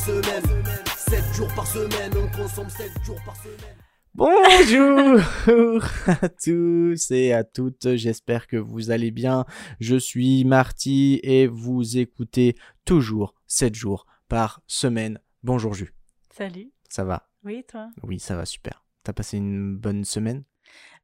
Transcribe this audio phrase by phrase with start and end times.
[0.00, 0.64] semaine.
[0.96, 2.12] 7 jours par semaine.
[2.16, 3.76] On consomme 7 jours par semaine.
[4.14, 5.20] Bonjour
[6.08, 9.44] à tous et à toutes, j'espère que vous allez bien.
[9.78, 15.20] Je suis Marty et vous écoutez toujours 7 jours par semaine.
[15.42, 15.94] Bonjour Ju,
[16.30, 16.70] Salut.
[16.88, 17.28] ça va?
[17.44, 17.88] Oui, toi?
[18.02, 18.84] Oui, ça va super.
[19.04, 20.44] T'as passé une bonne semaine?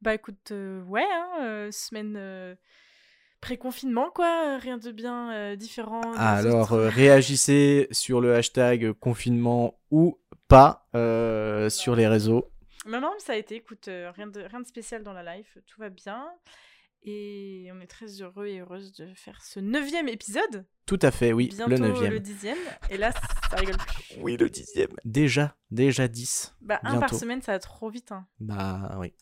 [0.02, 2.54] Bah écoute, euh, ouais, hein, euh, semaine euh,
[3.46, 4.26] pré-confinement, quoi.
[4.54, 6.00] euh, Rien de bien euh, différent.
[6.16, 10.18] Alors, euh, réagissez sur le hashtag confinement ou
[10.48, 12.50] pas euh, sur les réseaux.
[12.88, 15.58] Non, non, ça a été, écoute, euh, rien, de, rien de spécial dans la life,
[15.66, 16.26] tout va bien.
[17.04, 20.66] Et on est très heureux et heureuse de faire ce neuvième épisode.
[20.86, 22.12] Tout à fait, oui, Bientôt le neuvième.
[22.12, 22.58] le dixième.
[22.90, 23.12] Et là,
[23.50, 24.16] ça rigole plus.
[24.22, 24.90] Oui, le dixième.
[25.04, 26.56] Déjà, déjà 10.
[26.62, 28.10] Bah, un par semaine, ça va trop vite.
[28.10, 28.26] hein.
[28.40, 29.12] Bah oui.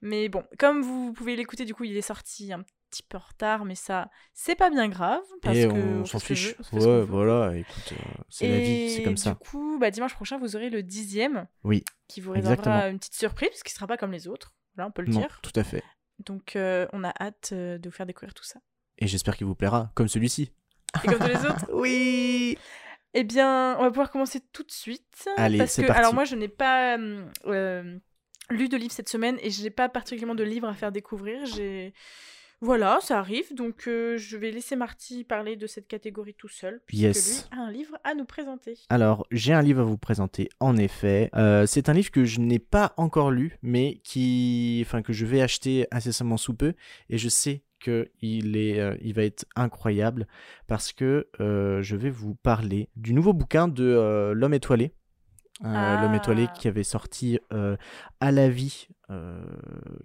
[0.00, 3.20] Mais bon, comme vous pouvez l'écouter, du coup, il est sorti un petit peu en
[3.20, 5.22] retard, mais ça, c'est pas bien grave.
[5.42, 6.54] Parce Et que on s'en fiche.
[6.72, 9.30] Ouais, voilà, écoute, euh, c'est la vie, c'est comme ça.
[9.30, 11.46] Du coup, bah, dimanche prochain, vous aurez le dixième.
[11.64, 12.90] Oui, Qui vous réservera exactement.
[12.90, 14.54] une petite surprise, parce qu'il sera pas comme les autres.
[14.76, 15.40] Là, on peut le Non, dire.
[15.42, 15.82] tout à fait.
[16.18, 18.60] Donc, euh, on a hâte euh, de vous faire découvrir tout ça.
[18.98, 20.52] Et j'espère qu'il vous plaira, comme celui-ci.
[21.04, 21.66] Et comme tous les autres.
[21.72, 22.56] Oui
[23.14, 25.28] Eh bien, on va pouvoir commencer tout de suite.
[25.36, 26.00] Allez, parce c'est que, parti.
[26.00, 27.98] alors moi, je n'ai pas euh,
[28.50, 31.44] lu de livre cette semaine et je n'ai pas particulièrement de livres à faire découvrir.
[31.46, 31.92] J'ai
[32.60, 33.54] voilà, ça arrive.
[33.54, 37.48] Donc, euh, je vais laisser Marty parler de cette catégorie tout seul, puisque Yes.
[37.52, 38.74] lui a un livre à nous présenter.
[38.88, 41.30] Alors, j'ai un livre à vous présenter, en effet.
[41.34, 45.26] Euh, c'est un livre que je n'ai pas encore lu, mais qui, enfin, que je
[45.26, 46.74] vais acheter incessamment sous peu.
[47.10, 50.26] Et je sais que il est, euh, il va être incroyable
[50.66, 54.92] parce que je vais vous parler du nouveau bouquin de l'homme étoilé.
[55.64, 56.02] Euh, Ah.
[56.02, 57.76] L'homme étoilé qui avait sorti euh,
[58.20, 59.42] à la vie, euh,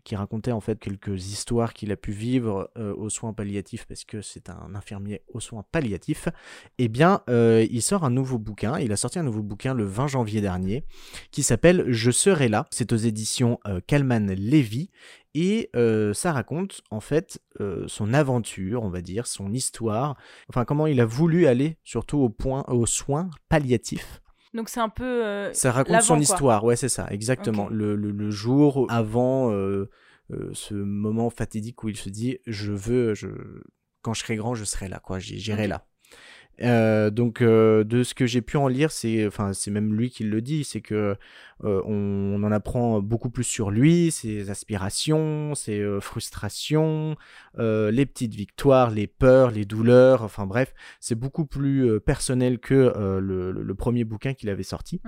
[0.05, 4.05] qui racontait en fait quelques histoires qu'il a pu vivre euh, aux soins palliatifs parce
[4.05, 6.29] que c'est un infirmier aux soins palliatifs.
[6.77, 8.79] Eh bien, il sort un nouveau bouquin.
[8.79, 10.85] Il a sorti un nouveau bouquin le 20 janvier dernier
[11.31, 12.67] qui s'appelle Je serai là.
[12.71, 14.89] C'est aux éditions Kalman Levy.
[15.33, 20.17] Et euh, ça raconte en fait euh, son aventure, on va dire, son histoire,
[20.49, 24.20] enfin comment il a voulu aller surtout au point, aux soins palliatifs.
[24.53, 25.03] Donc, c'est un peu.
[25.25, 26.21] euh, Ça raconte son quoi.
[26.23, 27.69] histoire, ouais c'est ça, exactement.
[27.69, 29.89] Le, le- le jour avant euh,
[30.31, 33.27] euh, ce moment fatidique où il se dit je veux, je...
[34.01, 35.85] quand je serai grand, je serai là, quoi, j'irai là.
[36.61, 40.09] Euh, donc euh, de ce que j'ai pu en lire, c'est enfin c'est même lui
[40.09, 41.15] qui le dit, c'est que
[41.63, 47.15] euh, on, on en apprend beaucoup plus sur lui, ses aspirations, ses frustrations,
[47.57, 53.75] les petites victoires, les peurs, les douleurs, enfin bref, c'est beaucoup plus personnel que le,
[53.75, 55.01] premier bouquin qu'il avait sorti.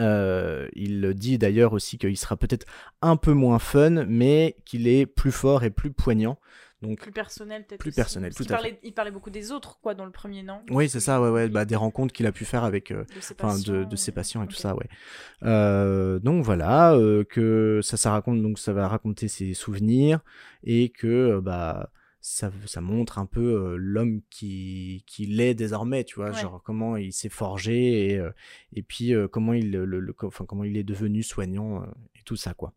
[0.00, 2.66] Euh, il dit d'ailleurs aussi qu'il sera peut-être
[3.02, 6.38] un peu moins fun, mais qu'il est plus fort et plus poignant.
[6.86, 7.96] Donc plus personnel peut-être Plus aussi.
[7.96, 10.42] personnel, Parce tout qu'il à parlait, il parlait beaucoup des autres quoi dans le premier
[10.42, 10.60] non?
[10.70, 13.20] Oui, c'est ça, ouais, ouais, bah, des rencontres qu'il a pu faire avec, euh, de
[13.20, 14.86] ses de, patients, de ses patients et tout ça, ouais.
[15.42, 20.20] Euh, donc voilà, euh, que ça, ça raconte, donc ça va raconter ses souvenirs
[20.62, 21.90] et que euh, bah
[22.20, 26.40] ça, ça montre un peu l'homme qui qu'il est désormais, tu vois, Ouais.
[26.40, 28.22] genre comment il s'est forgé et
[28.72, 31.84] et puis comment il le, le- enfin comment il est devenu soignant
[32.24, 32.72] tout ça quoi.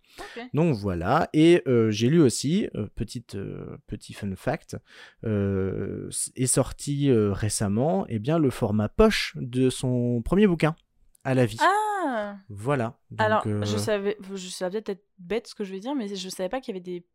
[0.54, 4.78] Donc voilà, et euh, j'ai lu aussi, euh, petite, euh, petit fun fact,
[5.26, 10.76] euh, est sorti récemment eh bien, le format poche de son premier bouquin,
[11.24, 11.58] à la vie.
[11.62, 12.98] Ah Voilà.
[13.12, 16.30] Donc, Alors, je savais, je savais peut-être bête ce que je vais dire, mais je
[16.30, 17.06] savais pas qu'il y avait des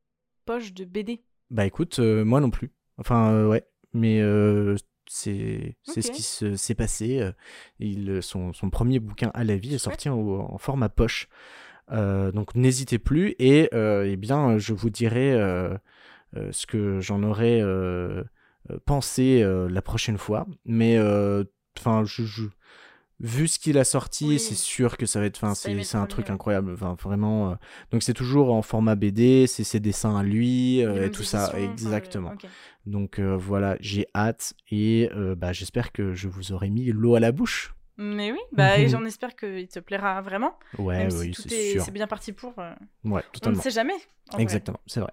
[0.44, 1.22] poches de BD.
[1.50, 2.72] Bah écoute, moi non plus.
[2.98, 4.20] Enfin, ouais, mais
[5.08, 7.30] c'est ce qui se- s'est passé.
[7.78, 11.28] Il, son, son premier bouquin à la vie est sorti en, en format poche.
[11.90, 15.76] Euh, donc n'hésitez plus et euh, eh bien je vous dirai euh,
[16.52, 18.22] ce que j'en aurais euh,
[18.86, 20.46] pensé la prochaine fois.
[20.64, 20.98] Mais
[21.78, 22.44] enfin, je, je-
[23.20, 24.38] vu ce qu'il a sorti, Oui.
[24.38, 25.36] c'est sûr que ça va être.
[25.42, 26.72] Enfin, c'est un truc incroyable.
[26.74, 27.50] Enfin, vraiment.
[27.50, 27.54] euh,
[27.90, 31.48] donc c'est toujours en format BD, c'est ses dessins à lui euh, et tout ça.
[31.48, 32.32] enfin, Exactement.
[32.86, 37.20] Donc euh, voilà, j'ai hâte et bah, j'espère que je vous aurai mis l'eau à
[37.20, 37.74] la bouche.
[37.98, 40.58] Mais oui, bah, et j'en espère qu'il te plaira vraiment.
[40.78, 41.82] Ouais, même oui, c'est est, sûr.
[41.84, 42.58] c'est bien parti pour.
[42.58, 42.72] euh,
[43.04, 43.60] Ouais, on ne totalement.
[43.62, 43.94] sait jamais.
[44.38, 45.12] Exactement, c'est vrai.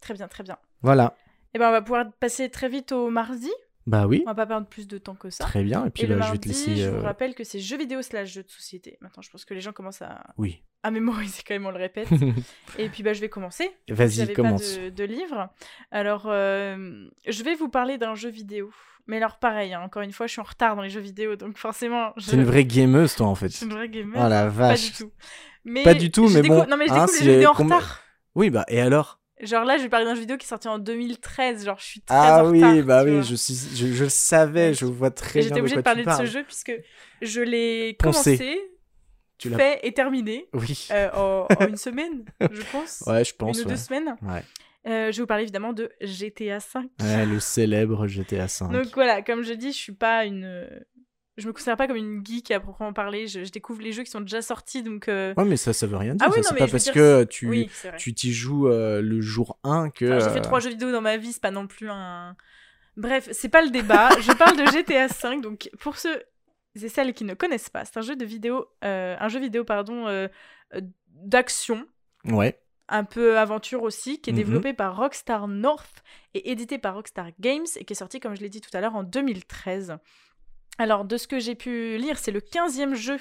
[0.00, 0.58] Très bien, très bien.
[0.82, 1.14] Voilà.
[1.54, 3.50] Et ben, on va pouvoir passer très vite au mardi.
[3.86, 5.44] Bah oui, On va pas perdre plus de temps que ça.
[5.44, 5.86] très bien.
[5.86, 6.74] Et puis Et le je vais te laisser.
[6.74, 8.98] je euh, vous rappelle que c'est jeux vidéo slash jeux de société.
[9.00, 10.64] Maintenant, je pense que les gens commencent à, Oui.
[10.86, 12.08] À mémoriser quand même, on le répète.
[12.78, 13.70] et puis, bah, je vais commencer.
[13.88, 14.76] Vas-y, commence.
[14.76, 15.48] pas de, de livre.
[15.90, 18.70] Alors, euh, je vais vous parler d'un jeu vidéo.
[19.08, 21.36] Mais alors, pareil, hein, encore une fois, je suis en retard dans les jeux vidéo,
[21.36, 22.12] donc forcément.
[22.16, 22.26] Je...
[22.30, 23.48] C'est une vraie gameuse, toi, en fait.
[23.50, 24.20] Suis une vraie gamer.
[24.24, 24.92] Oh la Pas vache.
[24.92, 25.12] du tout.
[25.64, 27.50] Mais Pas du tout, mais bon, Non, mais je hein, découvre si les jeux vidéo
[27.50, 28.00] en com- retard.
[28.34, 29.20] Oui, bah, et alors?
[29.40, 31.64] Genre là, je vais parler d'un jeu vidéo qui est sorti en 2013.
[31.66, 34.08] Genre, je suis très Ah en oui, retard, bah oui, je, suis, je, je le
[34.10, 36.42] savais, je vois très bien j'étais de obligée quoi de parler tu de ce jeu
[36.44, 36.72] puisque
[37.22, 38.58] je l'ai commencé,
[39.38, 40.88] Tu fait et terminé Oui.
[40.92, 43.02] euh, en, en une semaine, je pense.
[43.06, 43.58] Ouais, je pense.
[43.58, 44.16] une ou deux semaines.
[44.22, 44.42] Ouais.
[44.86, 46.80] Euh, je vais vous parler évidemment de GTA V.
[47.02, 48.72] Ouais, le célèbre GTA V.
[48.72, 50.68] Donc voilà, comme je dis, je suis pas une.
[51.38, 53.26] Je me considère pas comme une geek à proprement parler.
[53.26, 55.08] Je, je découvre les jeux qui sont déjà sortis, donc.
[55.08, 56.26] euh, Ouais, mais ça, ça veut rien dire.
[56.26, 57.68] Ah oui, c'est pas parce dire, que tu, Oui,
[57.98, 60.16] tu t'y joues le jour 1 que.
[60.16, 62.36] Enfin, J'ai fait trois jeux vidéo dans ma vie, c'est pas non plus un.
[62.96, 64.08] Bref, c'est pas le débat.
[64.20, 66.22] je parle de GTA V, donc pour ceux
[66.84, 69.64] et celles qui ne connaissent pas, c'est un jeu de vidéo, euh, un jeu vidéo
[69.64, 70.28] pardon, euh,
[70.74, 70.80] euh,
[71.10, 71.86] d'action,
[72.24, 72.60] Ouais.
[72.88, 74.38] un peu aventure aussi, qui est Mhm.
[74.38, 76.02] développé par Rockstar North
[76.34, 78.80] et édité par Rockstar Games et qui est sorti, comme je l'ai dit tout à
[78.80, 79.96] l'heure, en 2013.
[80.78, 83.18] Alors, de ce que j'ai pu lire, c'est le 15e jeu,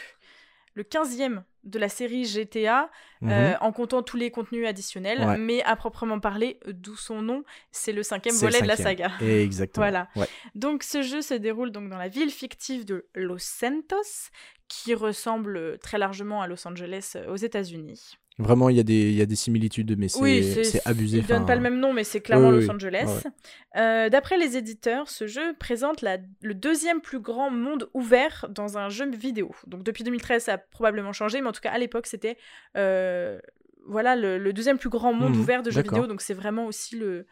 [0.76, 2.92] le 15e de la série GTA,
[3.22, 3.32] Mhm.
[3.32, 5.38] euh, en comptant tous les contenus additionnels, Ouais.
[5.40, 9.12] mais à proprement parler, d'où son nom, c'est le cinquième le volet de la saga.
[9.22, 9.84] Exactement.
[9.84, 10.08] Voilà.
[10.16, 10.28] Ouais.
[10.54, 14.30] Donc ce jeu se déroule donc dans la ville fictive de Los Santos,
[14.68, 18.18] qui ressemble euh, très largement à Los Angeles euh, aux États-Unis.
[18.38, 21.20] Vraiment, il y, a des- il y a des similitudes, mais c'est abusé.
[21.20, 22.70] Il donne enfin, pas le même nom, mais c'est clairement oui, Los oui.
[22.70, 23.24] Angeles.
[23.78, 28.78] Euh, D'après les éditeurs, ce jeu présente la- le deuxième plus grand monde ouvert dans
[28.78, 29.52] un jeu vidéo.
[29.68, 32.38] Donc depuis 2013, ça a probablement changé, mais en tout cas à l'époque, c'était
[32.76, 33.40] euh,
[33.88, 36.08] voilà le, le deuxième plus grand monde Mhm, ouvert de jeux vidéo.
[36.08, 37.26] Donc c'est vraiment aussi le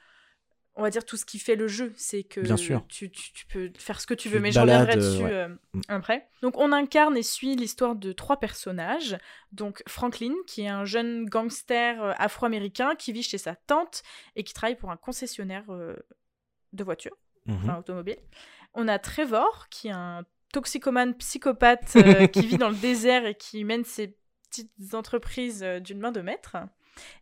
[0.76, 2.84] on va dire tout ce qui fait le jeu, c'est que Bien sûr.
[2.88, 5.32] Tu, tu- tu peux faire ce que tu veux, mais j'en reviendrai euh, dessus ouais.
[5.32, 5.82] euh, Mm.
[5.88, 6.28] après.
[6.42, 9.18] Donc on incarne et suit l'histoire de trois personnages.
[9.52, 14.02] Donc Franklin, qui est un jeune gangster euh, afro-américain qui vit chez sa tante
[14.36, 15.96] et qui travaille pour un concessionnaire euh,
[16.74, 17.56] de voitures, Mhm.
[17.64, 18.18] enfin automobile.
[18.74, 23.36] On a Trevor, qui est un toxicomane psychopathe euh, qui vit dans le désert et
[23.36, 24.16] qui mène ses
[24.50, 26.58] petites entreprises d'une main de maître.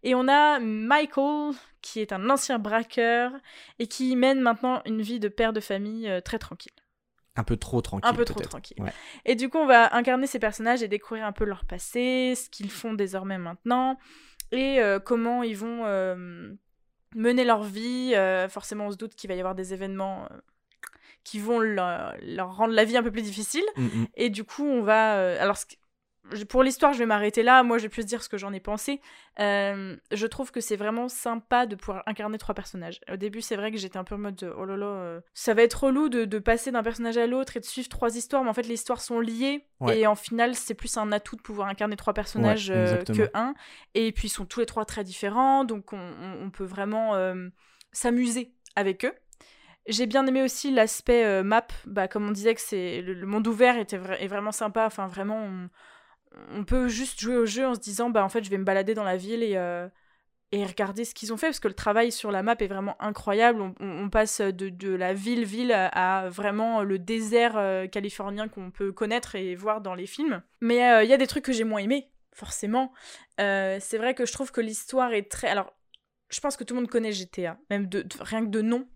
[0.03, 3.31] Et on a Michael, qui est un ancien braqueur
[3.79, 6.71] et qui mène maintenant une vie de père de famille euh, très tranquille.
[7.35, 8.09] Un peu trop tranquille.
[8.09, 8.77] Un peu trop tranquille.
[8.81, 8.91] Ouais.
[9.25, 12.49] Et du coup, on va incarner ces personnages et découvrir un peu leur passé, ce
[12.49, 13.97] qu'ils font désormais maintenant,
[14.51, 16.53] et euh, comment ils vont euh,
[17.15, 18.13] mener leur vie.
[18.49, 20.27] Forcément, on se doute qu'il va y avoir des événements
[21.23, 23.63] qui vont leur, leur rendre la vie un peu plus difficile.
[23.77, 24.07] Mm, mm.
[24.15, 25.39] Et du coup, on va.
[25.39, 25.65] alors, ce
[26.49, 27.63] pour l'histoire, je vais m'arrêter là.
[27.63, 29.01] Moi, je vais plus dire ce que j'en ai pensé.
[29.39, 33.01] Euh, je trouve que c'est vraiment sympa de pouvoir incarner trois personnages.
[33.11, 35.21] Au début, c'est vrai que j'étais un peu en mode de, oh là là, euh,
[35.33, 38.15] ça va être relou de, de passer d'un personnage à l'autre et de suivre trois
[38.15, 39.65] histoires, mais en fait, les histoires sont liées.
[39.79, 39.99] Ouais.
[39.99, 43.29] Et en final, c'est plus un atout de pouvoir incarner trois personnages Ouais, euh, que
[43.33, 43.53] un.
[43.93, 47.15] Et puis, ils sont tous les trois très différents, donc on, on- on peut vraiment
[47.15, 47.49] euh,
[47.91, 49.13] s'amuser avec eux.
[49.87, 53.47] J'ai bien aimé aussi l'aspect map, bah, comme on disait que c'est le, le monde
[53.47, 54.85] ouvert était vra- est vraiment sympa.
[54.85, 55.69] Enfin, vraiment, on,
[56.53, 58.63] on peut juste jouer au jeu en se disant, bah en fait, je vais me
[58.63, 59.87] balader dans la ville et, euh,
[60.51, 63.01] et regarder ce qu'ils ont fait, parce que le travail sur la map est vraiment
[63.01, 63.61] incroyable.
[63.79, 69.35] On, passe de, de la ville-ville à, vraiment le désert euh, californien qu'on peut connaître
[69.35, 70.41] et voir dans les films.
[70.61, 72.91] Mais euh, il y a des trucs que j'ai moins aimés, forcément.
[73.37, 75.47] C'est vrai que je trouve que l'histoire est très...
[75.47, 75.73] Alors,
[76.29, 78.87] je pense que tout le monde connaît GTA, même de- rien que de nom.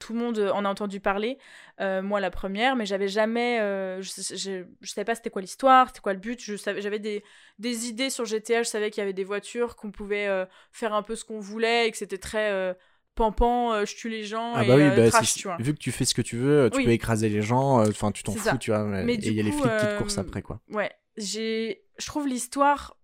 [0.00, 1.38] Tout le monde en a entendu parler.
[1.80, 3.60] Euh, moi, la première, mais j'avais jamais.
[3.60, 6.42] euh, je, je, je savais pas c'était quoi l'histoire, c'était quoi le but.
[6.42, 7.22] Je savais, j'avais des,
[7.60, 8.64] des idées sur GTA.
[8.64, 11.38] Je savais qu'il y avait des voitures, qu'on pouvait euh, faire un peu ce qu'on
[11.38, 12.72] voulait et que c'était très euh,
[13.20, 15.56] euh, je tue les gens Ah et bah oui, euh, bah, trash, tu vois.
[15.60, 16.84] vu que tu fais ce que tu veux, tu Oui.
[16.84, 18.56] peux écraser les gens, euh, enfin tu t'en fous, ça.
[18.56, 18.84] tu vois.
[18.84, 20.60] Mais et il y a les flics qui te euh, courent après, quoi.
[20.70, 21.82] Ouais, j'ai.
[21.98, 22.96] Je trouve l'histoire.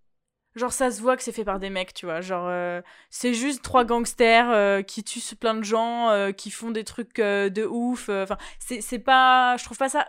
[0.57, 2.19] Genre, ça se voit que c'est fait par des mecs, tu vois.
[2.19, 6.71] Genre, euh, c'est juste trois gangsters euh, qui tuent plein de gens, euh, qui font
[6.71, 8.09] des trucs de ouf.
[8.09, 9.55] Enfin, c'est pas.
[9.57, 10.07] Je trouve pas ça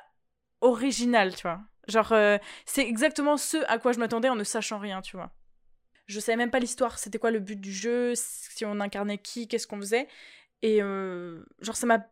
[0.62, 1.60] original, tu vois.
[1.86, 2.14] Genre,
[2.64, 5.30] c'est exactement ce à quoi je m'attendais en ne sachant rien, tu vois.
[6.06, 9.48] Je savais même pas l'histoire, c'était quoi le but du jeu, si on incarnait qui,
[9.48, 10.08] qu'est-ce qu'on faisait?
[10.62, 12.06] Et genre, ça m'a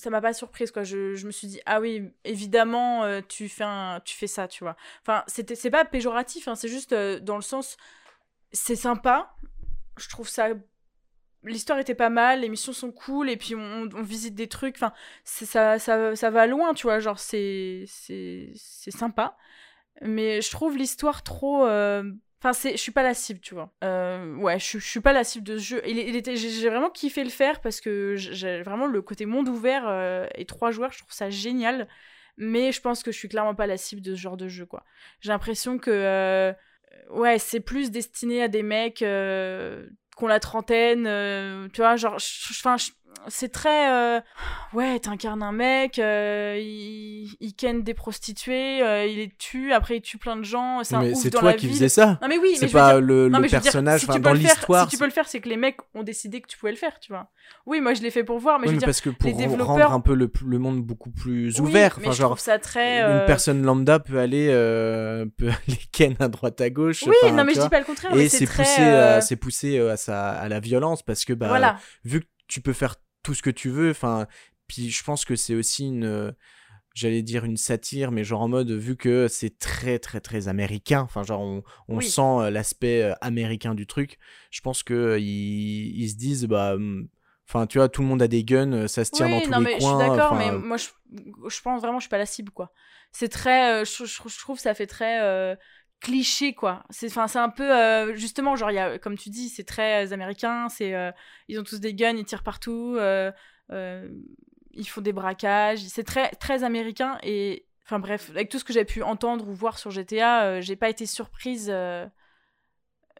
[0.00, 0.82] ça m'a pas surprise quoi.
[0.82, 4.48] Je, je me suis dit ah oui évidemment euh, tu fais un tu fais ça
[4.48, 4.76] tu vois.
[5.02, 7.76] Enfin c'était c'est pas péjoratif hein, c'est juste euh, dans le sens
[8.52, 9.34] c'est sympa.
[9.98, 10.48] Je trouve ça
[11.44, 14.76] l'histoire était pas mal les missions sont cool et puis on, visite des trucs.
[14.76, 14.92] Enfin
[15.24, 19.36] ça, ça ça va loin tu vois genre c'est c'est c'est sympa.
[20.02, 22.02] Mais je trouve l'histoire trop euh,
[22.42, 23.70] Enfin, c'est, je suis pas la cible, tu vois.
[23.84, 25.82] Euh, ouais, je, je suis pas la cible de ce jeu.
[25.86, 29.84] Il, était, j'ai vraiment kiffé le faire parce que j'ai vraiment le côté monde ouvert
[29.86, 31.86] euh, et trois joueurs, je trouve ça génial.
[32.38, 34.64] Mais je pense que je suis clairement pas la cible de ce genre de jeu,
[34.64, 34.84] quoi.
[35.20, 36.52] J'ai l'impression que, euh,
[37.10, 42.16] ouais, c'est plus destiné à des mecs qui ont la trentaine, tu vois, genre,
[43.28, 43.90] c'est très.
[43.90, 44.20] euh,
[44.72, 49.96] ouais, t'incarnes un mec, euh, il, il ken des prostituées, euh, il les tue, après
[49.98, 50.82] il tue plein de gens.
[50.84, 51.74] C'est un Mais c'est toi qui ville.
[51.76, 52.18] faisais ça.
[52.22, 54.00] Non, mais oui, C'est pas dire- le, non, le dire, personnage.
[54.00, 54.84] si dans l'histoire.
[54.84, 56.78] Si tu peux le faire, c'est que les mecs ont décidé que tu pouvais le
[56.78, 57.28] faire, tu vois.
[57.66, 58.86] Oui, moi je l'ai fait pour voir, mais Oui, je veux mais dire.
[58.86, 62.12] parce que pour les développeurs- rendre un peu le, le monde beaucoup plus ouvert, enfin
[62.12, 63.00] genre trouve ça très.
[63.00, 64.46] une euh, personne lambda peut aller
[65.36, 67.02] peut aller ken à droite à gauche.
[67.06, 69.78] Oui, enfin, non, mais je dis pas le contraire, Et c'est poussé, à, c'est poussé
[69.78, 71.76] à sa à la violence parce que bah Voilà.
[72.04, 74.26] vu que tu peux faire tout ce que tu veux, enfin
[74.66, 76.34] puis je pense que c'est aussi une
[76.94, 81.00] j'allais dire une satire mais genre en mode vu que c'est très très très américain
[81.02, 82.06] enfin genre on, on Oui.
[82.08, 84.18] sent euh, l'aspect euh, américain du truc
[84.50, 87.08] je pense que euh, ils, ils se disent bah hum,
[87.48, 89.52] enfin tu vois tout le monde a des guns ça se tire oui, dans tous
[89.52, 90.88] non, les mais coins je suis d'accord, mais moi, je,
[91.48, 92.72] je pense vraiment, je suis pas la cible, quoi.
[93.12, 93.84] C'est très.
[93.84, 95.20] je, je- je trouve ça fait très.
[95.22, 95.56] euh,
[96.00, 96.84] cliché quoi.
[96.90, 99.64] C'est enfin c'est un peu euh, justement genre il y a comme tu dis c'est
[99.64, 101.12] très euh, américain c'est euh,
[101.48, 103.30] ils ont tous des guns ils tirent partout euh,
[104.72, 108.72] ils font des braquages c'est très très américain et enfin bref avec tout ce que
[108.72, 111.70] j'ai pu entendre ou voir sur GTA j'ai pas été surprise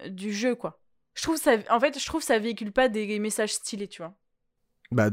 [0.09, 0.79] du jeu quoi.
[1.15, 4.15] Je trouve ça en fait je trouve ça véhicule pas des messages stylés tu vois.
[4.93, 5.11] Bah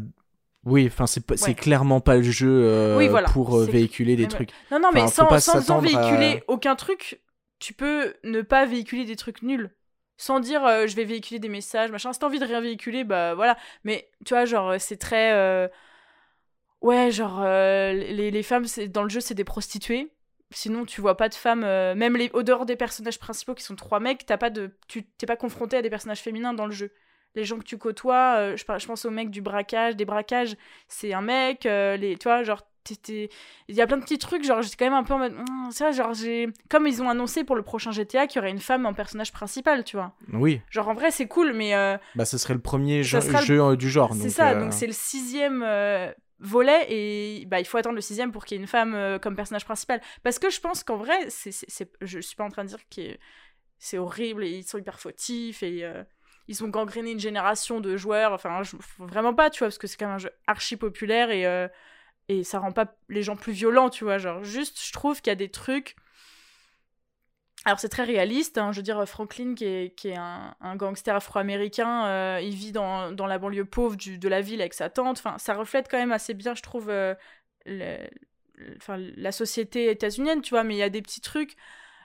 [0.63, 1.53] oui enfin c'est Ouais.
[1.53, 4.51] clairement pas le jeu euh, Oui, voilà, pour euh, véhiculer des trucs.
[4.71, 7.21] Non, non, mais sans, sans, sans s'attendre à- véhiculer aucun truc,
[7.59, 9.71] tu peux ne pas véhiculer des trucs nuls.
[10.17, 12.11] Sans dire euh, je vais véhiculer des messages, machin.
[12.13, 13.57] Si t'as envie de rien véhiculer, bah voilà.
[13.83, 15.33] Mais tu vois, genre, euh, c'est très.
[15.33, 15.67] euh,
[16.81, 20.11] Ouais, genre, les, les femmes c'est- dans le jeu, c'est des prostituées.
[20.51, 21.61] Sinon, tu vois pas de femmes.
[21.61, 25.03] Même les, au dehors des personnages principaux qui sont trois mecs, t'as pas de, tu
[25.03, 26.93] t'es pas confronté à des personnages féminins dans le jeu.
[27.35, 30.55] Les gens que tu côtoies, je, je pense au mec du braquage, des braquages,
[30.87, 31.63] c'est un mec.
[31.65, 32.61] les, tu vois, genre,
[33.07, 33.29] il
[33.75, 35.69] y a plein de petits trucs, genre j'étais quand même un peu en mode, Hum,
[35.71, 38.59] ça, genre j'ai, comme ils ont annoncé pour le prochain GTA qu'il y aurait une
[38.59, 40.13] femme en personnage principal, tu vois.
[40.33, 43.39] oui Genre en vrai c'est cool, mais euh, bah ce serait le premier jeu, sera
[43.39, 45.63] le- jeu, euh, du genre c'est ça, euh, donc c'est le sixième
[46.39, 49.35] volet et bah il faut attendre le sixième pour qu'il y ait une femme comme
[49.35, 50.01] personnage principal.
[50.23, 52.79] Parce que je pense qu'en vrai, c'est, c'est, je suis pas en train de dire
[52.95, 53.17] que
[53.79, 55.83] c'est horrible et ils sont hyper fautifs et
[56.47, 58.33] ils ont gangréné une génération de joueurs.
[58.33, 61.29] Enfin, je- vraiment pas, tu vois, parce que c'est quand même un jeu archi populaire
[61.31, 61.45] et,
[62.29, 64.17] et ça rend pas les gens plus violents, tu vois.
[64.17, 65.95] Genre, juste, je trouve qu'il y a des trucs.
[67.65, 68.57] Alors, c'est très réaliste.
[68.57, 72.71] hein, je veux dire, Franklin, qui est, qui est un, gangster afro-américain, euh, il vit
[72.71, 75.17] dans, dans la banlieue pauvre de la ville avec sa tante.
[75.17, 77.15] Enfin, ça reflète quand même assez bien, je trouve, euh,
[77.65, 80.63] la société états-unienne, tu vois.
[80.63, 81.55] Mais il y a des petits trucs.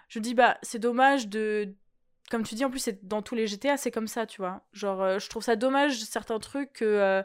[0.09, 1.75] Je dis, bah, c'est dommage de.
[2.31, 4.63] Comme tu dis, en plus, c'est dans tous les GTA, c'est comme ça, tu vois.
[4.73, 7.23] Genre, euh, je trouve ça dommage, certains trucs, que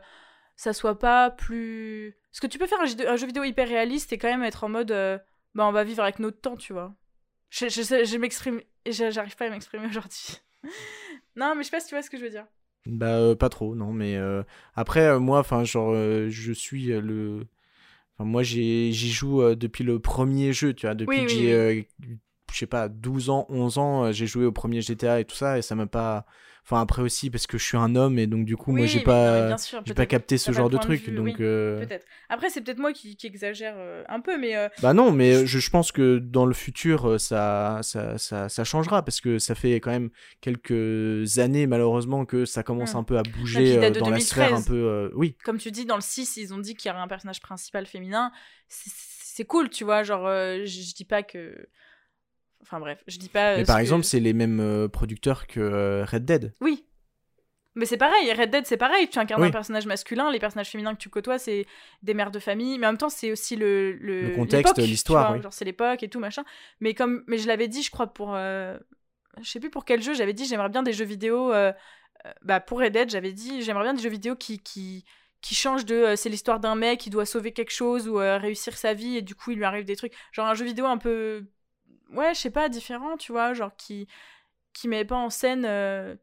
[0.57, 2.17] ça soit pas plus.
[2.31, 4.69] Parce que tu peux faire un, jeu- vidéo hyper réaliste et quand même être en
[4.69, 4.91] mode.
[4.91, 5.17] euh,
[5.55, 6.93] bah, on va vivre avec notre temps, tu vois.
[7.49, 8.61] Je, je, sais- je m'exprime.
[8.85, 10.39] J'arrive pas à m'exprimer aujourd'hui.
[11.35, 12.45] non, mais je sais pas si tu vois ce que je veux dire.
[12.85, 17.45] Bah euh, pas trop non mais euh, après euh, moi enfin genre je suis le
[18.17, 21.87] enfin moi j'y joue depuis le premier jeu tu vois depuis Oui, que oui, j'ai
[22.53, 25.57] je sais pas 12 ans 11 ans j'ai joué au premier GTA et tout ça
[25.57, 26.25] et ça m'a pas
[26.69, 28.99] enfin après aussi parce que je suis un homme et donc du coup moi j'ai
[28.99, 32.05] pas bien sûr, j'ai pas capté ce genre de truc vue, donc oui, euh, Peut-être.
[32.27, 34.57] Après, c'est peut-être moi qui, qui exagère euh, un peu, mais.
[34.57, 38.63] euh, bah non mais je, je pense que dans le futur ça, ça ça ça
[38.65, 40.09] changera parce que ça fait quand même
[40.41, 42.97] quelques années malheureusement que ça commence Hmm.
[42.97, 44.65] un peu à bouger de dans la sphère un 2013.
[44.67, 47.07] peu oui comme tu dis, dans le 6, ils ont dit qu'il y aurait un
[47.07, 48.31] personnage principal féminin.
[48.67, 50.03] C'est- cool, tu vois.
[50.03, 51.67] Genre, je, je dis pas que.
[52.61, 53.53] Enfin bref, je dis pas.
[53.53, 56.53] euh, Mais par que- exemple, c'est les mêmes euh, producteurs que euh, Red Dead.
[56.61, 56.83] Oui.
[57.75, 59.49] Mais c'est pareil, Red Dead c'est pareil, tu incarnes Oui.
[59.49, 61.67] un personnage masculin, les personnages féminins que tu côtoies c'est
[62.01, 65.31] des mères de famille, mais en même temps c'est aussi le, le, Le contexte, l'histoire,
[65.33, 65.43] oui.
[65.43, 66.43] Genre c'est l'époque et tout machin.
[66.79, 68.75] Mais comme mais je l'avais dit, je crois pour euh,
[69.43, 71.71] je sais plus pour quel jeu, j'avais dit j'aimerais bien des jeux vidéo euh,
[72.41, 75.05] bah pour Red Dead, j'avais dit j'aimerais bien des jeux vidéo qui qui
[75.41, 78.75] qui changent de euh, c'est l'histoire d'un mec qui doit sauver quelque chose ou réussir
[78.75, 80.97] sa vie et du coup il lui arrive des trucs, genre un jeu vidéo un
[80.97, 81.45] peu
[82.11, 84.07] ouais, je sais pas, différent, tu vois, genre qui
[84.73, 86.15] qui met pas en scène euh,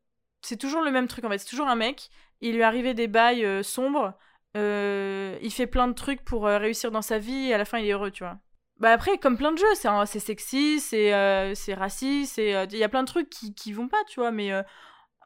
[0.43, 2.11] c'est toujours le même truc en fait, c'est toujours un mec,
[2.41, 4.15] il lui arrivait des bails euh, sombres,
[4.57, 7.65] euh, il fait plein de trucs pour euh, réussir dans sa vie et à la
[7.65, 8.39] fin il est heureux, tu vois.
[8.79, 11.11] Bah après, comme plein de jeux, c'est un- c'est sexy, c'est
[11.55, 14.51] c'est raciste, il y a plein de trucs qui, qui vont pas, tu vois, mais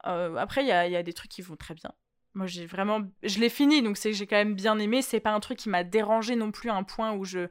[0.05, 1.93] après il y a, y a des trucs qui vont très bien.
[2.35, 5.03] Moi j'ai vraiment, je l'ai fini, donc c'est que j'ai quand même bien aimé.
[5.03, 7.49] C'est pas un truc qui m'a dérangé non plus à un point où je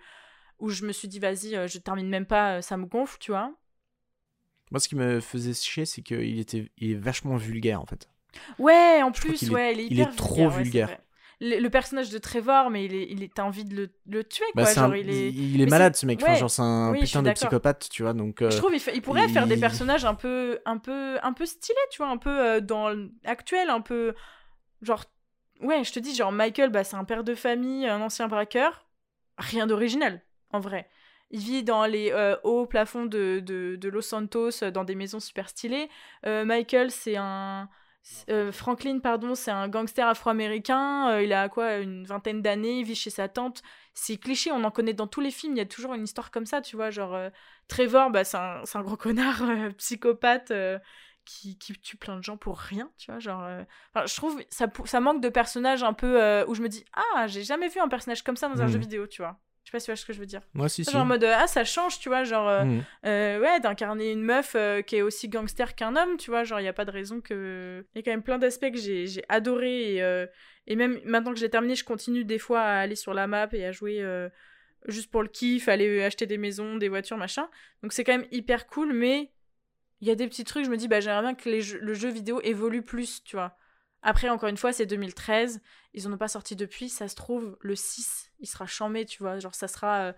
[0.59, 3.17] où je me suis dit vas-y, euh, je termine même pas, euh, ça me gonfle,
[3.19, 3.53] tu vois.
[4.71, 8.09] Moi, ce qui me faisait chier, c'est qu'il était, il est vachement vulgaire en fait.
[8.57, 10.89] Ouais, en plus, est- ouais, il est il est hyper trop vulgaire,
[11.39, 14.23] le, le personnage de Trevor, mais il est, il est, t'as envie de le, le
[14.23, 14.73] tuer, Bah, quoi.
[14.73, 15.35] c'est Genre, un- il est.
[15.35, 16.19] il est mais malade ce mec.
[16.21, 18.13] Enfin, genre, c'est un Oui, putain de psychopathe, tu vois.
[18.13, 21.17] Donc, euh, Je trouve il, fait- il pourrait faire des personnages un peu, un peu,
[21.21, 22.95] un peu stylés, tu vois, un peu euh, dans
[23.25, 24.15] actuel, un peu
[24.81, 25.05] genre
[25.61, 28.87] ouais, je te dis, genre Michael, bah, c'est un père de famille, un ancien braqueur.
[29.39, 30.89] Rien d'original, en vrai.
[31.29, 35.19] Il vit dans les euh, hauts plafonds de, de, de, Los Santos, dans des maisons
[35.19, 35.89] super stylées.
[36.25, 37.69] Euh, Michael, c'est un.
[38.29, 41.19] Euh, Franklin, pardon, c'est un gangster afro-américain.
[41.19, 43.61] il a quoi, une vingtaine d'années, il vit chez sa tante.
[43.93, 45.55] C'est cliché, on en connaît dans tous les films.
[45.55, 46.89] Il y a toujours une histoire comme ça, tu vois.
[46.89, 47.17] Genre,
[47.67, 49.43] Trevor, bah, c'est un, un, gros connard
[49.77, 50.53] psychopathe
[51.27, 53.43] qui, qui, tue plein de gens pour rien, tu vois, genre...
[53.43, 53.63] Euh,
[54.05, 57.27] je trouve ça, ça manque de personnages un peu euh, où je me dis «Ah,
[57.27, 58.81] j'ai jamais vu un personnage comme ça dans un jeu hmm.
[58.81, 59.37] vidéo, tu vois».
[59.67, 60.41] Je sais pas si tu vois ce que je veux dire.
[60.53, 62.81] Moi, si, genre en mode ah ça change tu vois genre hmm.
[63.05, 64.55] euh, ouais d'incarner une meuf
[64.85, 67.19] qui est aussi gangster qu'un homme tu vois genre il y a pas de raison
[67.19, 70.25] que il y a quand même plein d'aspects que j'ai adoré et,
[70.67, 73.49] et même maintenant que j'ai terminé je continue des fois à aller sur la map
[73.51, 74.01] et à jouer
[74.87, 77.49] juste pour le kiff aller acheter des maisons des voitures machin
[77.83, 79.31] donc c'est quand même hyper cool mais
[80.01, 82.09] il y a des petits trucs, je me dis, bah, j'aimerais bien que le jeu
[82.09, 83.57] vidéo évolue plus, tu vois.
[84.07, 85.59] Après, encore une fois, c'est 2013,
[85.93, 89.21] ils en ont pas sorti depuis, ça se trouve, le 6, il sera chamé, tu
[89.21, 89.97] vois, genre ça sera...
[89.97, 90.13] Euh,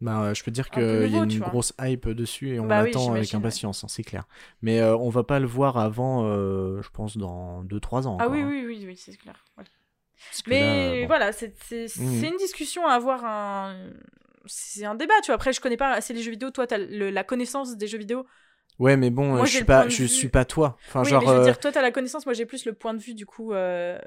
[0.00, 3.14] bah, je peux dire qu'il y a une grosse hype dessus et on bah l'attend
[3.14, 4.26] avec impatience, hein, c'est clair.
[4.62, 8.18] Mais euh, on va pas le voir avant, euh, je pense, dans 2-3 ans.
[8.20, 8.48] Ah oui, hein.
[8.48, 9.44] oui, oui, oui, c'est clair.
[10.48, 12.24] Mais voilà, c'est mmh.
[12.24, 13.92] une discussion à avoir un...
[14.46, 15.36] C'est un débat, tu vois.
[15.36, 16.50] Après, je connais pas assez les jeux vidéo.
[16.50, 18.26] Toi, tu as la connaissance des jeux vidéo
[18.78, 20.76] Ouais, mais bon, je suis pas, je suis pas toi.
[20.88, 21.22] Enfin, genre.
[21.22, 22.26] Mais je veux euh, dire, toi, t'as la connaissance.
[22.26, 23.98] Moi, j'ai plus le point de vue du coup euh,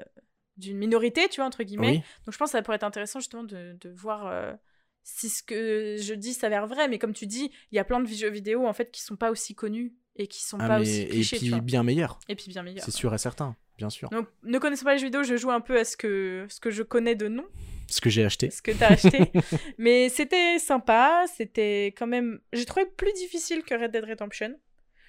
[0.56, 2.04] d'une minorité, tu vois entre guillemets.
[2.26, 4.52] Donc, je pense que ça pourrait être intéressant justement de, de voir euh,
[5.02, 6.88] si ce que je dis s'avère vrai.
[6.88, 9.16] Mais comme tu dis, il y a plein de jeux vidéo en fait qui sont
[9.16, 11.36] pas aussi connus et qui sont ah, pas aussi clichés.
[11.36, 12.18] Et puis bien meilleurs.
[12.28, 12.84] Et puis bien meilleurs.
[12.84, 14.10] C'est sûr et certain, bien sûr.
[14.10, 16.60] Donc, ne connaissant pas les jeux vidéo, je joue un peu à ce que ce
[16.60, 17.46] que je connais de nom.
[17.88, 18.50] Ce que j'ai acheté.
[18.50, 19.32] Ce que t'as acheté.
[19.78, 21.24] mais c'était sympa.
[21.34, 22.40] C'était quand même.
[22.52, 24.54] J'ai trouvé plus difficile que Red Dead Redemption.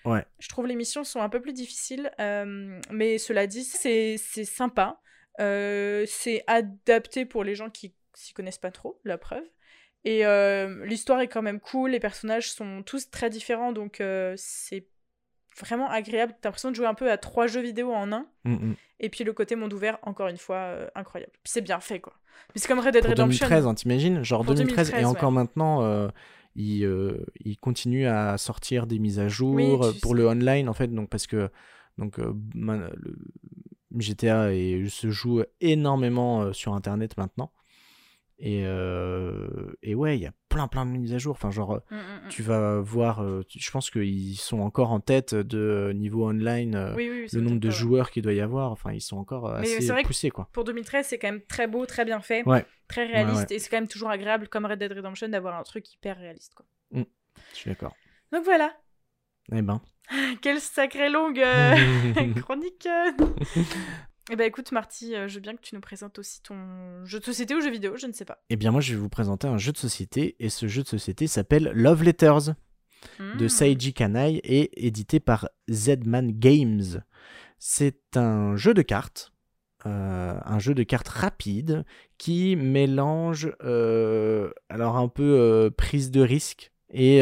[0.05, 0.25] Ouais.
[0.39, 5.01] Je trouve les missions sont un peu plus difficiles, euh, mais cela dit, c'est sympa.
[5.39, 9.43] Euh, c'est adapté pour les gens qui s'y connaissent pas trop, la preuve.
[10.05, 14.01] Et euh, l'histoire est quand même cool, les personnages sont tous très différents, donc
[14.37, 14.87] c'est
[15.57, 16.33] vraiment agréable.
[16.41, 18.25] T'as l'impression de jouer un peu à trois jeux vidéo en un.
[18.43, 18.75] Mm, mm.
[19.01, 21.31] Et puis le côté monde ouvert, encore une fois, incroyable.
[21.43, 22.13] Puis c'est bien fait, quoi.
[22.53, 23.47] Mais c'est comme Red Dead Redemption.
[23.47, 24.23] 2013, hein, t'imagines?
[24.23, 26.09] Genre 2013, et encore maintenant
[26.55, 29.59] il, euh, il, continue à sortir des mises à jour
[30.01, 31.49] pour le online en fait donc parce que
[31.97, 32.89] donc euh, le
[33.97, 37.51] GTA et, se joue énormément euh, sur internet maintenant
[38.39, 38.63] et,
[39.83, 41.97] et ouais il y a plein plein de mises à jour enfin genre mmh, mmh,
[41.97, 42.29] mmh.
[42.29, 47.59] tu vas voir je pense qu'ils sont encore en tête de niveau online le nombre
[47.59, 51.05] de joueurs qu'il doit y avoir enfin ils sont encore assez poussés quoi pour 2013
[51.05, 53.51] c'est quand même très beau très bien fait ouais très réaliste.
[53.51, 56.53] Et c'est quand même toujours agréable, comme Red Dead Redemption, d'avoir un truc hyper réaliste.
[56.55, 56.65] Quoi.
[56.91, 57.03] Mm.
[57.53, 57.95] je suis d'accord.
[58.33, 58.73] Donc voilà.
[59.53, 59.81] Eh ben.
[60.41, 61.75] Quelle sacrée longue euh,
[62.41, 62.87] chronique.
[64.29, 67.19] Eh ben écoute Marty, euh, je veux bien que tu nous présentes aussi ton jeu
[67.19, 68.43] de société ou jeu vidéo, je ne sais pas.
[68.49, 70.87] Eh bien moi je vais vous présenter un jeu de société et ce jeu de
[70.87, 72.53] société s'appelle Love Letters
[73.19, 73.49] de hmm.
[73.49, 77.03] Seiji Kanai et édité par Zman Games.
[77.57, 79.31] C'est un jeu de cartes
[79.85, 81.85] euh, un jeu de cartes rapide
[82.17, 87.21] qui mélange euh, alors un peu euh, prise de risque et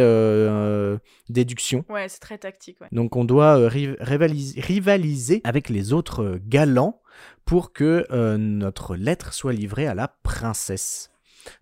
[1.30, 1.84] déduction.
[1.90, 2.78] Ouais, c'est très tactique.
[2.92, 7.02] Donc on doit rivaliser, rivaliser, avec les autres galants
[7.46, 8.06] pour que
[8.38, 11.12] notre lettre soit livrée à la princesse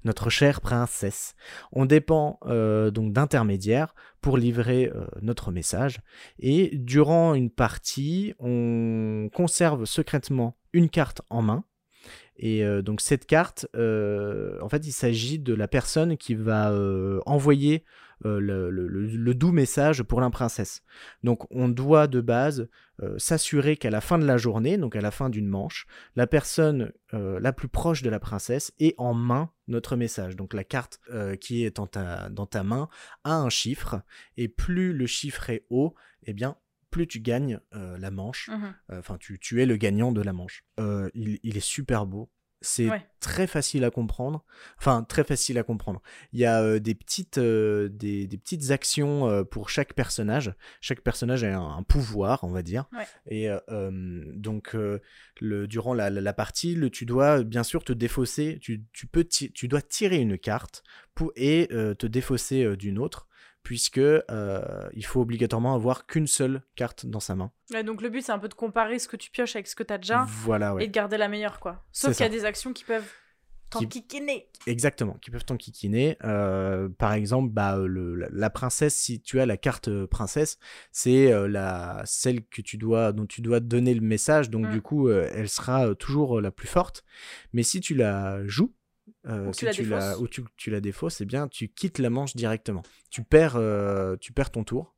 [0.04, 1.36] notre chère princesse.
[1.72, 6.00] On dépend euh, donc d'intermédiaires pour livrer euh, notre message
[6.39, 11.63] et durant une partie, on conserve secrètement une carte en main.
[12.38, 16.74] Et euh, donc cette carte, en fait, il s'agit de la personne qui va
[17.26, 17.84] envoyer
[18.26, 20.84] euh, le, doux message pour la princesse.
[21.24, 22.69] Donc on doit de base
[23.02, 26.26] euh, s'assurer qu'à la fin de la journée, donc à la fin d'une manche, la
[26.26, 30.38] personne euh, la plus proche de la princesse ait en main notre message.
[30.38, 31.00] Donc la carte
[31.41, 31.88] qui est dans
[32.45, 32.88] ta main
[33.24, 34.02] a un chiffre,
[34.38, 35.93] et plus le chiffre est haut,
[36.24, 36.56] eh bien
[36.95, 40.63] plus tu gagnes la manche, mmh enfin tu, tu, es le gagnant de la manche.
[40.77, 42.29] il, il, est super beau,
[42.65, 44.43] c'est très facile à comprendre.
[44.77, 46.01] Enfin, très facile à comprendre.
[46.34, 50.53] Il y a euh, des, petites, euh, des, petites actions euh, pour chaque personnage.
[50.81, 52.86] Chaque personnage a un, pouvoir, on va dire.
[53.27, 54.75] Et donc,
[55.41, 58.60] le, durant la, partie, le, tu dois bien sûr te défausser.
[58.62, 63.27] Tu, peux tu dois tirer une carte pour, et te défausser d'une autre
[63.65, 67.51] puisque euh, il faut obligatoirement avoir qu'une seule carte dans sa main.
[67.84, 69.84] donc le but c'est un peu de comparer ce que tu pioches avec ce que
[69.84, 71.84] tu as déjà voilà, et de garder la meilleure quoi.
[71.91, 73.12] Sauf qu'il y a des actions qui peuvent
[73.71, 74.47] T'enquiquiner.
[74.67, 76.17] Exactement, qui peuvent t'enquiquiner.
[76.23, 80.60] Euh, par exemple, bah, le, la, princesse, si tu as la carte euh, princesse,
[80.91, 84.49] c'est euh, la celle que tu dois, dont tu dois donner le message.
[84.49, 84.71] Donc Mm.
[84.71, 87.04] du coup, euh, elle sera euh, toujours la plus forte.
[87.54, 88.73] Mais si tu la joues,
[89.27, 92.09] euh, Ou si tu la ou tu, tu la défausses, eh bien, tu quittes la
[92.09, 92.83] manche directement.
[93.09, 94.95] Tu perds, euh, tu perds ton tour.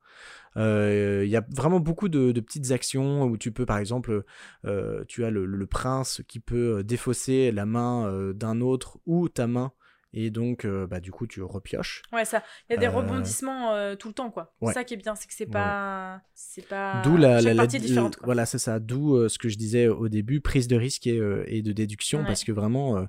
[0.58, 4.24] Euh, Il y a vraiment beaucoup de, de petites actions où tu peux, par exemple,
[4.66, 9.48] euh, tu as le, le prince qui peut défausser la main d'un autre ou ta
[9.48, 9.72] main,
[10.14, 12.02] et donc, euh, bah, du coup, tu repioches.
[12.14, 12.42] Ouais, ça.
[12.70, 14.54] Il y a des Euh, rebondissements euh, tout le temps, quoi.
[14.62, 14.70] ouais.
[14.74, 16.22] C'est ça qui est bien, c'est que c'est Ouais, pas.
[16.34, 17.02] C'est pas.
[17.04, 18.26] D'où la, la- partie différente, quoi.
[18.26, 18.80] voilà, c'est ça.
[18.80, 22.20] D'où euh, ce que je disais au début, prise de risque et, et de déduction,
[22.20, 22.26] Ouais.
[22.26, 23.08] parce que vraiment,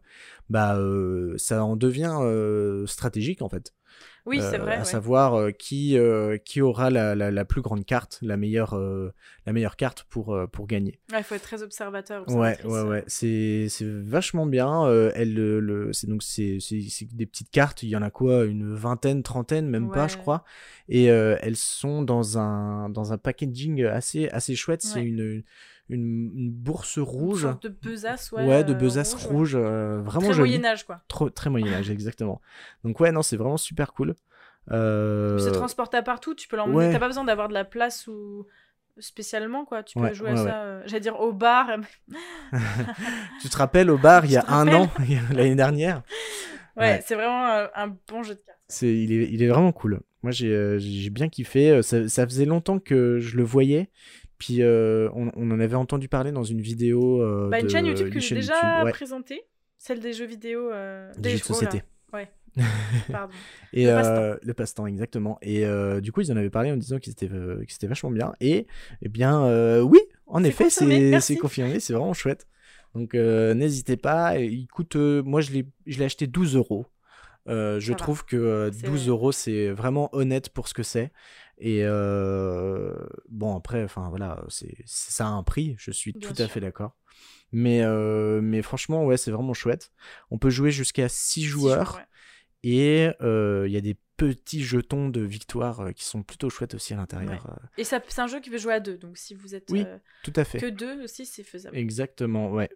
[0.50, 0.78] bah,
[1.36, 2.18] ça en devient
[2.86, 3.72] stratégique en fait.
[4.26, 4.74] Oui, c'est Euh, vrai.
[4.74, 4.84] À ouais.
[4.84, 8.74] savoir euh, qui, euh, qui aura la, la- la plus grande carte, la meilleure,
[9.46, 11.00] la meilleure carte pour, pour gagner.
[11.12, 12.28] Ouais, il faut être très observateur.
[12.28, 13.04] Ouais, ouais, ouais.
[13.06, 14.86] C'est, c'est vachement bien.
[15.14, 16.58] elle, le, le- c'est donc c'est,
[17.12, 17.82] des petites cartes.
[17.82, 20.44] Il y en a quoi, une vingtaine, trentaine, même pas, je crois.
[20.88, 24.82] Et elles sont dans un, dans un packaging assez, assez chouette.
[24.82, 25.42] C'est une,
[25.90, 27.42] une, une bourse Une rouge.
[27.42, 28.44] sorte de besace, ouais.
[28.46, 30.50] Ouais, de euh, besace rouge, euh, vraiment Très jolie.
[30.58, 31.00] Moyen-Âge, quoi.
[31.08, 32.40] Trop, très moyen âge, exactement.
[32.84, 34.14] Donc ouais, non, c'est vraiment super cool.
[34.70, 36.76] Euh, se transporte à partout, tu peux l'emmener.
[36.76, 36.92] ouais.
[36.92, 38.46] T'as pas besoin d'avoir de la place ou
[38.98, 39.82] spécialement quoi.
[39.82, 40.62] Tu peux Ouais, jouer ouais, à ça.
[40.62, 41.68] euh, J'allais dire au bar.
[43.40, 44.90] Tu te rappelles au bar il y a un an,
[45.32, 46.02] l'année dernière?
[46.76, 48.58] Ouais, c'est vraiment un, un bon jeu de cartes.
[48.68, 50.00] C'est, il, est, il est vraiment cool.
[50.22, 51.80] Moi, j'ai, j'ai bien kiffé.
[51.82, 53.90] Ça, ça faisait longtemps que je le voyais.
[54.38, 57.20] Puis, euh, on, on en avait entendu parler dans une vidéo.
[57.22, 59.42] euh, Bah, une de- chaîne YouTube que j'ai déjà ouais, présentée,
[59.78, 60.70] celle des jeux vidéo.
[60.70, 61.82] euh, des jeux de là, société.
[63.12, 63.32] pardon.
[63.72, 64.86] Et Le passe-temps.
[64.86, 65.38] exactement.
[65.42, 65.64] Et
[66.00, 68.32] du coup, ils en avaient parlé en disant qu'ils étaient, que c'était vachement bien.
[68.40, 68.66] Et,
[69.02, 71.80] eh bien, oui, en effet, c'est, confirmé.
[71.80, 72.46] C'est vraiment chouette.
[72.94, 74.38] Donc, n'hésitez pas.
[74.38, 76.86] Il coûte, moi, je l'ai, acheté 12 euros.
[77.48, 81.12] Euh, je trouve que euh, C'est- 12 euros, c'est vraiment honnête pour ce que c'est.
[81.60, 82.94] Et euh,
[83.28, 86.44] bon, après, enfin voilà, c'est, ça a un prix, je suis Bien tout sûr.
[86.44, 86.96] à fait d'accord.
[87.50, 89.90] Mais, euh, mais franchement, ouais, c'est vraiment chouette.
[90.30, 91.96] On peut jouer jusqu'à 6 Six joueurs.
[91.96, 92.02] ouais.
[92.64, 96.92] Et euh, il y a des petits jetons de victoire qui sont plutôt chouettes aussi
[96.92, 97.58] à l'intérieur.
[97.76, 99.84] Et c'est un jeu qui veut jouer à deux, donc si vous êtes Oui,
[100.24, 100.58] tout à fait.
[100.58, 101.76] que deux aussi, c'est faisable.
[101.76, 102.68] Exactement, ouais.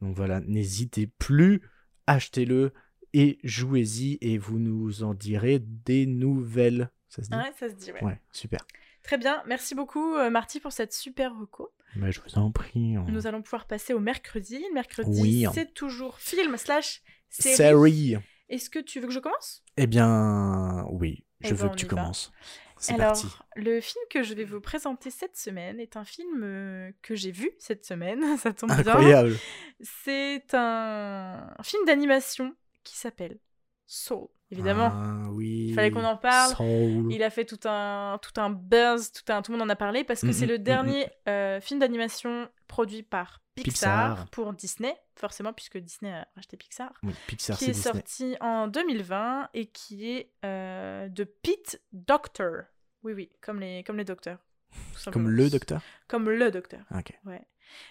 [0.00, 1.62] Donc voilà, n'hésitez plus,
[2.08, 2.72] achetez-le
[3.14, 6.90] et jouez-y et vous nous en direz des nouvelles.
[7.14, 8.02] Ça se dit Ouais, ça se dit, ouais.
[8.02, 8.60] Ouais, super.
[9.02, 11.72] Très bien, merci beaucoup euh, Marty pour cette super reco.
[11.96, 12.94] Mais je vous en prie.
[13.08, 14.64] Nous allons pouvoir passer au mercredi.
[14.68, 15.46] Le mercredi, Oui.
[15.52, 17.56] c'est toujours film slash série.
[17.56, 18.16] Série.
[18.48, 19.62] Est-ce que tu veux que je commence?
[19.76, 21.96] Eh bien, oui, Eh je ben, veux on que tu y va.
[21.96, 22.32] commences.
[22.78, 23.26] C'est Alors, parti.
[23.56, 27.30] le film que je vais vous présenter cette semaine est un film euh, que j'ai
[27.30, 28.36] vu cette semaine.
[28.38, 28.78] Ça tombe bien.
[28.78, 29.36] Incroyable.
[29.80, 33.38] C'est un film d'animation qui s'appelle
[33.86, 34.28] Soul.
[34.52, 35.66] Évidemment, Ah, oui.
[35.70, 36.54] Il fallait qu'on en parle.
[36.54, 37.12] Soul.
[37.12, 39.76] il a fait tout un, tout un buzz, tout, un, tout le monde en a
[39.76, 44.10] parlé parce que Mm, c'est mm, le mm, dernier euh, film d'animation produit par Pixar,
[44.16, 44.30] Pixar.
[44.30, 46.92] pour Disney, forcément, puisque Disney a racheté Pixar.
[47.02, 52.62] Oui, Pixar, qui est sorti en 2020 et qui est euh, de Pete Doctor.
[53.02, 54.38] Oui, oui, comme les, comme les docteurs.
[55.10, 55.82] Comme le docteur?
[56.08, 56.80] Comme le docteur.
[56.94, 57.12] Ok.
[57.24, 57.42] Ouais.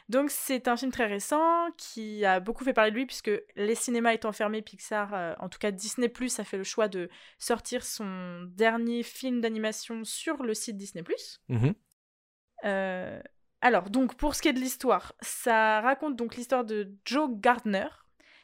[0.09, 3.75] Donc c'est un film très récent qui a beaucoup fait parler de lui puisque les
[3.75, 7.09] cinémas étant fermés, Pixar, euh, en tout cas Disney Plus, a fait le choix de
[7.39, 11.41] sortir son dernier film d'animation sur le site Disney Plus.
[11.49, 11.73] Mhm.
[12.65, 13.21] Euh,
[13.61, 17.87] alors, donc, pour ce qui est de l'histoire, ça raconte donc l'histoire de Joe Gardner,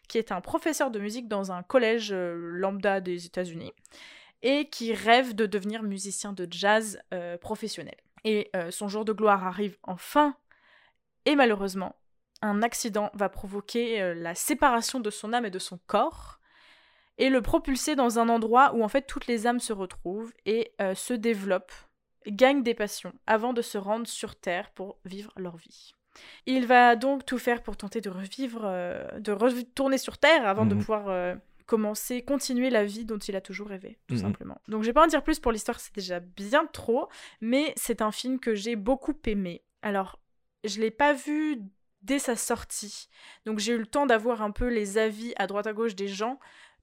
[0.07, 3.73] qui est un professeur de musique dans un collège euh, lambda des États-Unis,
[4.41, 7.97] et qui rêve de devenir musicien de jazz euh, professionnel.
[8.23, 10.35] Et son jour de gloire arrive enfin,
[11.27, 11.95] et malheureusement,
[12.41, 16.39] un accident va provoquer euh, la séparation de son âme et de son corps,
[17.17, 20.71] et le propulser dans un endroit où en fait toutes les âmes se retrouvent et
[20.81, 21.73] euh, se développent
[22.27, 25.93] gagnent des passions avant de se rendre sur Terre pour vivre leur vie.
[26.45, 30.65] Il va donc tout faire pour tenter de revivre, euh, de retourner sur Terre avant
[30.65, 30.79] de Mhm.
[30.81, 31.35] pouvoir euh,
[31.65, 34.21] commencer, continuer la vie dont il a toujours rêvé, tout Mhm.
[34.21, 34.61] simplement.
[34.67, 37.09] Donc je vais pas en dire plus pour l'histoire, c'est déjà bien trop,
[37.41, 39.63] mais c'est un film que j'ai beaucoup aimé.
[39.81, 40.19] Alors,
[40.63, 41.61] je l'ai pas vu
[42.01, 43.09] dès sa sortie,
[43.45, 46.07] donc j'ai eu le temps d'avoir un peu les avis à droite à gauche des
[46.07, 46.39] gens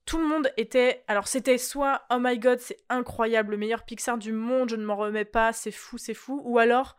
[0.07, 1.03] tout le monde était.
[1.09, 4.85] Alors, c'était soit Oh my god, c'est incroyable, le meilleur Pixar du monde, je ne
[4.85, 6.43] m'en remets pas, c'est fou, c'est fou.
[6.45, 6.97] Ou alors,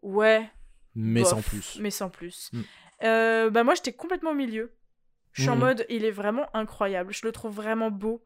[0.00, 0.50] ouais.
[0.94, 1.78] Mais bof, sans plus.
[1.80, 2.50] Mais sans plus.
[2.54, 2.60] Mm.
[3.02, 4.74] Euh, bah, moi, j'étais complètement au milieu.
[5.32, 5.60] Je suis en Mhm.
[5.60, 7.12] mode, il est vraiment incroyable.
[7.12, 8.24] Je le trouve vraiment beau.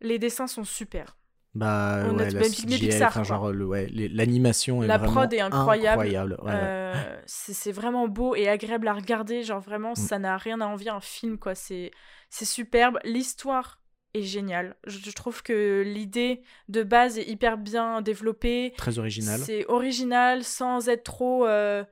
[0.00, 1.18] Les dessins sont super.
[1.56, 5.32] Bah Honnête- ouais, la même Pixar, enfin, genre le- ouais, l'animation est La vraiment prod
[5.32, 5.88] est incroyable.
[6.02, 6.52] incroyable, ouais.
[6.54, 9.42] Euh, c'est c'est vraiment beau et agréable à regarder.
[9.42, 9.96] Genre vraiment, Mm.
[9.96, 11.54] ça n'a rien à envier un film, quoi.
[11.54, 11.90] C'est
[12.30, 12.98] c'est superbe.
[13.04, 13.80] L'histoire
[14.12, 14.76] est géniale.
[14.86, 18.72] Je, je trouve que l'idée de base est hyper bien développée.
[18.76, 19.40] Très original.
[19.40, 21.46] C'est original sans être trop.
[21.46, 21.84] euh,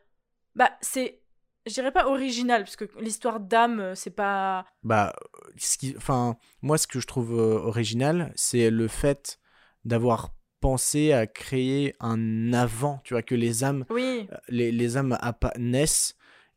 [0.55, 1.21] Bah, c'est.
[1.67, 4.67] Je dirais pas original, parce que l'histoire d'âme, euh, c'est pas.
[4.83, 5.15] Bah,
[5.57, 9.39] ce qui, enfin, moi, ce que je trouve euh, original, c'est le fait
[9.85, 15.19] d'avoir pensé à créer un avant, tu vois, que les âmes, Oui, les, les âmes
[15.59, 16.17] naissent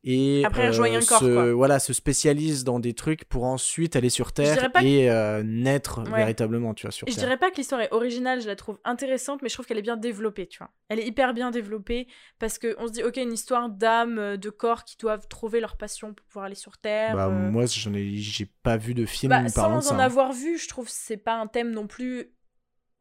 [0.09, 1.53] et Après, un corps, se, quoi.
[1.53, 6.01] voilà, se spécialisent dans des trucs pour ensuite aller sur Terre que- et euh, naître
[6.03, 6.15] Ouais.
[6.15, 7.25] véritablement, tu vois, sur Et je Terre.
[7.25, 9.81] dirais pas que l'histoire est originale, je la trouve intéressante, mais je trouve qu'elle est
[9.81, 10.69] bien développée, tu vois.
[10.87, 12.07] Elle est hyper bien développée
[12.39, 15.75] parce qu'on se dit, ok, une histoire d'âmes, euh, de corps qui doivent trouver leur
[15.75, 17.15] passion pour pouvoir aller sur Terre.
[17.15, 19.95] Bah, euh, moi, j'en ai, j'ai pas vu de film bah, parlant de sans ça.
[19.95, 20.03] en hein.
[20.03, 22.31] avoir vu, je trouve que c'est pas un thème non plus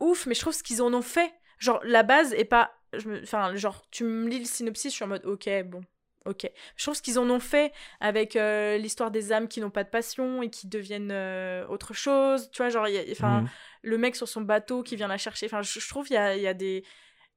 [0.00, 1.32] ouf, mais je trouve ce qu'ils en ont fait.
[1.59, 2.72] Genre, la base est pas.
[2.92, 5.80] je me- Enfin, genre, tu me lis le synopsis, je suis en mode, ok, bon.
[6.24, 6.50] Ok.
[6.76, 9.85] Je trouve ce qu'ils en ont fait avec euh, l'histoire des âmes qui n'ont pas
[9.85, 12.50] de passion et qui deviennent euh, autre chose.
[12.52, 13.48] Tu vois, genre, enfin, Mhm.
[13.82, 15.46] le mec sur son bateau qui vient la chercher.
[15.46, 16.85] Enfin, je, je trouve il y a, y a des.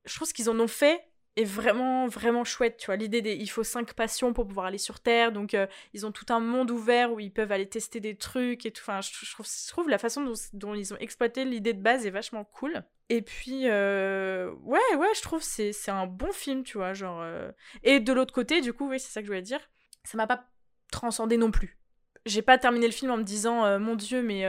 [0.06, 1.02] Je trouve ce qu'ils en ont fait
[1.36, 2.78] est vraiment, vraiment chouette.
[2.78, 3.34] Tu vois, l'idée des.
[3.36, 5.32] Il faut cinq passions pour pouvoir aller sur Terre.
[5.32, 8.66] Donc, euh, ils ont tout un monde ouvert où ils peuvent aller tester des trucs
[8.66, 8.82] et tout.
[8.82, 12.12] Enfin, je, trouve, je trouve la façon dont, ils ont exploité l'idée de base est
[12.12, 12.84] vachement cool.
[13.10, 16.94] Et puis, euh, ouais, ouais, je trouve c'est c'est un bon film, tu vois.
[16.94, 17.52] Genre, euh,
[17.84, 19.62] Et de l'autre côté, du coup, oui, c'est ça que je voulais dire.
[20.04, 20.46] Ça m'a pas
[20.92, 21.78] transcendé non plus.
[22.26, 24.46] J'ai pas terminé le film en me disant, mon Dieu, mais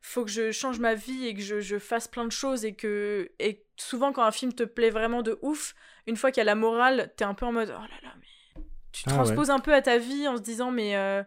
[0.00, 2.74] faut que je change ma vie et que je, je fasse plein de choses et
[2.74, 5.74] que et souvent quand un film te plaît vraiment de ouf,
[6.06, 8.14] une fois qu'il y a la morale, t'es un peu en mode oh là là
[8.18, 9.16] mais tu Ah ouais.
[9.16, 11.22] transposes un peu à ta vie en se disant mais euh,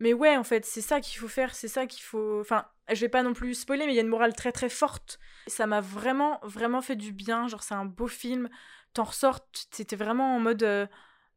[0.00, 2.40] mais ouais en fait c'est ça qu'il faut faire, c'est ça qu'il faut.
[2.40, 4.68] Enfin je vais pas non plus spoiler mais il y a une morale très très
[4.68, 5.20] forte.
[5.46, 8.48] Ça m'a vraiment vraiment fait du bien, genre c'est un beau film,
[8.92, 9.38] t'en ressors,
[9.70, 10.86] t'étais vraiment en mode euh,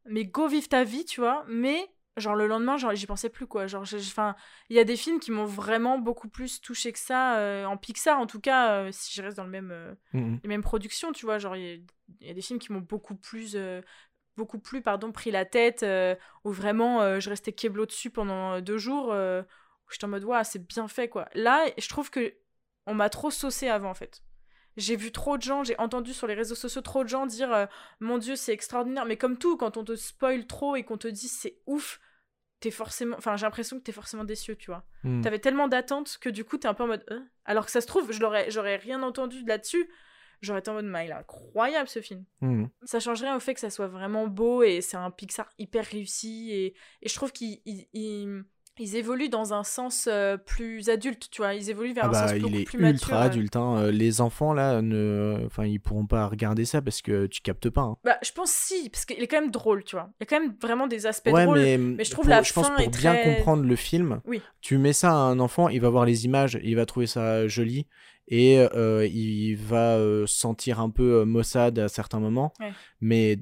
[0.06, 3.48] mais go vive ta vie tu vois, mais genre le lendemain genre j'y pensais plus
[3.48, 3.68] quoi.
[3.68, 4.36] Genre enfin
[4.70, 7.78] il y a des films qui m'ont vraiment beaucoup plus touché que ça euh, en
[7.78, 10.40] Pixar en tout cas euh, si je reste dans le même euh, Mhm.
[10.44, 11.40] les mêmes productions tu vois.
[11.40, 11.78] Genre il y, a-
[12.22, 13.58] il y a des films qui m'ont beaucoup plus
[14.38, 15.86] beaucoup plus pardon pris la tête
[16.44, 20.66] où vraiment je restais keblo dessus pendant deux jours où j'étais en mode ouais c'est
[20.68, 21.28] bien fait quoi.
[21.34, 22.34] Là je trouve que
[22.86, 24.22] on m'a trop saucé avant en fait
[24.78, 27.54] j'ai vu trop de gens, j'ai entendu sur les réseaux sociaux trop de gens dire
[27.54, 27.66] euh,
[28.00, 29.06] Mon Dieu, c'est extraordinaire.
[29.06, 32.00] Mais comme tout, quand on te spoil trop et qu'on te dit c'est ouf,
[32.60, 33.16] t'es forcément.
[33.18, 34.86] Enfin, j'ai l'impression que t'es forcément déçu, tu vois.
[35.04, 35.22] Mhm.
[35.22, 37.04] T'avais tellement d'attentes que du coup, t'es un peu en mode.
[37.12, 39.90] Euh Alors que ça se trouve, je l'aurais- j'aurais rien entendu de là-dessus.
[40.42, 42.26] J'aurais été en mode, mais il est incroyable ce film.
[42.42, 42.70] Mhm.
[42.84, 45.86] Ça change rien au fait que ça soit vraiment beau et c'est un Pixar hyper
[45.86, 46.52] réussi.
[46.52, 46.66] Et,
[47.02, 47.32] et je trouve
[47.94, 48.44] ils-
[48.80, 51.54] ils évoluent dans un sens euh, plus adulte, tu vois.
[51.54, 53.16] Ils évoluent vers Ah un bah, sens il beaucoup est plus ultra mature.
[53.18, 53.22] euh.
[53.26, 53.56] adulte.
[53.56, 53.78] hein.
[53.78, 55.44] Euh, Les enfants, là, ne...
[55.46, 57.82] enfin, ils pourront pas regarder ça parce que tu captes pas.
[57.82, 57.98] hein.
[58.04, 60.10] Bah, je pense si, parce qu'il est quand même drôle, tu vois.
[60.20, 61.60] Il y a quand même vraiment des aspects Ouais, drôles.
[61.60, 64.22] mais, je trouve pour- la je pense fin pour est bien très- comprendre le film,
[64.26, 64.42] Oui.
[64.62, 67.48] tu mets ça à un enfant, il va voir les images, il va trouver ça
[67.48, 67.86] joli
[68.28, 72.54] et euh, il va euh, sentir un peu euh, maussade à certains moments.
[72.60, 72.72] Ouais.
[73.02, 73.40] Mais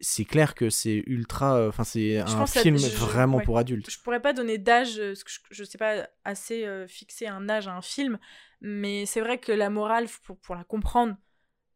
[0.00, 1.68] c'est clair que c'est ultra.
[1.68, 3.44] Enfin, c'est un film je- vraiment ouais.
[3.44, 3.90] pour adultes.
[3.90, 7.26] Je pourrais pas donner d'âge, euh, parce que je, je sais pas assez euh, fixer
[7.26, 8.18] un âge à un film,
[8.60, 11.16] mais c'est vrai que la morale, pour, pour la comprendre,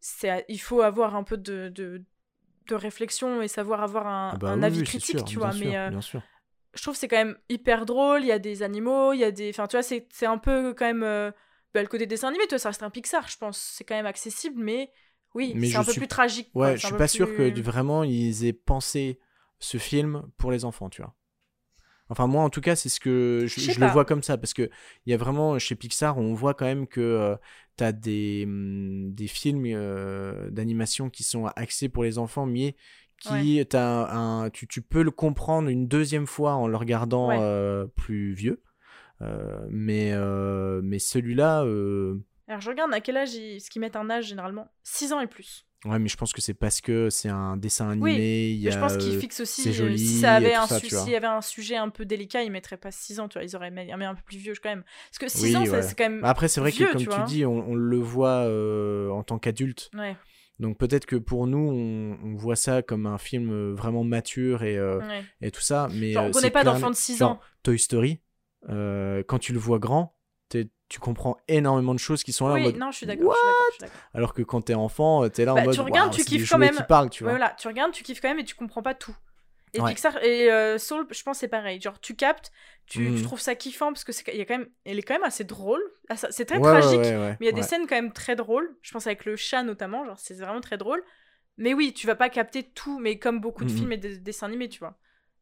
[0.01, 2.05] c'est il faut avoir un peu de, de,
[2.69, 5.39] de réflexion et savoir avoir un, Ah bah un oui, avis oui, critique, sûr, tu
[5.39, 5.53] bien vois.
[5.53, 6.23] sûr, mais euh, bien sûr.
[6.75, 8.23] je trouve que c'est quand même hyper drôle.
[8.23, 9.51] Il y a des animaux, il y a des.
[9.51, 11.03] Enfin, tu vois, c'est c'est un peu quand même.
[11.03, 11.31] euh,
[11.75, 13.59] bah, le côté dessin animé, toi, ça reste un Pixar, je pense.
[13.59, 14.91] C'est quand même accessible, mais
[15.35, 16.51] oui, Mais c'est je un peu suis- plus tragique.
[16.53, 16.67] quoi.
[16.67, 19.19] Ouais, C'est je suis pas sûr que vraiment ils aient pensé
[19.59, 21.15] ce film pour les enfants, tu vois.
[22.09, 24.69] Enfin, moi, en tout cas, c'est ce que je, le vois comme ça parce que
[25.07, 27.37] il y a vraiment chez Pixar, on voit quand même que
[27.79, 32.77] tu as des, hum, des films euh, d'animation qui sont axés pour les enfants, mais
[33.19, 37.39] qui un, tu, tu peux le comprendre une deuxième fois en le regardant Ouais.
[37.41, 38.63] euh, plus vieux.
[39.23, 43.61] Euh, mais euh, mais celui-là, euh, Alors, je regarde à quel âge ils...
[43.61, 45.65] ce qu'ils mettent un âge généralement 6 ans et plus.
[45.85, 48.11] ouais, mais je pense que c'est parce que c'est un dessin animé.
[48.13, 49.63] Oui, il y Mais je pense qu'ils euh, fixent aussi.
[49.63, 52.51] c'est euh, joli si ça avait un y avait un sujet un peu délicat, ils
[52.51, 53.45] mettraient pas 6 ans, tu vois.
[53.45, 54.85] Ils auraient mis, un peu plus vieux quand même.
[55.11, 55.83] Parce que 6 Oui, ans, ouais.
[55.83, 56.21] c'est quand même.
[56.21, 59.23] Bah Après, c'est vrai vieux, que, comme tu dis, on, on le voit euh, en
[59.23, 59.91] tant qu'adulte.
[59.95, 60.17] Ouais,
[60.59, 64.77] Donc peut-être que pour nous, on, on voit ça comme un film vraiment mature et,
[64.77, 65.25] euh, ouais.
[65.41, 65.89] et tout ça.
[65.95, 67.41] Mais Genre, on connaît pas d'enfant de 6 genre, ans.
[67.63, 68.21] Toy Story,
[68.69, 70.17] euh, quand tu le vois grand,
[70.93, 72.77] tu comprends énormément de choses qui sont là en Oui, mode.
[72.77, 73.35] non, je suis d'accord.
[74.13, 75.75] Alors que quand t'es enfant, euh, t'es là Bah, en mode.
[75.75, 76.85] tu regardes, Waouh, tu kiffes quand même.
[76.87, 77.33] parlent, tu vois.
[77.33, 79.17] voilà, tu regardes, tu kiffes quand même et tu comprends pas tout.
[79.73, 79.95] Et Ouais.
[79.95, 81.81] Pixar et euh, Soul, je pense c'est pareil.
[81.81, 82.53] Genre tu captes,
[82.87, 83.23] tu, tu Mhm.
[83.23, 85.45] trouves ça kiffant parce que c'est y a quand même, elle est quand même assez
[85.45, 85.81] drôle.
[86.11, 88.37] Ah, C'est très Ouais, tragique, ouais, mais il y a des scènes quand même très
[88.37, 88.77] drôles.
[88.83, 91.03] Je pense avec le chat notamment, genre c'est vraiment très drôle.
[91.57, 93.79] Mais oui, tu vas pas capter tout, mais comme beaucoup de Mhm.
[93.79, 94.99] films et de dessins animés, tu vois.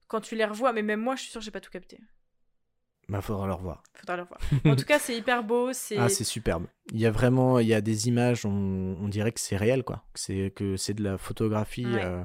[0.06, 1.98] Quand tu les revois, mais même moi, je suis que j'ai pas tout capté.
[3.11, 3.83] Bah, faudra le revoir.
[3.94, 4.40] Faudra le revoir.
[4.64, 5.73] en tout cas, c'est hyper beau.
[5.73, 6.66] C'est Ah, c'est superbe.
[6.92, 9.83] Il y a vraiment, il y a des images, on, on dirait que c'est réel,
[9.83, 10.05] quoi.
[10.14, 11.87] Que c'est que c'est de la photographie.
[11.87, 12.05] Ouais.
[12.05, 12.23] euh,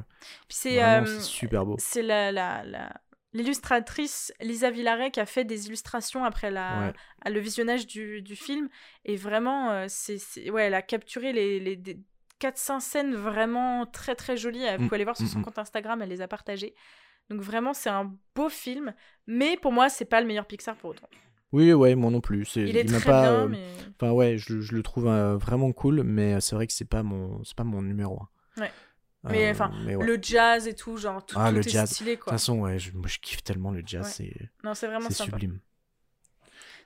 [0.47, 1.75] Puis c'est vraiment, euh, c'est super beau.
[1.79, 2.93] c'est la, la, la-
[3.33, 6.93] l'illustratrice Lisa Villaret qui a fait des illustrations après la,
[7.25, 7.31] Ouais.
[7.31, 8.69] le visionnage du, du film.
[9.03, 11.99] Et vraiment, euh, c'est, c'est- ouais, elle a capturé les, les des
[12.39, 14.65] 400 scènes vraiment très très jolies.
[14.77, 15.43] Vous Mm, pouvez aller voir sur mm, son mm.
[15.43, 16.75] compte Instagram, elle les a partagées.
[17.29, 18.93] Donc vraiment, c'est un beau film.
[19.27, 21.09] Mais pour moi, c'est pas le meilleur Pixar pour autant.
[21.51, 22.45] Oui, ouais, moi non plus.
[22.45, 23.65] C'est, Il est m'a très pas, bien, euh, mais...
[23.99, 27.01] Enfin ouais, je, je le trouve euh, vraiment cool, mais c'est vrai que c'est pas
[27.01, 28.61] mon, c'est pas mon numéro un.
[28.61, 28.71] Ouais.
[29.23, 30.05] Mais, Euh, enfin, ouais.
[30.05, 31.89] Le jazz et tout, genre, tout, Ah, tout le est jazz.
[31.89, 32.33] stylé, De toute quoi.
[32.33, 34.11] façon, ouais, je, moi je kiffe tellement le jazz, Ouais.
[34.11, 35.31] c'est, Non, c'est vraiment sympa.
[35.31, 35.59] sublime.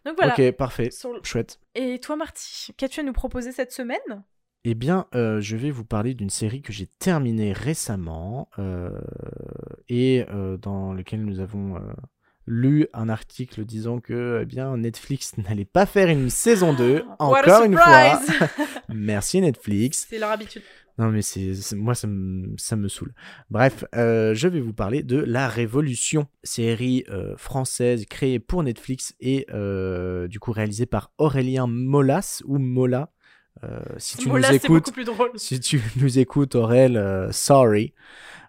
[0.06, 0.34] Donc voilà.
[0.34, 1.60] Ok, parfait, Sur- chouette.
[1.76, 4.24] Et toi, Marty, qu'as-tu à nous proposer cette semaine?
[4.66, 8.90] Eh bien, euh, je vais vous parler d'une série que j'ai terminée récemment euh,
[9.88, 11.80] et euh, dans lequel nous avons
[12.46, 17.20] lu un article disant que eh bien, Netflix n'allait pas faire une saison 2, What
[17.20, 18.20] a encore une fois.
[18.90, 20.08] Merci Netflix.
[20.10, 20.62] C'est leur habitude.
[20.98, 23.14] Non mais c'est c'est- moi ça me, ça me saoule.
[23.50, 29.16] Bref, euh, je vais vous parler de La Révolution, série euh, française créée pour Netflix
[29.22, 33.14] et euh, du coup réalisée par Aurélien Molas ou Mola.
[33.64, 35.32] Euh, si tu nous écoutes, beaucoup plus drôle.
[35.36, 37.94] si tu nous écoutes, Aurel, euh, sorry.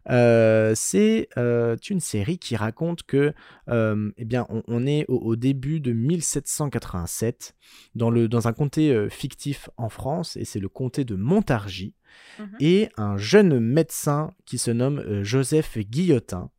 [0.09, 3.35] Euh, c'est une série qui raconte que,
[3.68, 7.55] eh bien, on, on est au, au début de 1787
[7.94, 11.94] dans, le, dans un comté fictif en France, et c'est le comté de Montargis,
[12.38, 12.57] Mhm.
[12.61, 16.51] et un jeune médecin qui se nomme Joseph Guillotin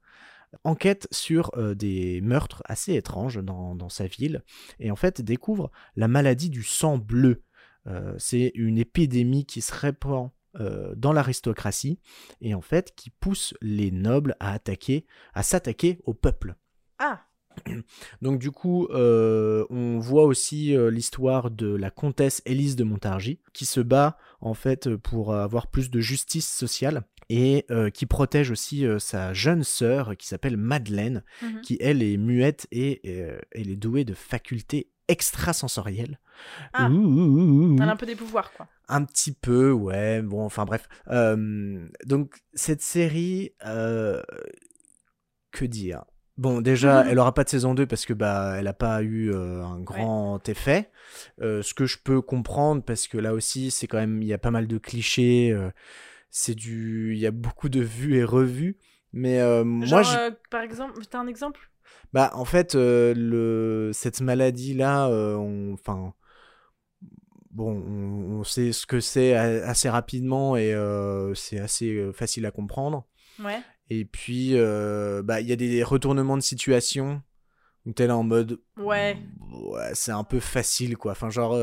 [0.63, 4.43] enquête sur euh, des meurtres assez étranges dans, dans sa ville,
[4.79, 7.43] et en fait découvre la maladie du sang bleu.
[7.87, 11.97] Euh, c'est une épidémie qui se répand euh, dans l'aristocratie
[12.41, 16.55] et en fait qui pousse les nobles à attaquer, à s'attaquer au peuple.
[16.99, 17.21] Ah,
[18.21, 23.39] Donc du coup, euh, on voit aussi euh, l'histoire de la comtesse Élise de Montargis
[23.53, 28.83] qui se bat en fait pour avoir plus de justice sociale et qui protège aussi
[28.99, 31.61] sa jeune sœur qui s'appelle Madeleine, mhm.
[31.61, 33.07] qui elle est muette et
[33.53, 36.19] elle est douée de facultés extrasensorielles.
[36.73, 36.89] Ah.
[36.89, 37.60] Ouh, ouh,
[37.91, 38.67] un peu des pouvoirs, quoi.
[38.87, 40.21] Un petit peu, ouais.
[40.21, 40.87] Bon, enfin bref.
[41.09, 44.21] Euh, donc cette série, euh,
[45.51, 46.03] que dire?
[46.37, 47.09] Bon, déjà, Mhm.
[47.11, 49.79] elle aura pas de saison 2 parce que bah, elle a pas eu euh, un
[49.79, 50.89] grand effet.
[51.41, 54.33] Euh, ce que je peux comprendre parce que là aussi, c'est quand même, il y
[54.33, 55.55] a pas mal de clichés.
[56.29, 58.77] c'est du, il y a beaucoup de vues et revues.
[59.13, 61.69] Mais moi, Genre, je- euh, par exemple, t'as un exemple?
[62.13, 63.91] Bah, en fait, le...
[63.93, 65.73] cette maladie-là, euh, on...
[65.73, 66.13] enfin,
[67.53, 72.45] bon, on, on sait ce que c'est assez rapidement et euh, c'est assez euh, facile
[72.45, 73.05] à comprendre.
[73.43, 73.59] Ouais.
[73.89, 77.21] Et puis, euh, bah, il y a des retournements de situation
[77.85, 79.17] où t'es là en mode, Ouais.
[79.51, 81.11] ouais, c'est un peu facile, quoi.
[81.13, 81.57] Enfin, genre,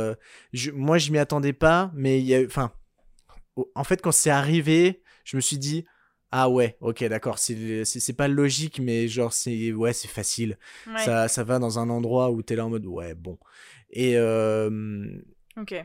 [0.53, 2.73] je- moi, je m'y attendais pas, mais il y a, enfin,
[3.75, 5.85] en fait, quand c'est arrivé, je me suis dit.
[6.31, 11.03] Ah ouais, ok, d'accord, c'est pas logique, mais genre, c'est ouais, c'est facile Ouais.
[11.03, 13.39] ça, ça va dans un endroit où t'es là en mode ouais bon
[13.89, 15.09] et euh,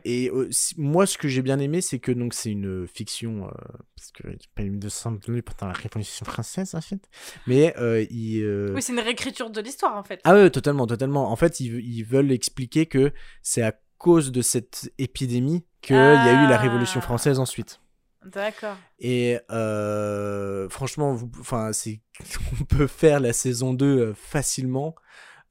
[0.05, 3.51] Et euh, moi ce que j'ai bien aimé c'est que donc c'est une fiction euh,
[3.95, 7.01] parce que j'ai pas eu de semblé pendant la révolution française en fait
[7.47, 10.19] mais euh, il euh, Oui, c'est une réécriture de l'histoire, en fait.
[10.23, 14.41] ah ouais totalement totalement en fait ils, ils veulent expliquer que c'est à cause de
[14.41, 17.05] cette épidémie qu'il y a eu la révolution Ah.
[17.05, 17.79] française ensuite
[18.25, 18.77] D'accord.
[18.99, 21.29] et euh, franchement, vous-
[22.61, 24.95] on peut faire la saison 2 euh, facilement.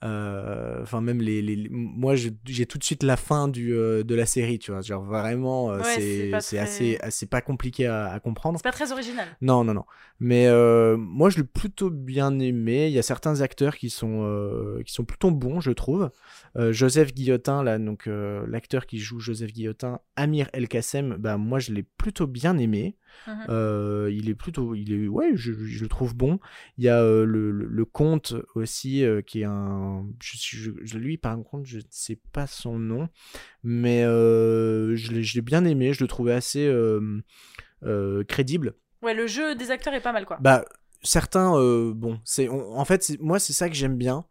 [0.03, 4.03] Euh, Enfin, même les, les- les- moi, j'ai tout de suite la fin du, euh,
[4.03, 4.81] de la série, tu vois.
[4.81, 8.59] Genre vraiment, euh, Ouais, c'est très- assez, assez pas compliqué à, à comprendre.
[8.59, 9.29] C'est pas très original.
[9.41, 9.85] Non, non, non.
[10.19, 10.49] Mais
[10.97, 12.87] moi, je l'ai plutôt bien aimé.
[12.89, 16.11] Il y a certains acteurs qui sont, qui sont plutôt bons, je trouve.
[16.57, 18.09] Joseph Guillotin, là, donc
[18.47, 22.97] l'acteur qui joue Joseph Guillotin, Amir El Kassem, bah moi, je l'ai plutôt bien aimé.
[23.27, 23.47] Mhm.
[23.49, 26.41] Euh, il est plutôt, il est, ouais, je, je le trouve bon.
[26.79, 30.99] Il y a euh, le, le, le comte aussi, euh, qui est un, je, je,
[30.99, 33.09] lui par contre, je ne sais pas son nom,
[33.63, 35.93] mais je l'ai bien aimé.
[35.93, 36.73] Je le trouvais assez
[38.29, 38.75] crédible.
[39.03, 40.39] Ouais, le jeu des acteurs est pas mal, quoi.
[40.41, 40.65] Bah,
[41.03, 41.53] certains,
[41.93, 44.25] bon, c'est, en fait, moi, c'est ça que j'aime bien,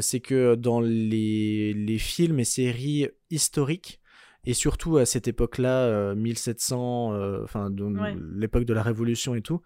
[0.00, 4.00] c'est que dans les, les films et séries historiques,
[4.44, 8.16] et surtout à cette époque-là, euh, 1700, euh, enfin de- Ouais.
[8.34, 9.60] l'époque de la Révolution et tout,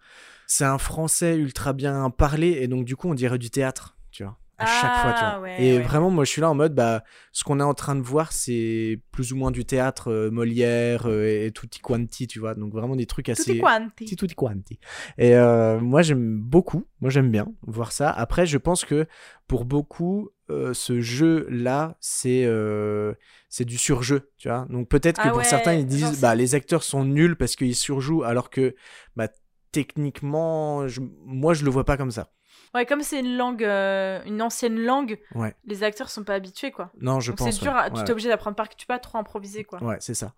[0.47, 4.23] c'est un français ultra bien parlé et donc du coup on dirait du théâtre, tu
[4.23, 5.41] vois, à chaque fois, tu Ah, vois.
[5.41, 5.83] ouais, et ouais.
[5.83, 8.31] vraiment, moi je suis là en mode, bah, ce qu'on est en train de voir,
[8.31, 12.71] c'est plus ou moins du théâtre euh, Molière euh, et, tutti quanti, tu vois, donc
[12.73, 14.15] vraiment des trucs assez Tutti quanti.
[14.15, 14.79] Tutti quanti.
[15.17, 16.85] Et euh, moi, j'aime beaucoup.
[17.01, 18.09] Moi, j'aime bien voir ça.
[18.11, 19.05] Après, je pense que
[19.47, 23.13] pour beaucoup, euh, ce jeu-là, c'est euh,
[23.49, 24.65] c'est du surjeu, tu vois.
[24.69, 27.55] Donc peut-être que Ah pour ouais, certains, ils disent, bah, les acteurs sont nuls parce
[27.55, 28.75] qu'ils surjouent, alors que,
[29.15, 29.27] bah,
[29.71, 32.31] techniquement, je- moi, je le vois pas comme ça.
[32.75, 35.55] Ouais, comme c'est une langue, euh, une ancienne langue, Ouais.
[35.65, 36.91] les acteurs sont pas habitués, quoi.
[36.99, 37.55] Non, je Donc pense.
[37.55, 37.91] c'est dur, ouais.
[37.93, 39.81] tu t'es obligé d'apprendre par cœur, tu peux pas trop improviser, quoi.
[39.83, 40.33] Ouais, c'est ça.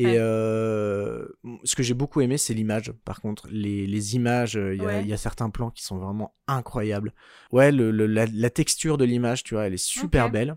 [0.00, 0.16] Et Ouais.
[0.18, 1.26] euh,
[1.64, 2.92] ce que j'ai beaucoup aimé, c'est l'image.
[3.04, 5.02] Par contre, les, les images, euh, il y, a- Ouais.
[5.02, 7.12] il y a certains plans qui sont vraiment incroyables.
[7.50, 10.56] Ouais, le, le- la, la texture de l'image, tu vois, elle est super belle.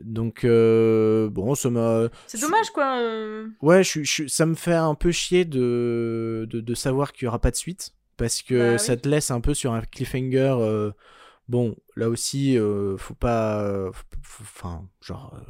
[0.00, 2.08] Donc, euh, bon, ça m'a.
[2.26, 2.98] C'est dommage, quoi.
[3.00, 3.48] euh.
[3.62, 7.28] Ouais, je, je- ça me fait un peu chier de, de, de savoir qu'il y
[7.28, 7.94] aura pas de suite.
[8.18, 8.78] Parce que Bah oui.
[8.78, 10.90] ça te laisse un peu sur un cliffhanger.
[11.48, 12.58] bon, là aussi,
[12.98, 13.90] faut pas.
[14.42, 15.40] Enfin, genre.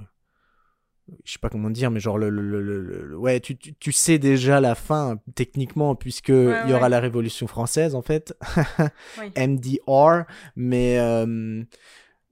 [1.25, 4.19] Je sais pas comment dire, mais genre, le, le- le- ouais, tu, tu, tu sais
[4.19, 6.35] déjà la fin, techniquement, puisque il
[6.69, 6.89] y aura ouais.
[6.89, 8.35] la Révolution française, en fait.
[9.19, 9.31] Oui.
[9.37, 10.25] MDR,
[10.57, 10.99] mais.
[10.99, 11.63] euh,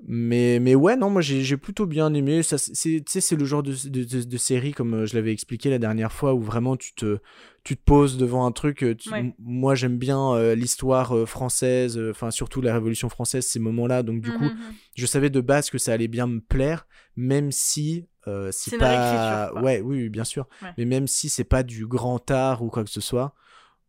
[0.07, 2.43] mais, mais ouais, non, moi j'ai j'ai plutôt bien aimé.
[2.43, 5.07] Ça, c'est- c'est- Tu sais, c'est le genre de, de, de- de série, comme euh,
[5.07, 7.19] je l'avais expliqué la dernière fois, où vraiment tu te,
[7.65, 8.83] tu te poses devant un truc.
[8.83, 9.19] euh, tu- Ouais.
[9.21, 13.59] m- Moi j'aime bien euh, l'histoire euh, française, euh, enfin surtout la Révolution française, ces
[13.59, 14.03] moments-là.
[14.03, 14.73] Donc du coup, Mhm, mhm.
[14.97, 19.49] je savais de base que ça allait bien me plaire, même si euh, c'est pas.
[19.53, 19.63] quoi.
[19.63, 20.47] Ouais, oui, bien sûr.
[20.63, 20.73] Ouais.
[20.79, 23.35] Mais même si c'est pas du grand art ou quoi que ce soit,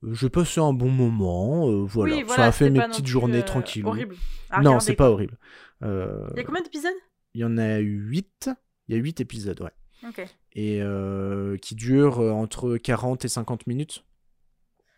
[0.03, 1.69] euh, j'ai passé un bon moment.
[1.69, 2.15] euh, voilà.
[2.15, 3.85] Oui, ça a fait mes petites journées euh, tranquilles.
[3.85, 4.15] Horrible.
[4.49, 5.37] à Non, c'est pas horrible.
[5.83, 6.91] Euh, Il y a combien d'épisodes?
[7.33, 8.49] il y en a 8.
[8.87, 9.71] Il y a 8 épisodes, ouais.
[10.07, 10.25] Ok.
[10.53, 14.03] Et euh, qui durent euh, entre 40 et 50 minutes.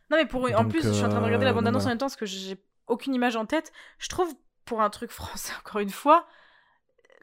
[0.09, 1.84] Non, mais pour, en Donc, plus, je suis en train de regarder la euh, bande-annonce
[1.84, 2.57] donc en même temps parce que j'ai
[2.88, 3.71] aucune image en tête.
[3.99, 4.34] Je trouve,
[4.65, 6.25] pour un truc français, encore une fois,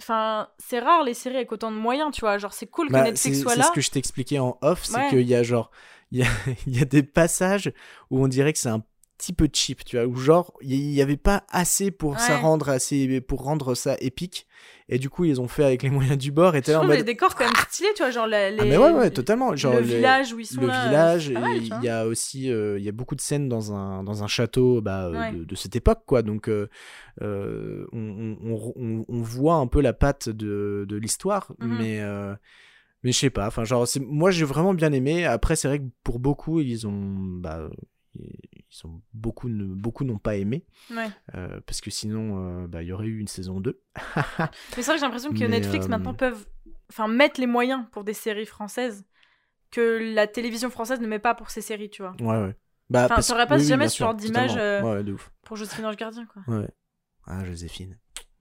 [0.00, 2.38] enfin, c'est rare les séries avec autant de moyens, tu vois.
[2.38, 3.66] Genre, c'est cool que Bah, Netflix c'est soit c'est là.
[3.66, 5.70] ce que je t'expliquais en off, c'est qu'il y a genre,
[6.10, 6.26] il y a,
[6.66, 7.72] y a des passages
[8.10, 8.82] où on dirait que c'est un
[9.20, 12.40] petit peu cheap, tu vois, où genre, il y avait pas assez pour ça Ouais.
[12.42, 14.46] rendre assez, pour rendre ça épique,
[14.88, 16.80] et du coup, ils ont fait avec les moyens du bord, et Je là en
[16.80, 18.10] trouve les mode, décors quand même stylés, tu vois.
[18.10, 18.56] Genre, les...
[18.58, 20.86] ah mais ouais, ouais, totalement, genre, le les- village où ils sont le là.
[20.86, 24.22] village, il y a aussi euh, il y a beaucoup de scènes dans un, dans
[24.22, 25.32] un château bah, euh, Ouais.
[25.32, 26.22] de, de cette époque, quoi.
[26.22, 26.68] Donc, euh,
[27.20, 31.76] on, on, on, on voit un peu la patte de, de l'histoire, Mhm.
[31.76, 32.34] mais, euh,
[33.02, 33.46] mais je sais pas.
[33.46, 35.24] Enfin, genre, moi, j'ai vraiment bien aimé.
[35.26, 37.00] Après, c'est vrai que pour beaucoup, ils ont.
[37.40, 37.68] Bah,
[38.52, 40.64] ils ont beaucoup, ne- beaucoup n'ont pas aimé.
[40.90, 41.08] Ouais.
[41.34, 43.80] euh, parce que sinon euh, bah, il y aurait eu une saison 2
[44.38, 46.46] Mais c'est vrai que j'ai l'impression que Mais, Netflix euh, maintenant peuvent
[46.90, 49.04] enfin, mettre les moyens pour des séries françaises
[49.70, 52.12] que la télévision française ne met pas pour ses séries, tu vois.
[52.20, 52.56] ouais ouais.
[52.90, 54.56] Bah Enfin, parce- t'aurais pas oui, oui, jamais bien ce genre d'image,
[55.42, 56.42] Pour Joséphine Ange Gardien, quoi.
[56.56, 56.68] ouais.
[57.26, 57.96] Ah Joséphine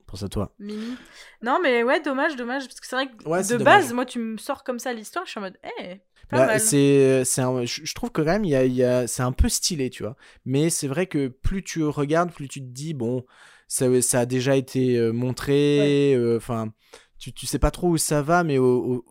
[0.09, 0.97] pense à toi Mimi.
[1.41, 2.67] Non, mais ouais, dommage, dommage.
[2.67, 3.65] Parce que c'est vrai que Ouais, de dommage.
[3.65, 5.95] base, moi, tu me sors comme ça l'histoire, je suis en mode, eh,
[6.29, 9.23] pas Bah, c'est, je trouve que quand même, il y a, il y a, c'est
[9.23, 10.15] un peu stylé, tu vois.
[10.45, 13.25] Mais c'est vrai que plus tu regardes, plus tu te dis, bon,
[13.67, 16.71] ça, ça a déjà été euh, montré, euh, enfin,
[17.17, 19.05] tu, tu sais pas trop où ça va, mais au,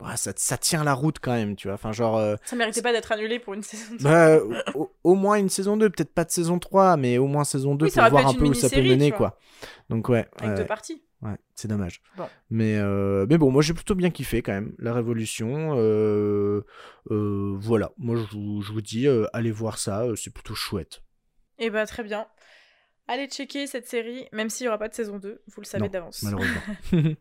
[0.00, 1.74] ouais, ça, ça tient la route quand même, tu vois.
[1.74, 3.94] Enfin, genre, euh, Ça méritait pas d'être annulé pour une saison.
[3.96, 4.38] de- bah,
[4.74, 7.74] au, au moins une saison 2, peut-être pas de saison 3, mais au moins saison
[7.74, 9.38] 2 Oui, ça pour voir un peu où ça peut mener, quoi.
[9.88, 10.26] Donc, ouais.
[10.38, 11.02] Avec ouais, deux parties.
[11.22, 12.02] Ouais, c'est dommage.
[12.16, 12.28] Bon.
[12.50, 15.74] Mais, euh, mais bon, moi j'ai plutôt bien kiffé quand même, la Révolution.
[15.78, 16.62] euh,
[17.10, 21.02] voilà, moi je vous, je vous dis, allez voir ça, c'est plutôt chouette.
[21.58, 22.26] Et bah, très bien.
[23.08, 25.88] Allez checker cette série, même s'il y aura pas de saison 2, vous le savez
[25.88, 26.22] d'avance.
[26.22, 26.60] Malheureusement.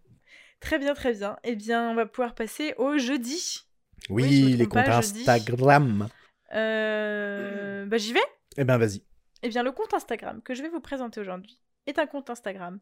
[0.60, 1.38] Très bien, très bien.
[1.44, 3.66] Eh bien, on va pouvoir passer au jeudi.
[4.10, 4.98] oui, Oui, je me les comptes pas.
[4.98, 6.08] Instagram.
[6.54, 7.86] Euh...
[7.86, 8.20] Bah, j'y vais.
[8.58, 9.04] Eh ben vas-y.
[9.44, 12.80] Eh bien, le compte Instagram que je vais vous présenter aujourd'hui est un compte Instagram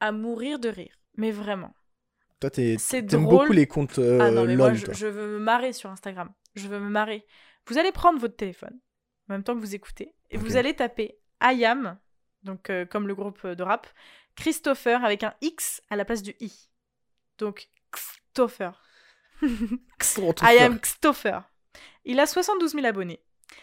[0.00, 0.94] à mourir de rire.
[1.16, 1.74] Mais vraiment.
[2.40, 2.78] Toi, t'aimes
[3.24, 6.32] beaucoup les comptes euh, ah non, mais moi, je, veux me marrer sur Instagram.
[6.54, 7.26] Je veux me marrer.
[7.66, 8.78] Vous allez prendre votre téléphone,
[9.28, 11.98] en même temps que vous écoutez, et vous allez taper IAM,
[12.44, 13.88] donc euh, comme le groupe de rap,
[14.36, 16.67] Christopher avec un X à la place du I.
[17.38, 18.82] Donc, Christopher.
[19.42, 21.42] I am Christopher.
[22.04, 23.20] Il a 72 000 abonnés.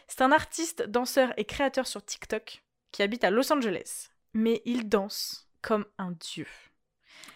[0.07, 4.09] C'est un artiste, danseur et créateur sur TikTok qui habite à Los Angeles.
[4.33, 6.47] Mais il danse comme un dieu.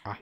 [0.05, 0.15] Ah.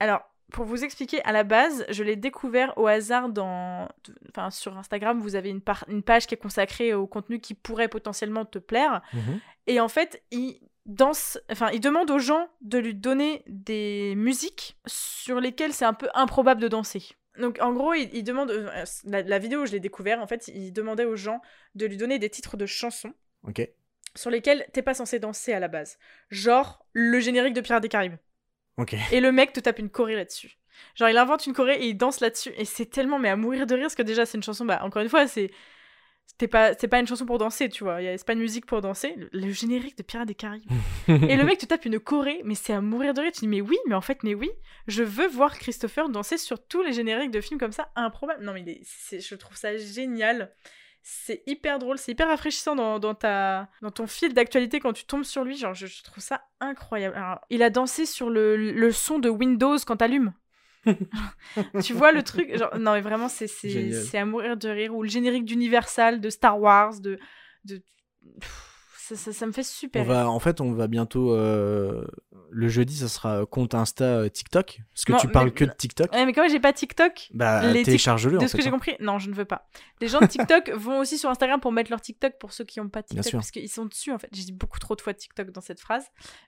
[0.00, 3.88] Alors, pour vous expliquer, à la base, je l'ai découvert au hasard dans...
[4.28, 7.54] Enfin, sur Instagram, vous avez une, par- une page qui est consacrée au contenu qui
[7.54, 9.00] pourrait potentiellement te plaire.
[9.14, 9.40] Mhm.
[9.66, 14.76] Et en fait, il danse, enfin, il demande aux gens de lui donner des musiques
[14.86, 17.02] sur lesquelles c'est un peu improbable de danser.
[17.38, 18.50] Donc en gros, il, il demande.
[18.50, 21.40] euh, la, la vidéo où je l'ai découvert, en fait, il demandait aux gens
[21.74, 23.14] de lui donner des titres de chansons
[23.46, 23.66] Ok.
[24.14, 25.98] sur lesquels t'es pas censé danser à la base.
[26.30, 28.16] Genre le générique de Pirates des Caraïbes.
[28.76, 28.94] Ok.
[29.12, 30.58] Et le mec te tape une choré là-dessus.
[30.94, 32.50] Genre, il invente une choré et il danse là-dessus.
[32.56, 34.80] Et c'est tellement, mais à mourir de rire, parce que déjà, c'est une chanson, bah,
[34.82, 35.50] encore une fois, c'est.
[36.40, 37.98] C'est pas, c'est pas une chanson pour danser, tu vois.
[38.00, 39.14] C'est pas une musique pour danser.
[39.16, 40.68] Le, le générique de Pirates des Caraïbes.
[41.08, 43.30] et le mec te tape une choré, mais c'est à mourir de rire.
[43.32, 44.50] Tu dis, mais oui, mais en fait, mais oui,
[44.88, 48.42] je veux voir Christopher danser sur tous les génériques de films comme ça, improbable.
[48.44, 50.52] Non, mais est- je trouve ça génial.
[51.04, 55.04] C'est hyper drôle, c'est hyper rafraîchissant dans, dans ta, dans ton fil d'actualité quand tu
[55.04, 55.56] tombes sur lui.
[55.56, 57.16] Genre, je, je trouve ça incroyable.
[57.16, 60.32] Alors, il a dansé sur le, le son de Windows quand t'allumes.
[61.82, 64.94] Tu vois le truc genre, Non, mais vraiment, c'est c'est- à mourir de rire.
[64.94, 67.18] Ou le générique d'Universal, de Star Wars, de.
[67.64, 67.82] de...
[69.04, 71.34] Ça, ça, ça me fait super On va, en fait, on va bientôt.
[71.34, 72.06] euh,
[72.50, 74.80] le jeudi, ça sera compte Insta euh, TikTok.
[74.94, 76.12] Parce que Non, tu parles mais- que de TikTok.
[76.12, 78.38] Ouais, mais comme j'ai pas TikTok, Bah, télécharge-le.
[78.38, 78.72] de ce que j'ai hein.
[78.72, 79.68] compris, non, je ne veux pas.
[80.00, 82.78] Les gens de TikTok vont aussi sur Instagram pour mettre leur TikTok pour ceux qui
[82.78, 84.28] n'ont pas TikTok, parce qu'ils sont dessus en fait.
[84.32, 86.06] J'ai dit beaucoup trop de fois TikTok dans cette phrase.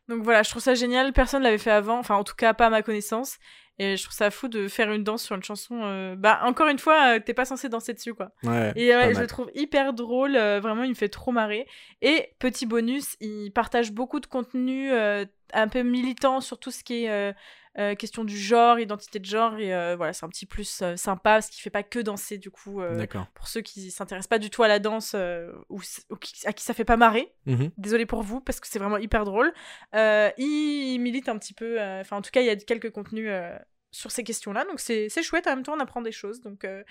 [0.08, 1.12] Donc voilà, je trouve ça génial.
[1.12, 3.38] Personne l'avait fait avant, enfin en tout cas pas à ma connaissance.
[3.78, 5.80] Et je trouve ça fou de faire une danse sur une chanson.
[5.82, 8.30] euh, Bah encore une fois, euh, t'es pas censé danser dessus quoi.
[8.44, 11.66] Ouais, Et je le trouve hyper drôle, euh, vraiment il me fait trop marrer.
[12.00, 17.04] Et petit bonus, il partage beaucoup de contenu un peu militant sur tout ce qui
[17.04, 17.34] est
[17.78, 19.58] euh, question du genre, identité de genre.
[19.58, 22.38] Et euh, voilà, c'est un petit plus euh, sympa parce qu'il fait pas que danser
[22.38, 22.80] du coup.
[22.80, 23.26] euh, D'accord.
[23.34, 26.46] pour ceux qui s'intéressent pas du tout à la danse euh, ou, s- ou qui-
[26.46, 27.70] à qui ça fait pas marrer, Mhm.
[27.76, 29.52] désolé pour vous parce que c'est vraiment hyper drôle.
[29.94, 32.56] Euh, il, il milite un petit peu, euh, enfin en tout cas il y a
[32.56, 33.56] quelques contenus euh,
[33.90, 35.46] sur ces questions-là, donc c'est chouette.
[35.46, 36.40] En même temps on apprend des choses.
[36.40, 36.82] Donc euh,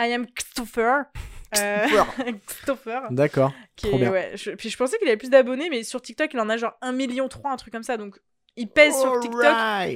[0.00, 1.04] I am Christopher.
[2.46, 3.02] Christopher.
[3.10, 3.52] D'accord.
[3.84, 6.72] ouais, puis je pensais qu'il avait plus d'abonnés, mais sur TikTok il en a genre
[6.80, 7.96] 1 million 3, un truc comme ça.
[7.96, 8.18] Donc
[8.56, 9.42] il pèse sur TikTok.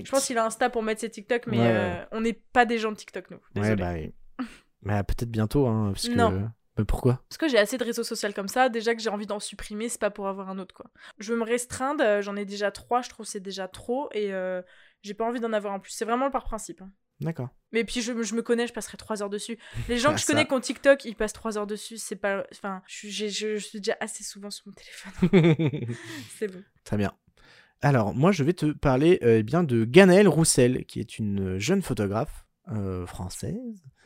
[0.04, 2.64] Je pense qu'il a Insta pour mettre ses TikTok, mais Ouais, euh, on n'est pas
[2.66, 3.36] des gens de TikTok nous.
[3.38, 3.76] Ouais, Désolé.
[3.76, 4.14] bah, oui.
[4.82, 6.14] bah, peut-être bientôt, hein, parce que.
[6.14, 6.50] Non.
[6.76, 7.22] Bah, pourquoi?
[7.30, 9.88] Parce que j'ai assez de réseaux sociaux comme ça, déjà que j'ai envie d'en supprimer,
[9.88, 10.90] c'est pas pour avoir un autre quoi.
[11.18, 14.10] Je veux me restreindre, euh, j'en ai déjà trois, je trouve que c'est déjà trop,
[14.12, 14.60] et euh,
[15.00, 15.92] j'ai pas envie d'en avoir en plus.
[15.92, 16.82] C'est vraiment par principe.
[16.82, 16.90] hein.
[17.20, 17.48] D'accord.
[17.72, 19.56] Mais puis je, me- je me connais, je passerai trois heures dessus.
[19.88, 22.14] Les gens Ah, que je connais qui ont TikTok, ils passent trois heures dessus, c'est
[22.16, 22.44] pas.
[22.52, 25.94] Enfin, je, suis- j'ai- je, je suis déjà assez souvent sur mon téléphone.
[26.38, 26.62] c'est bon.
[26.84, 27.14] Très bien.
[27.82, 31.58] Alors, moi, je vais te parler euh, eh bien de Ganaëlle Roussel, qui est une
[31.58, 33.54] jeune photographe euh, française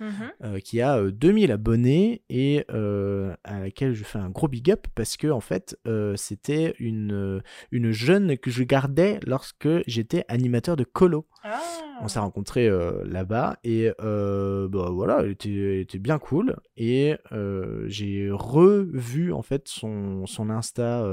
[0.00, 0.32] Mhm.
[0.44, 4.70] euh, qui a euh, 2000 abonnés et euh, à laquelle je fais un gros big
[4.70, 7.40] up parce que en fait euh, c'était une, euh,
[7.70, 11.26] une jeune que je gardais lorsque j'étais animateur de colo.
[11.44, 11.60] Ah.
[12.02, 16.56] On s'est rencontrés euh, là-bas et euh, bah, voilà, elle était, elle était bien cool
[16.76, 21.04] et euh, j'ai revu en fait son, son Insta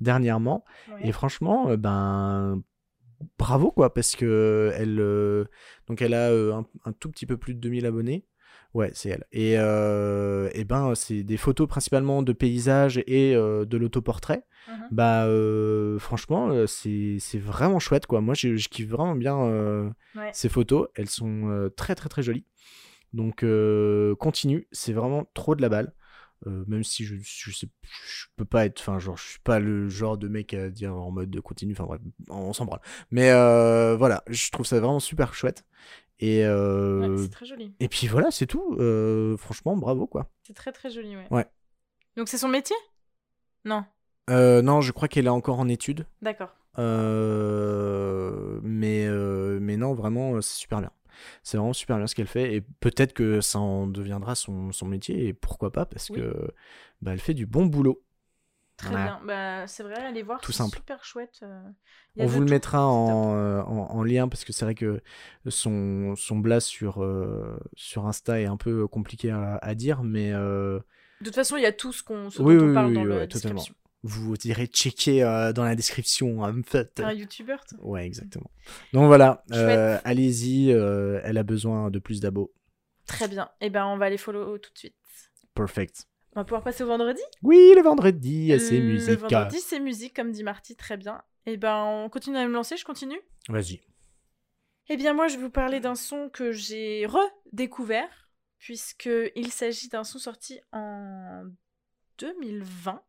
[0.00, 1.08] dernièrement Ouais.
[1.08, 2.62] et franchement ben
[3.38, 4.96] bravo quoi parce que elle
[5.86, 8.26] donc elle a un, un tout petit peu plus de 2000 abonnés.
[8.74, 9.24] Ouais, c'est elle.
[9.32, 14.44] Et, euh, et ben, c'est des photos principalement de paysages et euh, de l'autoportrait.
[14.68, 14.74] Mhm.
[14.92, 18.20] Bah, euh, franchement, euh, c'est vraiment chouette, quoi.
[18.22, 20.30] Moi, je, je kiffe vraiment bien euh, Ouais.
[20.32, 20.88] ces photos.
[20.94, 22.46] Elles sont euh, très, très, très jolies.
[23.12, 24.66] Donc, euh, continue.
[24.72, 25.92] C'est vraiment trop de la balle.
[26.46, 27.68] Euh, même si je, je sais,
[28.06, 30.94] je peux pas être, enfin, genre, je suis pas le genre de mec à dire
[30.96, 32.80] en mode de continue, enfin bref, on s'en branle.
[33.10, 35.64] Mais euh, voilà, je trouve ça vraiment super chouette.
[36.18, 37.74] Et, euh, Ouais, très joli.
[37.80, 38.76] et puis voilà, c'est tout.
[39.38, 40.30] Franchement, bravo quoi.
[40.42, 41.26] C'est très très joli, ouais.
[41.30, 41.46] Ouais.
[42.16, 42.76] Donc c'est son métier?
[43.64, 43.84] Non.
[44.28, 46.06] Non, je crois qu'elle est encore en études.
[46.22, 46.54] D'accord.
[48.62, 49.08] Mais,
[49.60, 50.90] mais non, vraiment, c'est super bien.
[51.42, 52.54] C'est vraiment super bien ce qu'elle fait.
[52.54, 55.26] Et peut-être que ça en deviendra son, son métier.
[55.28, 56.18] Et pourquoi pas Parce Oui.
[56.18, 56.52] que
[57.00, 58.02] bah, elle fait du bon boulot.
[58.76, 59.20] Très bien.
[59.24, 60.40] Bah, c'est vrai, allez voir.
[60.40, 60.76] Tout simple.
[60.76, 61.40] Super chouette.
[61.42, 61.62] euh,
[62.18, 65.02] On vous le tout, mettra en, euh, en, en lien parce que c'est vrai que
[65.48, 70.32] son, son blast sur, euh, sur Insta est un peu compliqué à, à dire, mais
[70.32, 70.80] euh.
[71.20, 72.88] De toute façon, il y a tout ce qu'on ce Oui, dont on oui, parle
[72.88, 73.74] oui, dans oui, la description.
[74.02, 76.40] Vous irez checker euh, dans la description.
[76.42, 76.94] en fait.
[76.94, 78.50] T'es un youtubeur, toi Ouais, exactement.
[78.92, 82.52] Donc voilà, euh, allez-y, euh, elle a besoin de plus d'abos.
[83.06, 83.50] Très bien.
[83.60, 84.96] Et ben, on va les follow tout de suite.
[85.54, 86.06] Perfect.
[86.34, 87.20] On va pouvoir passer au vendredi?
[87.42, 89.20] Oui, le vendredi, c'est Le musique.
[89.20, 91.22] vendredi, c'est musique, comme dit Marty, très bien.
[91.44, 93.20] Et ben, on continue à me lancer, je continue?
[93.48, 93.80] Vas-y.
[94.88, 100.04] Eh bien, moi, je vais vous parler d'un son que j'ai redécouvert, puisqu'il s'agit d'un
[100.04, 101.44] son sorti en
[102.18, 103.02] 2020,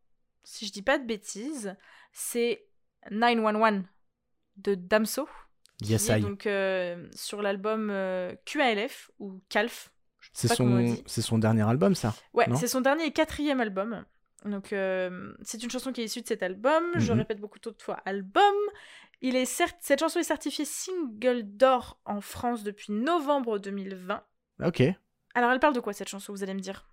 [0.44, 1.76] si je dis pas de bêtises.
[2.12, 2.66] C'est
[3.12, 3.84] 911
[4.58, 5.28] de Damso,
[5.82, 6.22] Yes, est I.
[6.22, 9.92] donc euh, sur l'album euh, QALF ou CALF.
[10.32, 11.04] C'est son, dit.
[11.06, 14.06] c'est son dernier album, ça Ouais, c'est son dernier et quatrième album.
[14.46, 16.84] Donc, euh, c'est une chanson qui est issue de cet album.
[16.98, 17.20] Je Mhm.
[17.20, 18.54] répète beaucoup trop de fois album.
[19.22, 24.24] Il est certes, cette chanson est certifiée single d'or en France depuis novembre 2020.
[24.64, 24.84] Ok.
[25.34, 26.88] Alors, elle parle de quoi cette chanson, vous allez me dire?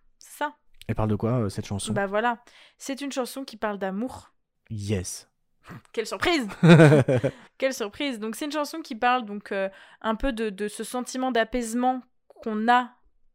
[0.88, 1.92] Elle parle de quoi, euh, cette chanson?
[1.92, 2.42] Bah voilà.
[2.78, 4.32] C'est une chanson qui parle d'amour.
[4.70, 5.28] Yes.
[5.92, 6.48] Quelle surprise
[7.58, 9.68] Quelle surprise Donc, c'est une chanson qui parle donc euh,
[10.00, 12.02] un peu de, de ce sentiment d'apaisement
[12.42, 12.90] qu'on a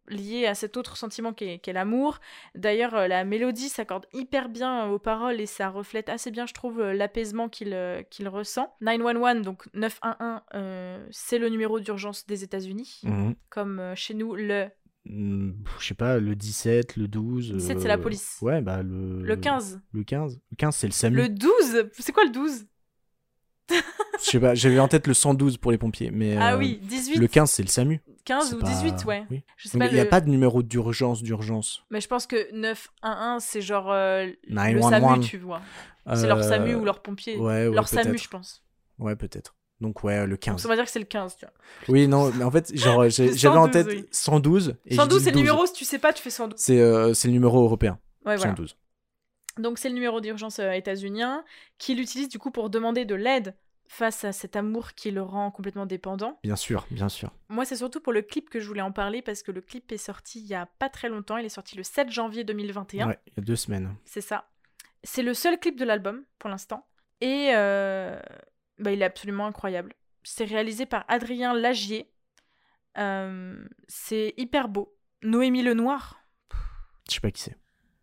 [0.07, 2.19] lié à cet autre sentiment qu'est qu'est l'amour.
[2.53, 6.53] D'ailleurs, euh, la mélodie s'accorde hyper bien aux paroles et ça reflète assez bien, je
[6.53, 8.75] trouve, euh, l'apaisement qu'il euh, qu'il ressent.
[8.81, 13.35] 911, donc 911, euh, c'est le numéro d'urgence des États-Unis, Mhm.
[13.49, 14.67] comme chez nous le
[15.07, 15.53] Je
[15.85, 17.53] sais pas, le 17, le 12.
[17.53, 18.37] 17, c'est euh, la police.
[18.41, 19.21] Ouais, bah le.
[19.21, 19.81] le 15.
[19.91, 20.39] Le 15.
[20.51, 21.15] Le 15, c'est le SAMU.
[21.17, 21.51] Le 12
[21.93, 22.65] C'est quoi le 12
[23.69, 23.75] Je
[24.19, 26.37] sais pas, j'avais en tête le 112 pour les pompiers, mais.
[26.37, 28.01] Ah euh, oui, 18, Le 15, c'est le SAMU.
[28.23, 29.25] 15 C'est ou pas- 18, ouais.
[29.29, 29.43] oui.
[29.57, 31.83] Je sais Donc, pas il n'y a le- pas de numéro d'urgence, d'urgence.
[31.91, 34.89] Mais je pense que 911, c'est genre euh, le 911.
[34.91, 35.61] SAMU, tu vois.
[36.15, 37.37] C'est leur Euh, SAMU ou leur pompier.
[37.37, 38.63] Ouais, ouais, leur SAMU, je pense.
[38.99, 39.55] Ouais, peut-être.
[39.81, 40.65] Donc, ouais, le Donc 15.
[40.65, 41.53] on va dire que c'est le 15, tu vois.
[41.89, 44.05] Oui, non, mais en fait, genre, j'avais en 112, tête oui.
[44.11, 44.75] 112.
[44.85, 45.41] Et j'ai 112, dit c'est le 12.
[45.43, 46.59] numéro, si tu sais pas, tu fais 112.
[46.59, 47.99] C'est euh, le numéro européen.
[48.25, 48.55] Ouais, voilà.
[48.55, 48.77] 112.
[49.57, 51.43] Donc c'est le numéro d'urgence euh, états-unien
[51.77, 53.55] qu'il utilise du coup pour demander de l'aide
[53.87, 56.39] face à cet amour qui le rend complètement dépendant.
[56.43, 57.31] Bien sûr, bien sûr.
[57.49, 59.91] Moi, c'est surtout pour le clip que je voulais en parler parce que le clip
[59.91, 61.37] est sorti il y a pas très longtemps.
[61.37, 63.07] Il est sorti le 7 janvier 2021.
[63.07, 63.95] Ouais, il y a deux semaines.
[64.03, 64.49] C'est ça.
[65.03, 66.85] C'est le seul clip de l'album pour l'instant.
[67.21, 68.19] Et euh,
[68.79, 69.93] bah, il est absolument incroyable.
[70.23, 72.09] C'est réalisé par Adrien Lagier.
[72.97, 73.57] Euh,
[73.87, 74.95] c'est hyper beau.
[75.21, 76.21] Noémie Lenoir,
[77.09, 77.57] Je sais pas qui c'est.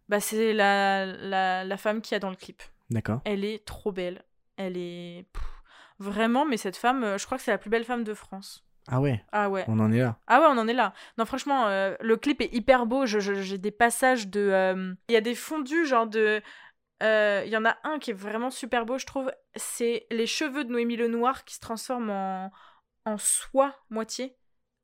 [0.08, 2.62] bah, c'est la, la, la femme qui a dans le clip.
[2.90, 3.20] D'accord.
[3.24, 4.22] Elle est trop belle.
[4.56, 5.26] Elle est.
[5.32, 5.42] pff,
[5.98, 8.64] Vraiment, mais cette femme, euh, je crois que c'est la plus belle femme de France.
[8.88, 9.64] Ah ouais, Ah ouais.
[9.68, 10.18] on en est là.
[10.26, 10.92] Ah ouais, on en est là.
[11.16, 13.06] Non, franchement, euh, le clip est hyper beau.
[13.06, 14.40] Je- je- J'ai des passages de.
[14.40, 16.42] euh, Il y a des fondus, genre de.
[17.02, 19.30] Euh, Il y en a un qui est vraiment super beau, je trouve.
[19.56, 22.52] C'est les cheveux de Noémie Lenoir qui se transforment en,
[23.04, 24.36] en soie moitié.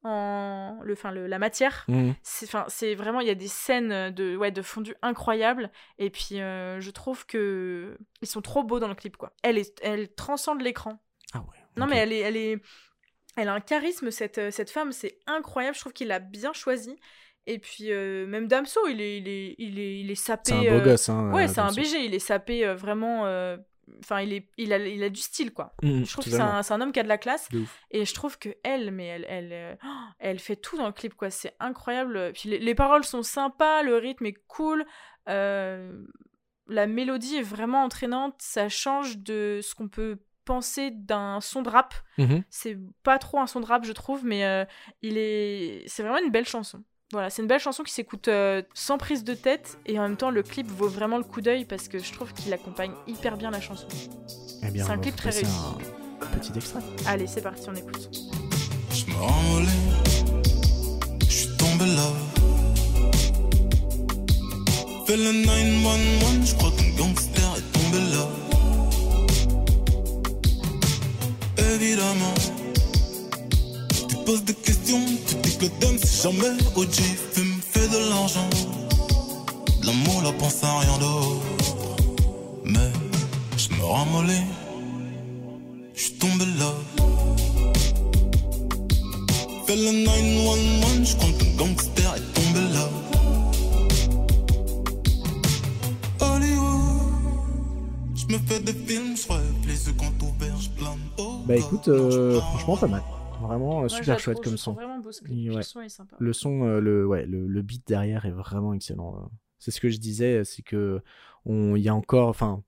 [0.05, 0.79] En.
[0.83, 1.85] Le, enfin, le, la matière.
[1.89, 2.15] Mhm.
[2.23, 3.21] C'est vraiment.
[3.21, 5.71] Il y a des scènes de, ouais, de fondu incroyables.
[5.99, 7.99] Et puis, euh, je trouve que.
[8.23, 9.33] Ils sont trop beaux dans le clip, quoi.
[9.43, 11.03] Elle, est, elle transcende l'écran.
[11.35, 11.59] Ah ouais.
[11.77, 12.61] Non, mais elle est, elle est,
[13.37, 15.77] elle a un charisme cette, euh, cette femme, c'est incroyable.
[15.77, 16.99] Je trouve qu'il l'a bien choisi.
[17.51, 20.51] Et puis euh, même Damso, il est, il est, il est, il est sapé.
[20.51, 21.33] C'est un beau euh, gosse, hein.
[21.33, 21.73] Ouais, euh, c'est un.
[21.73, 22.05] BG.
[22.05, 23.23] Il est sapé euh, vraiment.
[24.01, 25.75] Enfin, il est, il a, il a du style quoi.
[25.83, 27.49] Mhm, Je trouve que c'est un, un homme qui a de la classe.
[27.49, 27.65] De.
[27.91, 29.89] Et je trouve que elle, mais elle, elle, oh,
[30.19, 31.31] elle fait tout dans le clip quoi.
[31.31, 32.33] C'est incroyable.
[32.35, 34.85] Puis les, les paroles sont sympas, le rythme est cool.
[35.27, 38.35] la mélodie est vraiment entraînante.
[38.41, 41.95] Ça change de ce qu'on peut penser d'un son de rap.
[42.19, 42.45] Mhm.
[42.51, 44.67] C'est pas trop un son de rap, je trouve, mais
[45.01, 45.85] il est.
[45.87, 46.85] C'est vraiment une belle chanson.
[47.11, 50.19] Voilà, c'est une belle chanson qui s'écoute euh, sans prise de tête et en même
[50.19, 53.39] temps le clip vaut vraiment le coup d'œil parce que je trouve qu'il accompagne hyper
[53.39, 53.89] bien la chanson.
[54.63, 55.51] Eh C'est un clip très réussi.
[56.21, 56.81] Un petit extrait.
[57.07, 58.11] Allez, c'est parti, on écoute.
[58.93, 59.65] Je me
[61.25, 62.13] je suis tombé là.
[65.07, 68.29] Fais le 911, je crois qu'un gangster est tombé là.
[71.75, 72.35] Évidemment,
[74.29, 76.97] poses des questions, tu dis que le dame c'est jamais OG.
[77.33, 78.51] Fume, fait de l'argent,
[79.81, 81.47] de l'amour, la pense à rien d'autre.
[82.63, 82.91] Mais
[83.57, 84.51] je me ramollis,
[85.95, 86.73] je suis tombé là.
[89.67, 92.87] Fais le 911, je crois qu'un gangster est tombé là.
[96.21, 97.01] Hollywood,
[98.15, 101.03] je me fais des films, je rêve, les yeux quand ouverts, je plane.
[101.47, 103.03] Bah écoute, euh, franchement pas mal.
[103.41, 104.73] Vraiment euh, Moi, super chouette comme son.
[104.73, 105.57] vraiment beau ce clip, Ouais.
[105.57, 106.17] le son est sympa.
[106.19, 109.17] Le son, euh, le, ouais, le, le beat derrière est vraiment excellent.
[109.17, 109.27] euh.
[109.59, 111.01] C'est ce que je disais, c'est que
[111.45, 112.63] on, il y a encore, enfin,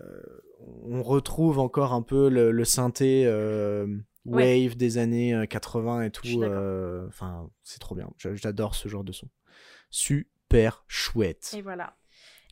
[0.00, 0.22] euh,
[0.84, 3.86] on retrouve encore un peu le, le synthé euh,
[4.26, 4.64] Ouais.
[4.64, 6.42] wave des années euh, 80 et tout.
[6.42, 8.10] euh, Enfin, c'est trop bien.
[8.16, 9.28] J'adore ce genre de son.
[9.90, 11.52] Super chouette.
[11.54, 11.96] Et voilà.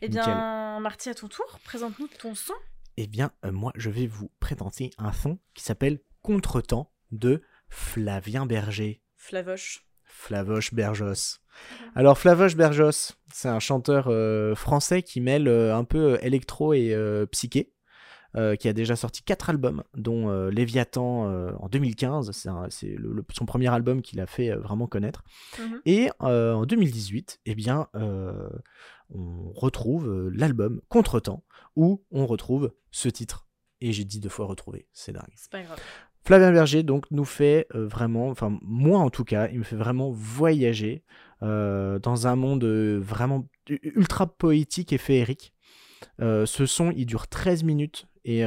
[0.02, 0.22] Eh Nickel.
[0.24, 2.52] bien, Marty, à ton tour, présente-nous ton son.
[2.98, 9.00] Eh bien, moi, je vais vous présenter un son qui s'appelle Contretemps de Flavien Berger.
[9.16, 9.86] Flavoche.
[10.04, 11.38] Flavoche Bergos.
[11.94, 16.74] Alors Flavoche Bergos, c'est un chanteur euh, français qui mêle euh, un peu euh, électro
[16.74, 17.72] et euh, psyché,
[18.58, 21.26] qui a déjà sorti quatre albums, dont Léviathan
[21.60, 22.96] en 2015, c'est
[23.30, 25.22] son premier album qu'il a fait vraiment connaître.
[25.58, 25.80] Mhm.
[25.84, 31.44] Et en 2018, eh bien, on retrouve l'album Contretemps,
[31.76, 33.46] où on retrouve ce titre.
[33.82, 35.34] Et j'ai dit deux fois retrouver, c'est dingue.
[35.36, 35.78] C'est pas grave.
[36.24, 39.76] Flavien Berger donc nous fait euh, vraiment, enfin moi en tout cas, il me fait
[39.76, 41.02] vraiment voyager
[41.42, 45.52] euh, dans un monde euh, vraiment ultra poétique et féerique.
[46.20, 48.42] Euh, ce son, il dure 13 minutes et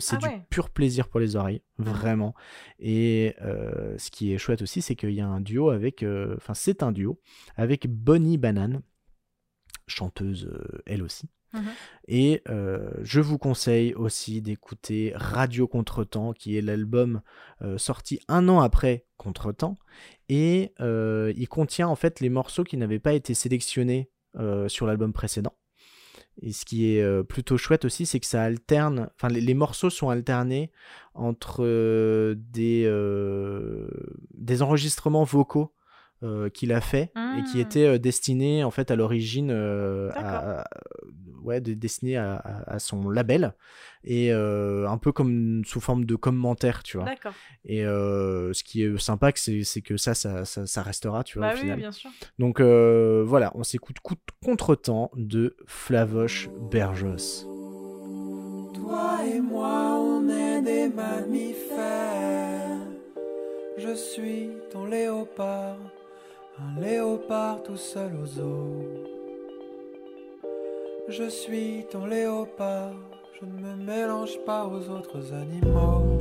[0.00, 0.46] c'est Ah du ouais.
[0.50, 2.34] pur plaisir pour les oreilles, vraiment.
[2.78, 6.04] Et ce qui est chouette aussi, c'est qu'il y a un duo avec,
[6.36, 7.18] enfin c'est un duo
[7.56, 8.82] avec Bonnie Banane,
[9.86, 10.50] chanteuse
[10.84, 11.30] elle aussi.
[12.06, 17.22] Et euh, je vous conseille aussi d'écouter Radio Contretemps, qui est l'album
[17.62, 19.78] euh, sorti un an après Contretemps.
[20.28, 24.10] Et euh, il contient en fait les morceaux qui n'avaient pas été sélectionnés
[24.66, 25.54] sur l'album précédent.
[26.42, 30.08] Et ce qui est plutôt chouette aussi, c'est que ça alterne, enfin les, morceaux sont
[30.08, 30.72] alternés
[31.14, 32.88] entre des
[34.60, 35.72] enregistrements vocaux
[36.24, 37.60] euh, qu'il a fait et qui Mm.
[37.60, 40.64] étaient euh, destinés en fait à l'origine euh, à, à-
[41.42, 43.54] ouais, de- destinés à, à- à son label
[44.02, 47.06] et euh, un peu comme sous forme de commentaire, tu vois.
[47.64, 51.38] Et euh, ce qui est sympa, c'est c'est que ça, ça, ça, ça restera, tu
[51.38, 51.78] vois, Bah au oui, final.
[51.78, 52.10] bien sûr.
[52.38, 54.14] Donc euh, voilà, on s'écoute coup-
[54.44, 57.46] Contretemps de Flavoche Bergos.
[58.74, 62.78] Toi et moi, on est des mammifères.
[63.78, 65.76] Je suis ton léopard,
[66.58, 68.84] un léopard tout seul aux zoo.
[71.08, 72.94] Je suis ton léopard,
[73.40, 76.13] je ne me mélange pas aux autres animaux.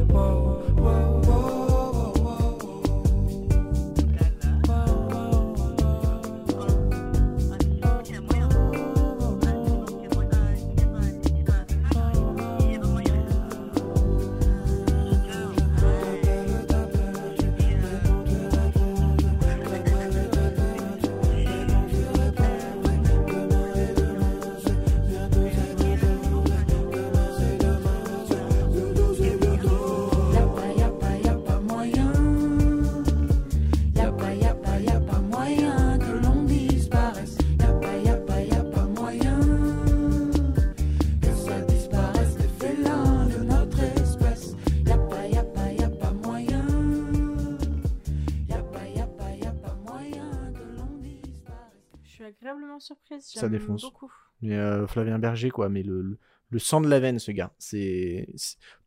[52.25, 53.25] Suis agréablement surprise.
[53.25, 53.81] Ça défonce.
[53.81, 54.11] beaucoup.
[54.41, 56.19] Mais euh, Flavien Berger, quoi, mais le, le,
[56.49, 57.53] le sang de la veine, ce gars.
[57.59, 58.27] C'est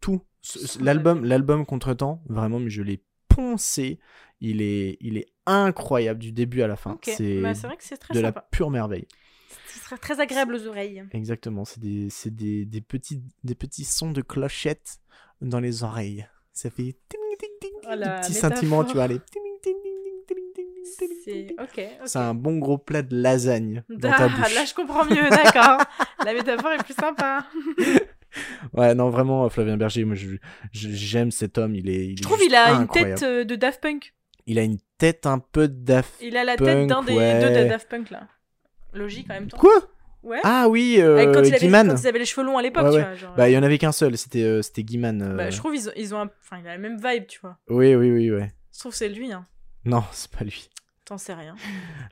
[0.00, 0.22] tout.
[0.80, 3.98] L'album, l'album Contretemps, vraiment, mais je l'ai poncé.
[4.40, 6.98] Il est, il est incroyable du début à la fin.
[7.02, 9.06] C'est Bah, c'est vrai que c'est très de la pure merveille.
[9.68, 11.04] Ce sera très agréable aux oreilles.
[11.12, 11.64] Exactement.
[11.64, 14.98] C'est des, c'est des, des petits, des petits sons de clochettes
[15.40, 16.26] dans les oreilles.
[16.52, 19.92] Ça fait ting, ting, ting, Oh, des petits sentiments, tu vois, les ting, ting, ting,
[20.02, 20.75] ting, ting, ting, ting,
[22.04, 24.54] C'est un bon gros plat de lasagne dans ta Ah, bouche.
[24.54, 25.78] là, je comprends mieux, d'accord.
[26.24, 27.46] La métaphore est plus sympa.
[28.74, 30.14] Ouais, non, vraiment, Flavien Berger, moi,
[30.72, 31.74] j'aime cet homme.
[31.74, 34.12] Il est, il est Je trouve juste il a une tête euh, de Daft Punk.
[34.46, 36.12] Il a une tête un peu Daft.
[36.20, 37.40] Il a la Punk, tête d'un des ouais.
[37.40, 38.28] deux de Daft Punk là.
[38.92, 39.56] Logique en même temps.
[39.56, 39.72] Quoi?
[40.22, 40.40] Ouais.
[40.44, 41.88] Ah oui, euh, Avec quand, il avait, Guiman.
[41.88, 43.02] quand ils avaient les cheveux longs à l'époque, Ouais, tu ouais.
[43.04, 43.14] vois.
[43.14, 45.22] Genre, Bah, il y en avait qu'un seul, c'était euh, c'était Guiman.
[45.22, 45.34] euh.
[45.34, 46.30] bah, je trouve ils ont, ils ont un...
[46.42, 47.56] Enfin, il a la même vibe, tu vois.
[47.70, 48.52] Oui, oui, oui, ouais.
[48.74, 49.46] Je trouve que c'est lui, hein.
[49.86, 50.68] Non, c'est pas lui.
[51.04, 51.54] T'en sais rien.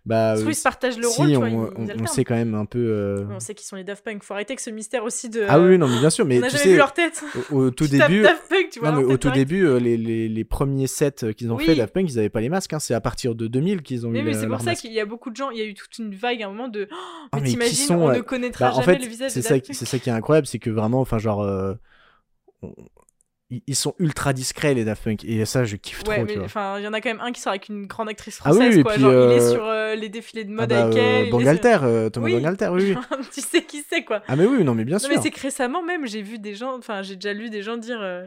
[0.06, 1.48] Bah, trouve euh, se partagent le si, rôle, tu on, vois.
[1.48, 2.78] Ils, on- ils sait quand même un peu.
[2.78, 4.22] euh, On sait qu'ils sont les Daft Punk.
[4.22, 5.44] Faut arrêter avec ce mystère aussi de.
[5.48, 7.24] Ah oui, non, mais bien sûr, mais on n'a jamais sais, vu leur tête.
[7.50, 8.22] au, au tout Tu début.
[8.22, 8.92] Daft Punk, tu vois.
[8.92, 11.64] Non, mais leur au tout début, euh, les, les, les premiers sets qu'ils ont Oui.
[11.64, 12.72] fait, Daft Punk, ils avaient pas les masques.
[12.72, 12.78] hein.
[12.78, 15.00] C'est à partir de 2000 qu'ils ont Mais, eu mais c'est pour ça qu'il y
[15.00, 15.50] a beaucoup de gens.
[15.50, 16.86] Il y a eu toute une vague à un moment de.
[16.92, 16.94] Oh,
[17.32, 19.74] Ah, mais t'imagines, on ne connaîtra Bah, en jamais fait, le visage c'est ça, qui-
[19.74, 21.42] ça est incroyable, c'est que vraiment, enfin, genre,
[23.66, 26.84] ils sont ultra discrets les Daft Punk, et ça, je kiffe Ouais, trop, enfin, il
[26.84, 28.82] y en a quand même un qui sort avec une grande actrice Ah oui, française,
[28.82, 28.92] quoi.
[28.92, 31.30] puis, Genre, il est euh, sur euh, les défilés de Ah mode bah, avec elle.
[31.30, 32.32] Bangalter, euh, Thomas Oui.
[32.34, 32.92] Bangalter, oui, oui.
[32.92, 34.22] sur- tu sais qui c'est, quoi.
[34.28, 35.08] Ah mais oui, non, mais bien Non, sûr.
[35.10, 37.76] mais c'est que récemment même, j'ai vu des gens, enfin, j'ai déjà lu des gens
[37.76, 38.00] dire.
[38.00, 38.26] euh,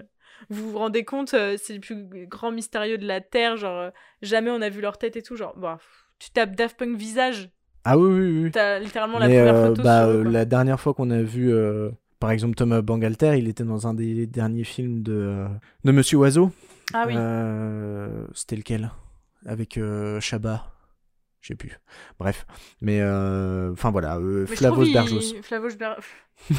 [0.49, 3.89] vous vous rendez compte, c'est le plus grand mystérieux de la Terre, genre,
[4.21, 5.80] jamais on a vu leur tête et tout, genre, bah,
[6.19, 7.49] tu tapes Daft Punk visage,
[7.84, 8.51] Ah oui, oui, oui.
[8.51, 11.51] t'as littéralement la première photo bah, sur eux, la dernière fois qu'on a vu,
[12.20, 15.47] par exemple, Thomas Bangalter, il était dans un des derniers films de, euh,
[15.84, 16.51] de Monsieur Oiseau.
[16.93, 17.13] Ah oui.
[17.18, 18.91] Euh, C'était lequel?
[19.45, 20.72] Avec euh, Chabat
[21.41, 21.78] Je sais plus.
[22.20, 22.45] Bref.
[22.82, 25.22] Mais, euh, enfin voilà, euh, Flavos il- Bergos.
[25.43, 25.70] Flavos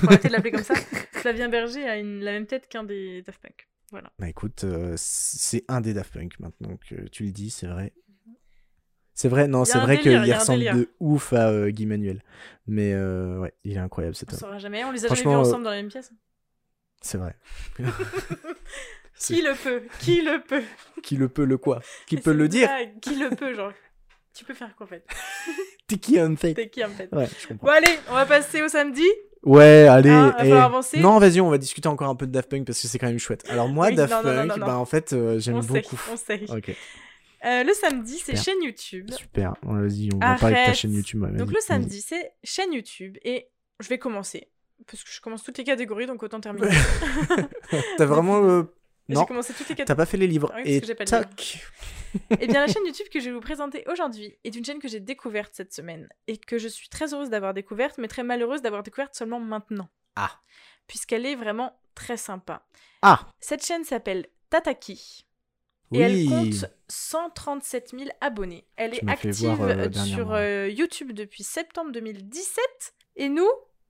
[0.06, 0.74] arrêter de l'appeler comme ça.
[1.12, 2.20] Flavien Berger a une...
[2.20, 3.68] la même tête qu'un des Daft Punk.
[3.90, 4.12] Voilà.
[4.18, 7.92] Bah écoute, euh, c'est un des Daft Punk maintenant que tu le dis, c'est vrai.
[9.18, 12.22] C'est vrai, non, c'est vrai qu'il ressemble de ouf à euh, Guy Manuel.
[12.68, 14.38] Mais euh, ouais, il est incroyable cet On homme.
[14.38, 14.84] saura jamais.
[14.84, 16.12] On les a jamais vus euh, ensemble dans la même pièce.
[17.02, 17.34] C'est vrai.
[19.18, 20.62] Qui le peut Qui le peut
[21.02, 21.82] Qui le peut, le quoi?
[22.06, 22.70] Qui peut le dire?
[23.02, 23.72] Qui le peut, genre?
[24.34, 25.04] Tu peux faire quoi en fait?
[25.88, 26.54] T'es qui en fait?
[26.54, 27.12] T'es qui en fait?
[27.12, 27.66] Ouais, je comprends.
[27.66, 29.08] Bon allez, on va passer au samedi.
[29.42, 30.10] Ouais, allez.
[30.10, 30.42] Ah, va eh.
[30.42, 31.00] falloir avancer.
[31.00, 33.08] Non, vas-y, on va discuter encore un peu de Daft Punk parce que c'est quand
[33.08, 33.44] même chouette.
[33.48, 35.60] Alors moi, Oui, Daft non, non, non, Punk, non, bah en fait, euh, j'aime on
[35.60, 35.96] beaucoup.
[35.96, 36.56] Sait, on sait.
[36.56, 36.76] Ok,
[37.44, 39.10] Euh, le samedi, c'est chaîne YouTube.
[39.12, 39.54] super.
[39.62, 41.22] Vas-y, on va parler de ta chaîne YouTube.
[41.22, 43.48] ouais, Donc le samedi, c'est chaîne YouTube et
[43.80, 44.50] je vais commencer
[44.86, 46.68] parce que je commence toutes les catégories donc autant terminer.
[47.96, 48.42] T'as vraiment.
[48.44, 48.62] euh,
[49.08, 49.96] J'ai Non, commencé toutes les t'as catégories.
[49.96, 50.50] pas fait les livres.
[50.54, 51.64] Ah oui, Et que j'ai pas tac.
[52.40, 54.88] Eh bien, la chaîne YouTube que je vais vous présenter aujourd'hui est une chaîne que
[54.88, 58.62] j'ai découverte cette semaine et que je suis très heureuse d'avoir découverte, mais très malheureuse
[58.62, 59.88] d'avoir découverte seulement maintenant.
[60.16, 60.40] Ah.
[60.86, 62.66] Puisqu'elle est vraiment très sympa.
[63.02, 65.26] Ah, Cette chaîne s'appelle Tataki.
[65.92, 68.66] Et elle compte 137 000 abonnés.
[68.76, 72.64] Elle Tu est active voir, euh, euh, sur euh, YouTube depuis septembre 2017.
[73.16, 73.48] Et nous,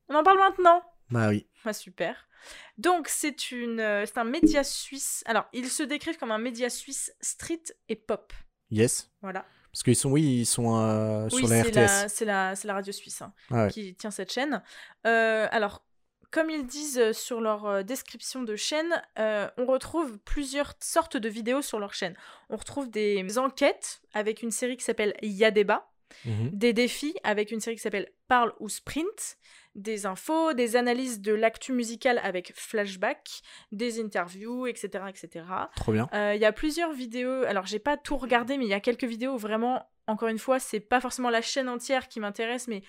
[0.09, 0.83] on en parle maintenant.
[1.11, 1.47] Bah oui.
[1.65, 2.29] Ah, super.
[2.77, 5.23] Donc, c'est une, euh, c'est un média suisse.
[5.27, 8.33] Alors, ils se décrivent comme un média suisse street et pop.
[8.71, 9.11] Yes.
[9.23, 9.45] Voilà.
[9.73, 12.09] Parce qu'ils sont, oui, ils sont euh, oui, sur la RTS.
[12.09, 13.71] c'est la, radio suisse hein, Ah ouais.
[13.71, 14.63] qui tient cette chaîne.
[15.07, 15.85] Euh, alors,
[16.31, 21.17] comme ils disent euh, sur leur euh, description de chaîne, euh, on retrouve plusieurs sortes
[21.17, 22.15] de vidéos sur leur chaîne.
[22.51, 25.91] On retrouve des enquêtes avec une série qui s'appelle Ya débat,
[26.25, 26.51] Mhm.
[26.55, 29.37] des défis avec une série qui s'appelle Parle ou Sprint,
[29.75, 35.05] des infos, des analyses de l'actu musicale avec Flashback, des interviews, etc.
[35.11, 35.45] etc.
[35.77, 36.09] Trop bien.
[36.15, 37.43] Euh, Il y a plusieurs vidéos.
[37.45, 40.39] Alors, j'ai pas tout regardé, mais il y a quelques vidéos où vraiment, encore une
[40.39, 42.83] fois, c'est pas forcément la chaîne entière qui m'intéresse, mais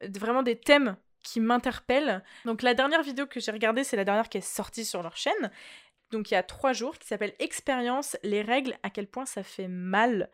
[0.00, 0.96] vraiment des thèmes
[1.28, 2.22] qui m'interpellent.
[2.44, 5.16] Donc, la dernière vidéo que j'ai regardée, c'est la dernière qui est sortie sur leur
[5.16, 5.50] chaîne.
[6.10, 9.42] Donc, il y a trois jours, qui s'appelle Expérience, les règles, à quel point ça
[9.42, 10.30] fait mal.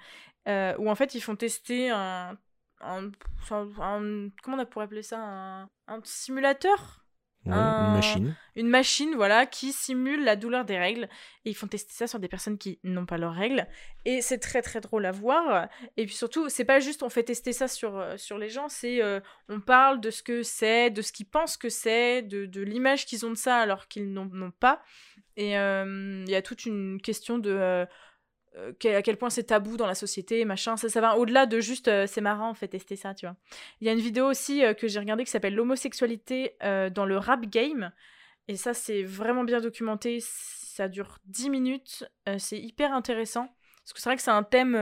[0.47, 2.38] Euh, où en fait, ils font tester un.
[2.80, 3.11] un-
[3.51, 7.04] un- comment on pourrait appeler ça un simulateur
[7.47, 8.36] Ouais, un- Une machine.
[8.57, 11.09] une machine voilà qui simule la douleur des règles.
[11.45, 13.66] Et ils font tester ça sur des personnes qui n'ont pas leurs règles.
[14.07, 15.68] Et c'est très très drôle à voir.
[15.97, 18.68] Et puis surtout c'est pas juste on fait tester ça sur, euh, sur les gens
[18.68, 22.47] c'est euh, on parle de ce que c'est de ce qu'ils pensent que c'est de,
[22.47, 24.82] de l'image qu'ils ont de ça alors qu'ils n'en n'ont pas.
[25.36, 27.84] Et euh, il y a toute une question de euh,
[28.57, 30.77] euh, à quel point c'est tabou dans la société, machin.
[30.77, 33.37] Ça, ça va au-delà de juste euh, c'est marrant, on fait tester ça, tu vois.
[33.81, 37.19] Il y a une vidéo aussi euh, que j'ai regardée qui s'appelle L'homosexualité dans le
[37.19, 37.93] rap game.
[38.49, 40.19] Et ça, c'est vraiment bien documenté.
[40.21, 42.05] Ça dure 10 minutes.
[42.39, 43.49] C'est hyper intéressant.
[43.83, 44.75] Parce que c'est vrai que c'est un thème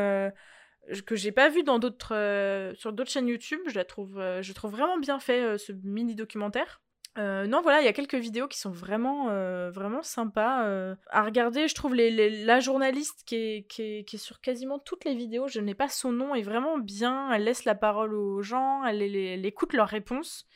[1.06, 3.60] que j'ai pas vu dans d'autres, sur d'autres chaînes YouTube.
[3.66, 6.82] Je la trouve, je trouve vraiment bien fait ce mini documentaire.
[7.18, 10.94] Euh, non, voilà, il y a quelques vidéos qui sont vraiment, euh, vraiment sympas euh,
[11.10, 11.68] à regarder.
[11.68, 15.04] Je trouve les, les- la journaliste qui est, qui, est, qui est sur quasiment toutes
[15.04, 17.30] les vidéos, je n'ai pas son nom, est vraiment bien.
[17.32, 20.46] Elle laisse la parole aux gens, elle, elle- elle écoute leurs réponses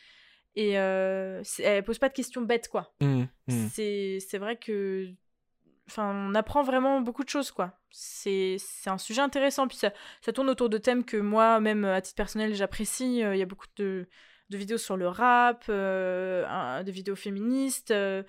[0.54, 2.94] et elle pose pas de questions bêtes, quoi.
[3.02, 3.68] Mhm, mhm.
[3.74, 5.09] C'est vrai que.
[5.88, 7.78] Enfin, on apprend vraiment beaucoup de choses, quoi.
[7.90, 9.68] C'est un sujet intéressant.
[9.68, 13.18] Puis ça, ça tourne autour de thèmes que moi, même à titre personnel, j'apprécie.
[13.18, 14.09] Il y a beaucoup de,
[14.51, 18.22] de vidéos sur le rap, euh, un- de vidéos féministes, euh,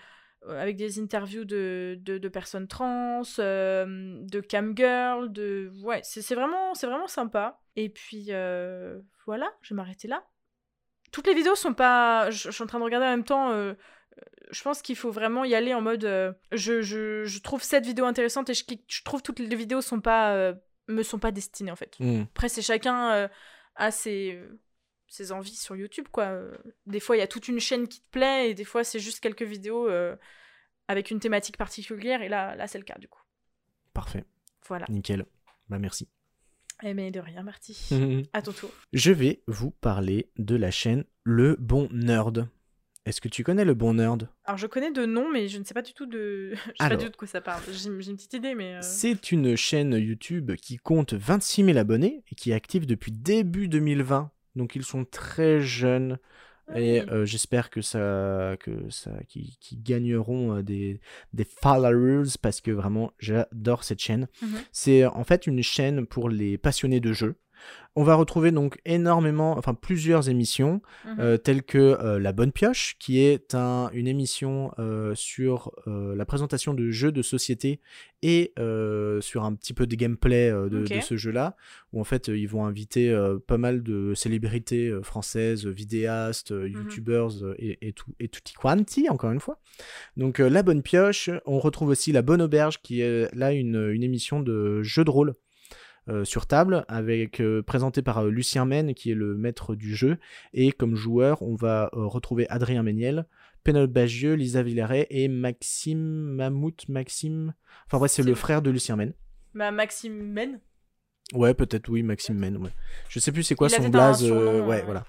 [0.47, 3.85] avec des interviews de, de, de personnes trans, euh,
[4.21, 5.71] de camgirls, de...
[5.83, 7.59] Ouais, c'est c'est vraiment, c'est vraiment sympa.
[7.75, 8.27] Et puis,
[9.25, 10.23] voilà, je vais m'arrêter là.
[11.11, 12.29] Toutes les vidéos sont pas...
[12.31, 13.51] Je, je suis en train de regarder en même temps...
[14.51, 17.85] je pense qu'il faut vraiment y aller en mode euh, je, je, je trouve cette
[17.85, 20.53] vidéo intéressante et je, clique- je trouve toutes les vidéos sont pas euh,
[20.87, 21.99] me sont pas destinées en fait.
[21.99, 22.25] Mhm.
[22.33, 23.27] Après c'est chacun euh,
[23.75, 24.41] a ses
[25.07, 26.41] ses envies sur YouTube quoi.
[26.85, 28.99] Des fois il y a toute une chaîne qui te plaît et des fois c'est
[28.99, 30.15] juste quelques vidéos euh,
[30.87, 33.21] avec une thématique particulière et là là c'est le cas du coup.
[33.93, 34.25] Parfait.
[34.67, 34.85] Voilà.
[34.89, 35.25] Nickel.
[35.69, 36.07] Bah merci.
[36.83, 38.27] Eh mais de rien Marty.
[38.33, 38.69] À ton tour.
[38.93, 42.47] Je vais vous parler de la chaîne Le Bon Nerd.
[43.05, 44.27] Est-ce que tu connais Le Bon Nerd?
[44.43, 46.89] Alors je connais de nom mais je ne sais pas du tout de je sais
[46.89, 47.63] pas du tout de quoi ça parle.
[47.67, 51.77] J'ai j'ai une petite idée mais euh, C'est une chaîne YouTube qui compte 26 000
[51.77, 54.29] abonnés et qui est active depuis début 2020.
[54.57, 56.17] Donc ils sont très jeunes
[56.75, 57.07] et oui.
[57.11, 60.99] euh, j'espère que ça, que ça, qu'ils gagneront des,
[61.33, 64.27] des followers parce que vraiment j'adore cette chaîne.
[64.41, 64.57] Mhm.
[64.71, 67.35] C'est en fait une chaîne pour les passionnés de jeux.
[67.95, 71.15] On va retrouver donc énormément, enfin plusieurs émissions, Mhm.
[71.19, 76.25] euh, telles que euh, La Bonne Pioche, qui est un- une émission euh, sur la
[76.25, 77.79] présentation de jeux de société
[78.21, 78.53] et
[79.21, 81.55] sur un petit peu de gameplay de, ce jeu-là,
[81.93, 83.15] où en fait ils vont inviter
[83.47, 86.73] pas mal de célébrités françaises, vidéastes, euh, Mhm.
[86.75, 89.59] youtubeurs et, et tout et tutti quanti, encore une fois.
[90.17, 94.03] Donc La Bonne Pioche, on retrouve aussi La Bonne Auberge, qui est là une, une
[94.03, 95.33] émission de jeu de rôle
[96.09, 99.95] euh, sur table, avec euh, présenté par euh, Lucien Men, qui est le maître du
[99.95, 100.17] jeu.
[100.53, 103.25] Et comme joueur, on va retrouver Adrien Méniel,
[103.63, 107.53] Pénélope Bagieux, Lisa Villaret et Maxime Mammouth Maxime.
[107.87, 109.13] Enfin bref, c'est C'est le frère de Lucien Men.
[109.53, 110.59] Bah, Maxime Men.
[111.33, 112.55] Ouais, peut-être, oui, Maxime Men.
[112.57, 112.69] Ouais.
[113.09, 114.23] Je sais plus c'est quoi Il son blaze.
[114.23, 114.83] euh, euh, ouais, ouais.
[114.85, 115.05] voilà.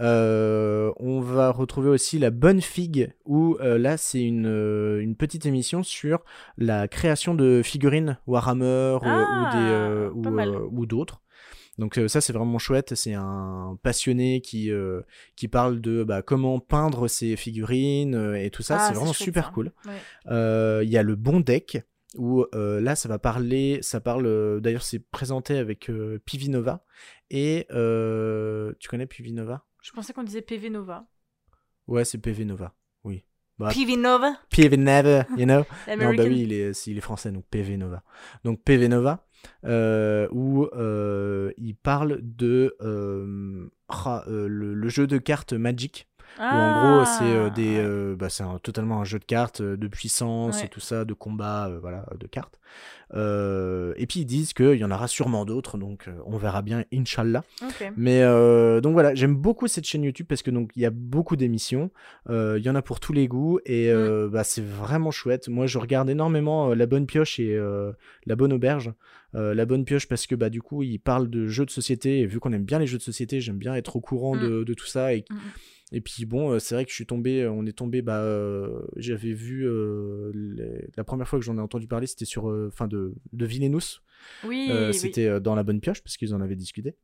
[0.00, 5.14] Euh, on va retrouver aussi La Bonne Figue, où euh, là, c'est une, euh, une
[5.14, 6.20] petite émission sur
[6.58, 11.20] la création de figurines Warhammer euh, ou Ah, euh, ou, euh, d'autres.
[11.78, 15.00] Donc euh, ça c'est vraiment chouette, c'est un passionné qui, euh,
[15.36, 19.14] qui parle de bah, comment peindre ses figurines euh, et tout ça, Ah, c'est vraiment
[19.14, 19.50] super ça.
[19.54, 19.72] cool.
[19.86, 19.92] Ouais.
[20.30, 21.82] Euh, Il y a le bon deck
[22.16, 26.84] où euh, là ça va parler, ça parle euh, d'ailleurs c'est présenté avec euh, Pivinova
[27.30, 31.06] et tu connais Pivinova Je pensais qu'on disait PV Nova.
[31.86, 33.24] Ouais c'est PV Nova, oui.
[33.58, 34.34] Bah, PV Nova?
[34.50, 35.64] PV Nova, you know?
[35.88, 38.02] Non, bah oui, il est, il est français, donc PV Nova.
[38.42, 39.26] Donc PV Nova,
[39.62, 40.66] où
[41.56, 42.76] il parle de
[43.88, 46.08] ah, le, le jeu de cartes Magic.
[46.38, 49.60] Où en gros, c'est euh, Ah, des, euh, bah, c'est totalement un jeu de cartes,
[49.60, 52.58] euh, de puissance et tout ça, de combat, voilà, de cartes.
[53.12, 57.42] Et puis ils disent qu'il y en aura sûrement d'autres, donc on verra bien, Inch'Allah.
[57.62, 57.92] Ok.
[57.96, 58.22] Mais
[58.80, 61.90] donc voilà, j'aime beaucoup cette chaîne YouTube parce que donc il y a beaucoup d'émissions,
[62.28, 65.48] il y en a pour tous les goûts et euh, bah, c'est vraiment chouette.
[65.48, 67.58] Moi, je regarde énormément La Bonne Pioche et
[68.26, 68.92] La Bonne Auberge.
[69.36, 72.18] Euh, la Bonne Pioche parce que bah du coup, ils parlent de jeux de société
[72.18, 74.64] et vu qu'on aime bien les jeux de société, j'aime bien être au courant de,
[74.64, 75.36] de tout ça et Mm.
[75.92, 78.80] Et puis bon, euh, c'est vrai que je suis tombé, on est tombé, bah, euh,
[78.96, 82.70] j'avais vu euh, les- la première fois que j'en ai entendu parler, c'était sur, euh,
[82.70, 84.02] fin de, de Vilenus.
[84.44, 84.94] Oui, Euh, oui.
[84.94, 86.94] c'était euh, dans la bonne pioche parce qu'ils en avaient discuté.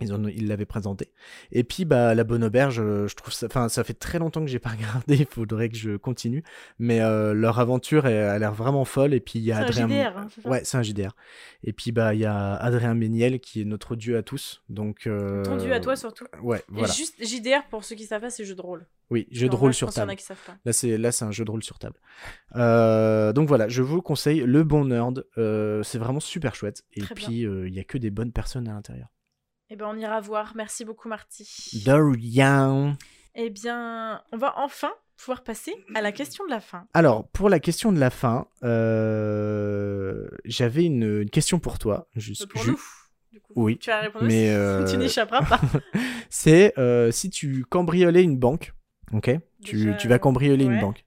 [0.00, 1.10] Ils en- ils l'avaient présenté.
[1.52, 4.40] Et puis bah la bonne auberge, euh, je trouve ça, enfin ça fait très longtemps
[4.42, 4.70] que j'ai pas
[5.06, 5.16] regardé.
[5.16, 6.42] Il faudrait que je continue.
[6.78, 9.14] Mais euh, leur aventure elle, a l'air vraiment folle.
[9.14, 9.88] Et puis il y a C'est un Adrien.
[10.10, 11.14] JDR, hein, ouais, c'est un JDR.
[11.64, 14.62] Et puis bah il y a Adrien Méniel qui est notre dieu à tous.
[14.68, 15.06] Donc.
[15.06, 16.26] euh, Ton dieu à toi surtout.
[16.42, 16.88] Ouais, voilà.
[16.92, 18.86] Et juste JDR, pour ceux qui savent pas, c'est jeu de rôle.
[19.08, 20.10] Oui, jeu de rôle sur table.
[20.10, 20.56] a qui savent pas.
[20.64, 21.94] Là, c'est là, c'est un jeu de rôle sur table.
[22.56, 25.24] Euh, donc voilà, je vous conseille le bon nerd.
[25.38, 26.82] Euh, c'est vraiment super chouette.
[26.92, 29.08] Et Très puis euh, il y a que des bonnes personnes à l'intérieur.
[29.70, 30.52] Eh ben, on ira voir.
[30.54, 31.82] Merci beaucoup, Marty.
[31.84, 32.96] De rien.
[33.34, 36.86] Eh bien, on va enfin pouvoir passer à la question de la fin.
[36.94, 42.08] Alors pour la question de la fin, euh, j'avais une, une question pour toi.
[42.14, 42.80] Juste, Euh, Pour nous,
[43.32, 43.52] du coup.
[43.56, 44.26] Oui, Tu as répondu.
[44.26, 45.60] mais, euh, tu n'échapperas pas.
[46.30, 48.72] C'est euh, si tu cambriolais une banque,
[49.12, 49.30] ok
[49.64, 51.04] tu, vas cambrioler une banque.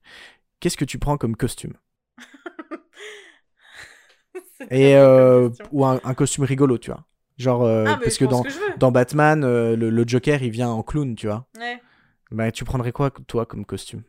[0.59, 1.73] Qu'est-ce que tu prends comme costume?
[4.71, 7.05] Et comme ou un, un costume rigolo, tu vois.
[7.39, 10.69] Genre euh, Ah, parce que dans que dans Batman, euh, le, le Joker il vient
[10.69, 11.47] en clown, tu vois.
[11.57, 11.81] Ouais.
[12.31, 14.03] Bah tu prendrais quoi toi comme costume?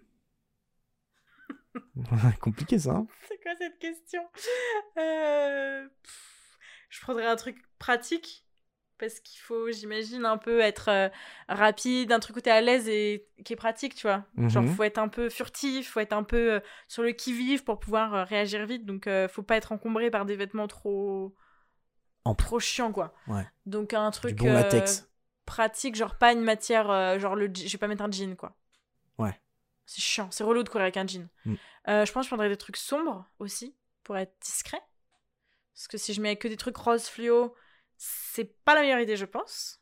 [2.41, 2.91] Compliqué ça.
[2.93, 4.22] hein C'est quoi cette question?
[4.99, 6.59] Euh, pff,
[6.89, 8.45] Je prendrais un truc pratique.
[8.99, 11.11] Parce qu'il faut, j'imagine, un peu être
[11.49, 14.26] rapide, un truc où t'es à l'aise et qui est pratique, tu vois.
[14.49, 14.68] Genre, Mhm.
[14.68, 18.66] faut être un peu furtif, faut être un peu sur le qui-vive pour pouvoir réagir
[18.66, 18.85] vite.
[18.85, 21.35] Donc, faut pas être encombré par des vêtements trop.
[22.38, 23.14] Trop chiants, quoi.
[23.26, 23.46] Ouais.
[23.66, 24.36] Donc, un truc.
[24.36, 25.08] Bon euh, latex.
[25.46, 26.90] pratique, genre pas une matière.
[26.90, 28.56] euh, genre, le, je vais pas mettre un jean, quoi.
[29.18, 29.38] Ouais.
[29.86, 31.28] C'est chiant, c'est relou de courir avec un jean.
[31.44, 31.54] Mm.
[31.88, 34.80] Euh, je pense que je prendrais des trucs sombres aussi, pour être discret.
[35.74, 37.54] Parce que si je mets que des trucs roses fluo,
[37.96, 39.80] c'est pas la meilleure idée, je pense.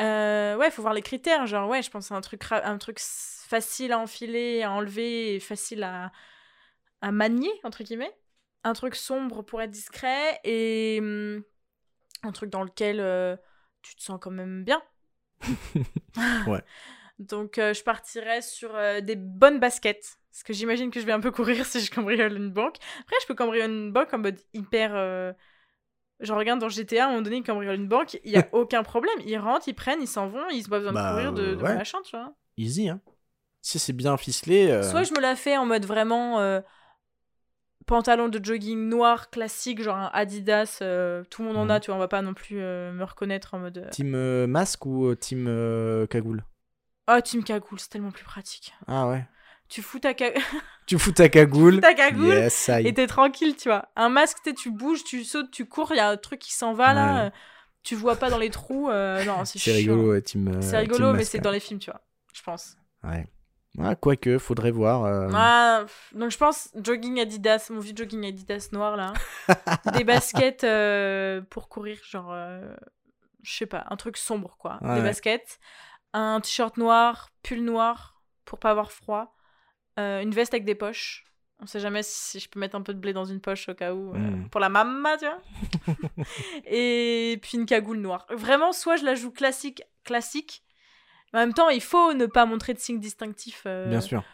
[0.00, 1.46] Euh, ouais, faut voir les critères.
[1.46, 5.40] Genre, ouais, je pense à un truc, un truc facile à enfiler, à enlever, et
[5.40, 6.10] facile à,
[7.00, 8.12] à manier, entre guillemets.
[8.64, 11.42] Un truc sombre pour être discret, et hum,
[12.22, 13.36] un truc dans lequel euh,
[13.82, 14.82] tu te sens quand même bien.
[16.46, 16.62] Ouais.
[17.18, 20.18] Donc, euh, je partirais sur euh, des bonnes baskets.
[20.30, 22.76] Parce que j'imagine que je vais un peu courir si je cambriole une banque.
[23.00, 25.34] Après, je peux cambrioler une banque en mode hyper.
[26.20, 28.48] Genre, regarde dans GTA, à un moment donné, ils cambriolent une banque, il y a
[28.52, 29.14] aucun problème.
[29.26, 31.54] Ils rentrent, ils prennent, ils s'en vont, ils ont pas besoin Bah, de courir de,
[31.54, 31.74] de ouais.
[31.74, 32.32] machin, tu vois.
[32.56, 33.00] Easy hein.
[33.60, 34.82] Si c'est bien ficelé.
[34.82, 36.38] Soit je me la fais en mode vraiment
[37.86, 41.70] pantalon de jogging noir classique, genre un Adidas, euh, tout le monde en Mhm.
[41.70, 43.78] a, tu vois, on va pas non plus euh, me reconnaître en mode.
[43.78, 45.44] euh, Team euh, masque ou team
[46.10, 46.44] cagoule?
[47.08, 48.72] Oh, team cagoule, c'est tellement plus pratique.
[48.86, 49.24] Ah ouais.
[49.68, 50.32] Tu fous ta, ca-
[50.86, 51.80] Tu fous ta cagoule?
[51.80, 53.88] ta cagoule Yes, y et t'es tranquille, tu vois.
[53.96, 56.52] Un masque, t'es- tu bouges, tu sautes, tu cours, il y a un truc qui
[56.52, 57.32] s'en va là, Ouais.
[57.82, 58.88] tu vois pas dans les trous.
[58.90, 60.50] non, c'est rigolo, team.
[60.62, 61.42] C'est rigolo, team mais c'est ouais.
[61.42, 62.00] dans les films, tu vois,
[62.34, 62.76] je pense.
[63.02, 63.26] Ouais.
[63.80, 65.04] Ah, quoique, faudrait voir.
[65.04, 69.12] euh, Ah, pff, donc je pense jogging Adidas, mon vieux jogging Adidas noir là.
[69.92, 72.74] des baskets euh, pour courir, genre, euh,
[73.42, 74.78] je sais pas, un truc sombre quoi.
[74.80, 75.06] Ouais, des ouais.
[75.08, 75.58] baskets,
[76.12, 79.34] un t-shirt noir, pull noir pour pas avoir froid,
[79.98, 81.24] euh, une veste avec des poches.
[81.60, 83.74] On sait jamais si je peux mettre un peu de blé dans une poche au
[83.74, 84.48] cas où, euh, Mm.
[84.50, 85.40] pour la mamma, tu vois.
[86.66, 88.26] Et puis une cagoule noire.
[88.30, 90.63] Vraiment, soit je la joue classique, classique.
[91.34, 93.64] Mais En même temps, il faut ne pas montrer de signes distinctifs.
[93.66, 94.24] euh, Bien sûr.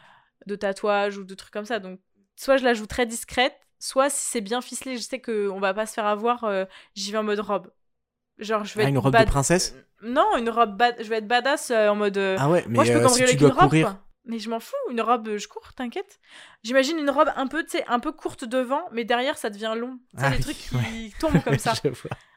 [0.46, 1.80] de tatouage ou de trucs comme ça.
[1.80, 1.98] Donc,
[2.36, 5.72] soit je la joue très discrète, Soit si c'est bien ficelé, je sais qu'on va
[5.72, 7.70] pas se faire avoir, euh, j'y vais en mode robe.
[8.38, 9.74] Genre, je vais Ah, être une robe bad- de princesse?
[10.02, 10.96] Non, une robe bad...
[10.98, 12.18] je vais être badass euh, en mode.
[12.18, 13.86] Ah ouais, mais Moi, je peux si tu dois une robe, courir.
[13.86, 14.04] quoi.
[14.26, 16.20] Mais je m'en fous, une robe, euh, je cours, t'inquiète.
[16.62, 19.72] J'imagine une robe un peu, tu sais, un peu courte devant, mais derrière, ça devient
[19.76, 19.98] long.
[20.10, 21.10] Tu sais, Ah les oui, trucs qui ouais.
[21.18, 21.72] tombent comme ça.
[21.82, 21.90] Je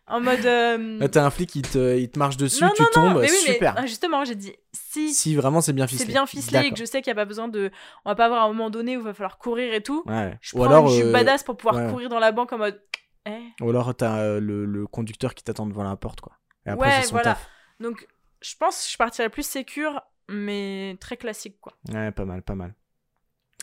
[0.05, 0.45] en mode.
[0.45, 3.19] euh, t'as un flic, il te, il te marche dessus, non, tu non, tombes, non,
[3.21, 3.73] mais oui, mais super.
[3.77, 6.05] ah, justement, j'ai dit si, Si vraiment c'est bien ficelé.
[6.07, 7.71] c'est bien ficelé et que je sais qu'il n'y a pas besoin de.
[8.05, 10.03] On va pas avoir un moment donné où il va falloir courir et tout.
[10.05, 10.37] Ouais.
[10.41, 11.89] Je Ou prends alors, une jupe euh, badass pour pouvoir ouais.
[11.89, 12.81] courir dans la banque en mode.
[13.25, 13.39] Eh.
[13.61, 16.33] Ou alors t'as euh, le, le conducteur qui t'attend devant la porte, quoi.
[16.65, 17.35] Et après, Ouais, son voilà.
[17.35, 17.49] taf.
[17.79, 18.05] Donc,
[18.41, 20.01] je pense que je partirais plus sécure,
[20.33, 21.73] mais très classique, quoi.
[21.91, 22.73] Ouais, pas mal, pas mal.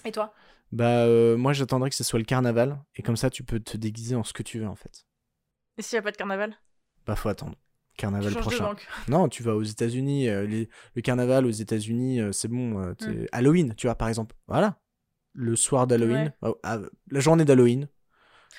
[0.05, 0.33] Et toi?
[0.73, 2.81] Bah, euh, moi, j'attendrais que ce soit le carnaval.
[2.97, 5.05] Et comme ça, tu peux te déguiser en ce que tu veux, en fait.
[5.79, 6.57] Et s'il n'y a pas de carnaval?
[7.07, 7.57] Bah, faut attendre.
[7.97, 8.75] Carnaval prochain.
[9.09, 10.29] Non, tu vas aux États-Unis.
[10.29, 12.81] euh, les- Le carnaval aux États-Unis, euh, c'est bon.
[12.81, 13.27] euh, t'es- Mm.
[13.33, 14.37] Halloween, tu vois, par exemple.
[14.47, 14.81] Voilà.
[15.35, 16.49] Le soir d'Halloween, Ouais.
[16.51, 16.79] oh, ah,
[17.11, 17.89] la journée d'Halloween,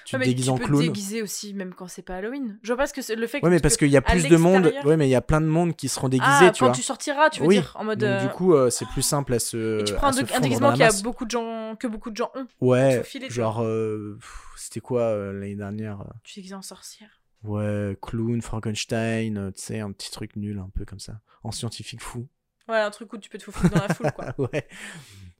[0.05, 0.79] tu te déguises tu en peux clown.
[0.81, 2.59] te déguiser aussi, même quand c'est pas Halloween.
[2.63, 3.45] Je vois pas ce que c'est le fait que.
[3.45, 4.73] Ouais, mais parce qu'il y a plus de monde.
[4.83, 6.75] Ouais, mais il y a plein de monde qui seront déguisés, ah, tu quand vois.
[6.75, 7.55] tu sortiras, tu veux oui.
[7.55, 7.99] dire en mode.
[7.99, 9.81] Donc, euh, du coup, euh, c'est plus simple à se.
[9.81, 12.31] et tu prends un, un déguisement qui a beaucoup de gens, que beaucoup de gens
[12.35, 12.47] ont.
[12.59, 14.17] Ouais, filer, tu genre, euh,
[14.55, 17.21] c'était quoi euh, l'année dernière euh, Tu déguisé en sorcière.
[17.43, 21.21] Ouais, clown, Frankenstein, euh, tu sais, un petit truc nul, un peu comme ça.
[21.43, 22.27] En scientifique fou.
[22.67, 24.33] Ouais, un truc où tu peux te foutre dans la foule, quoi.
[24.37, 24.67] ouais.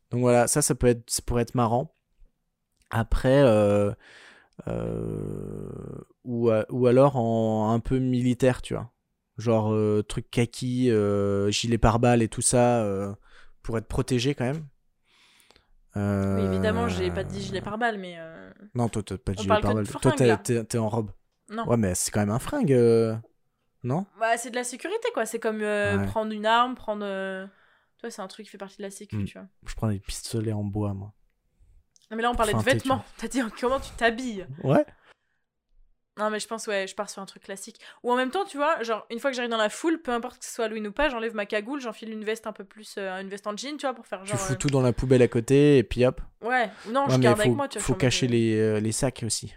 [0.10, 1.96] Donc voilà, ça, ça peut être, ça pourrait être marrant.
[2.90, 3.94] Après, euh,
[6.24, 8.92] ou, a- ou alors en un peu militaire, tu vois.
[9.38, 13.14] Genre euh, truc kaki, euh, gilet pare-balles et tout ça, euh,
[13.64, 14.66] pour être protégé quand même.
[15.98, 18.16] Euh, Oui, évidemment, j'ai pas dit gilet pare-balles, mais.
[18.18, 19.88] euh, Non, toi, t'as pas de On gilet pare-balles.
[19.88, 20.12] Toi,
[20.66, 21.12] t'es- en robe.
[21.50, 21.68] Non.
[21.68, 23.16] Ouais, mais c'est quand même un fringue, euh,
[23.84, 24.06] non?
[24.20, 25.26] Bah, c'est de la sécurité, quoi.
[25.26, 26.06] C'est comme euh, Ouais.
[26.06, 27.04] prendre une arme, prendre.
[27.06, 27.46] euh,
[28.02, 29.26] vois, c'est un truc qui fait partie de la sécu, Mm.
[29.26, 29.48] tu vois.
[29.66, 31.14] Je prends des pistolets en bois, moi.
[32.12, 33.04] Non, mais là, on parlait de vêtements.
[33.18, 34.46] T'as dit comment tu t'habilles?
[34.64, 34.86] Ouais.
[36.20, 37.80] Non, mais je pense, ouais, je pars sur un truc classique.
[38.04, 40.12] Ou en même temps, tu vois, genre, une fois que j'arrive dans la foule, peu
[40.12, 42.66] importe que ce soit Halloween ou pas, j'enlève ma cagoule, j'enfile une veste un peu
[42.66, 42.96] plus.
[42.98, 44.38] euh, une veste en jean, tu vois, pour faire genre.
[44.38, 46.20] tu fous euh, tout dans la poubelle à côté et puis hop.
[46.42, 47.86] Ouais, ou non, Ouais, je garde faut, avec moi, tu vois.
[47.86, 49.56] faut cacher euh, les, euh, les sacs aussi.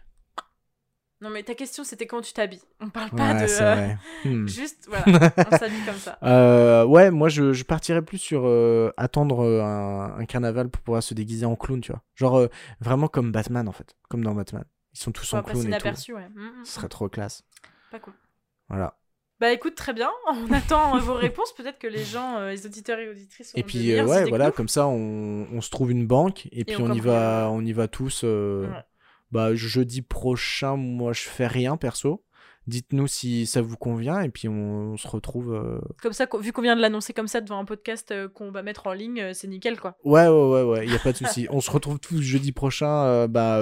[1.24, 2.60] Non, mais ta question, c'était comment tu t'habilles.
[2.80, 3.50] On parle pas Ouais, de.
[3.50, 3.98] euh, vrai.
[4.26, 4.46] Hmm.
[4.60, 5.04] Juste, voilà,
[5.50, 6.18] on s'habille comme ça.
[6.22, 11.02] Euh, ouais, moi je, je partirais plus sur euh, attendre un, un carnaval pour pouvoir
[11.02, 12.02] se déguiser en clown, tu vois.
[12.14, 12.48] Genre euh,
[12.80, 14.64] vraiment comme Batman en fait, comme dans Batman.
[14.92, 15.66] Ils sont tous On en clown et tout.
[15.68, 16.28] inaperçu, ouais.
[16.34, 17.42] Mm, mm, Ce serait trop classe.
[17.90, 18.12] Pas cool.
[18.68, 18.96] Voilà.
[19.40, 20.10] Bah écoute, très bien.
[20.28, 21.52] On attend vos réponses.
[21.54, 24.68] Peut-être que les gens, euh, les auditeurs et auditrices, Et puis euh, ouais, voilà, comme
[24.68, 27.72] ça on, on se trouve une banque et, puis on on, y va, on y
[27.72, 28.20] va tous.
[28.24, 28.84] euh, Ouais.
[29.34, 32.24] Bah jeudi prochain, moi je fais rien perso.
[32.66, 35.52] Dites-nous si ça vous convient et puis on, on se retrouve.
[35.54, 38.50] euh, Comme ça, vu qu'on vient de l'annoncer comme ça devant un podcast euh, qu'on
[38.50, 39.96] va mettre en ligne, euh, c'est nickel quoi.
[40.04, 41.46] Ouais, ouais, ouais, ouais, y a pas de souci.
[41.50, 43.56] on se retrouve tous jeudi prochain, bah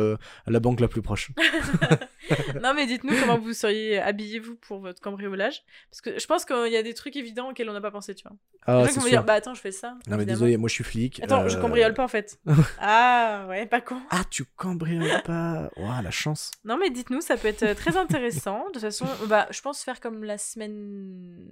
[0.46, 1.32] à la banque la plus proche.
[2.62, 5.62] non mais dites-nous comment vous seriez habillez-vous pour votre cambriolage.
[5.90, 8.14] Parce que je pense qu'il y a des trucs évidents auxquels on n'a pas pensé,
[8.14, 8.36] tu vois.
[8.66, 9.96] Ah, c'est dire, bah attends, je fais ça.
[10.07, 11.20] Non mais désolé, moi je suis flic.
[11.22, 12.38] Attends, je cambriole pas en fait.
[12.80, 14.00] ah ouais, pas con.
[14.11, 16.50] Ah, tu cambrioles pas Ouah, la chance.
[16.64, 18.66] Non mais dites-nous, ça peut être très intéressant.
[18.68, 21.49] De toute façon, on va, je pense faire comme la semaine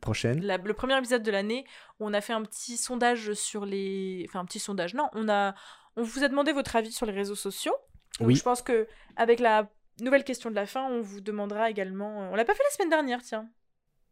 [0.00, 0.40] Prochaine.
[0.42, 1.66] la- le premier épisode de l'année
[1.98, 5.54] on a fait un petit sondage sur les enfin un petit sondage non on a
[5.96, 7.74] on vous a demandé votre avis sur les réseaux sociaux
[8.18, 8.34] donc Oui.
[8.34, 9.68] je pense que avec la
[10.00, 12.88] nouvelle question de la fin on vous demandera également on l'a pas fait la semaine
[12.88, 13.50] dernière tiens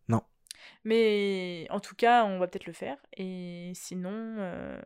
[0.09, 0.21] Non.
[0.85, 4.79] mais en tout cas on va peut-être le faire et sinon euh,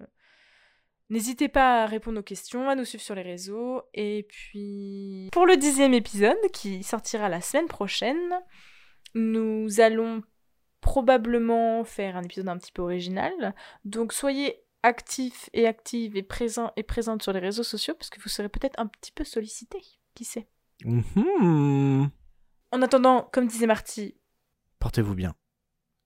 [1.11, 3.83] N'hésitez pas à répondre aux questions, à nous suivre sur les réseaux.
[3.93, 8.33] Et puis, pour le dixième épisode, qui sortira la semaine prochaine,
[9.15, 10.23] nous allons
[10.81, 13.55] probablement faire un épisode un petit peu original.
[13.85, 18.21] Donc soyez actifs et actives et présents et présentes sur les réseaux sociaux parce que
[18.21, 19.83] vous serez peut-être un petit peu sollicités.
[20.15, 20.49] Qui sait
[20.85, 22.11] Mhm.
[22.73, 24.17] En attendant, comme disait Marty,
[24.81, 25.35] Portez-vous bien.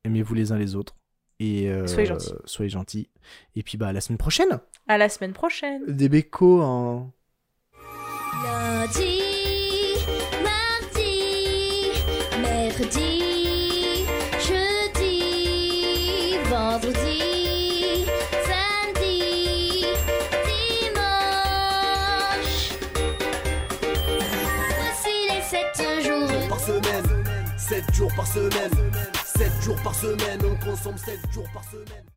[0.05, 0.95] Aimez-vous les uns les autres.
[1.39, 2.33] Et euh, Soyez gentils.
[2.45, 3.09] Soyez gentils.
[3.55, 4.59] Et puis bah à la semaine prochaine.
[4.89, 5.83] à la semaine prochaine.
[5.87, 7.11] Des bécos en.
[8.45, 9.21] Lundi,
[10.43, 11.93] mardi,
[12.41, 14.05] mercredi,
[14.41, 18.07] jeudi, vendredi,
[18.47, 19.85] samedi,
[21.67, 22.73] dimanche.
[24.79, 26.49] Voici les sept jours.
[26.49, 27.25] par semaine
[27.59, 28.71] 7 jours par semaine
[29.37, 32.16] 7 jours par semaine On consomme 7 jours par semaine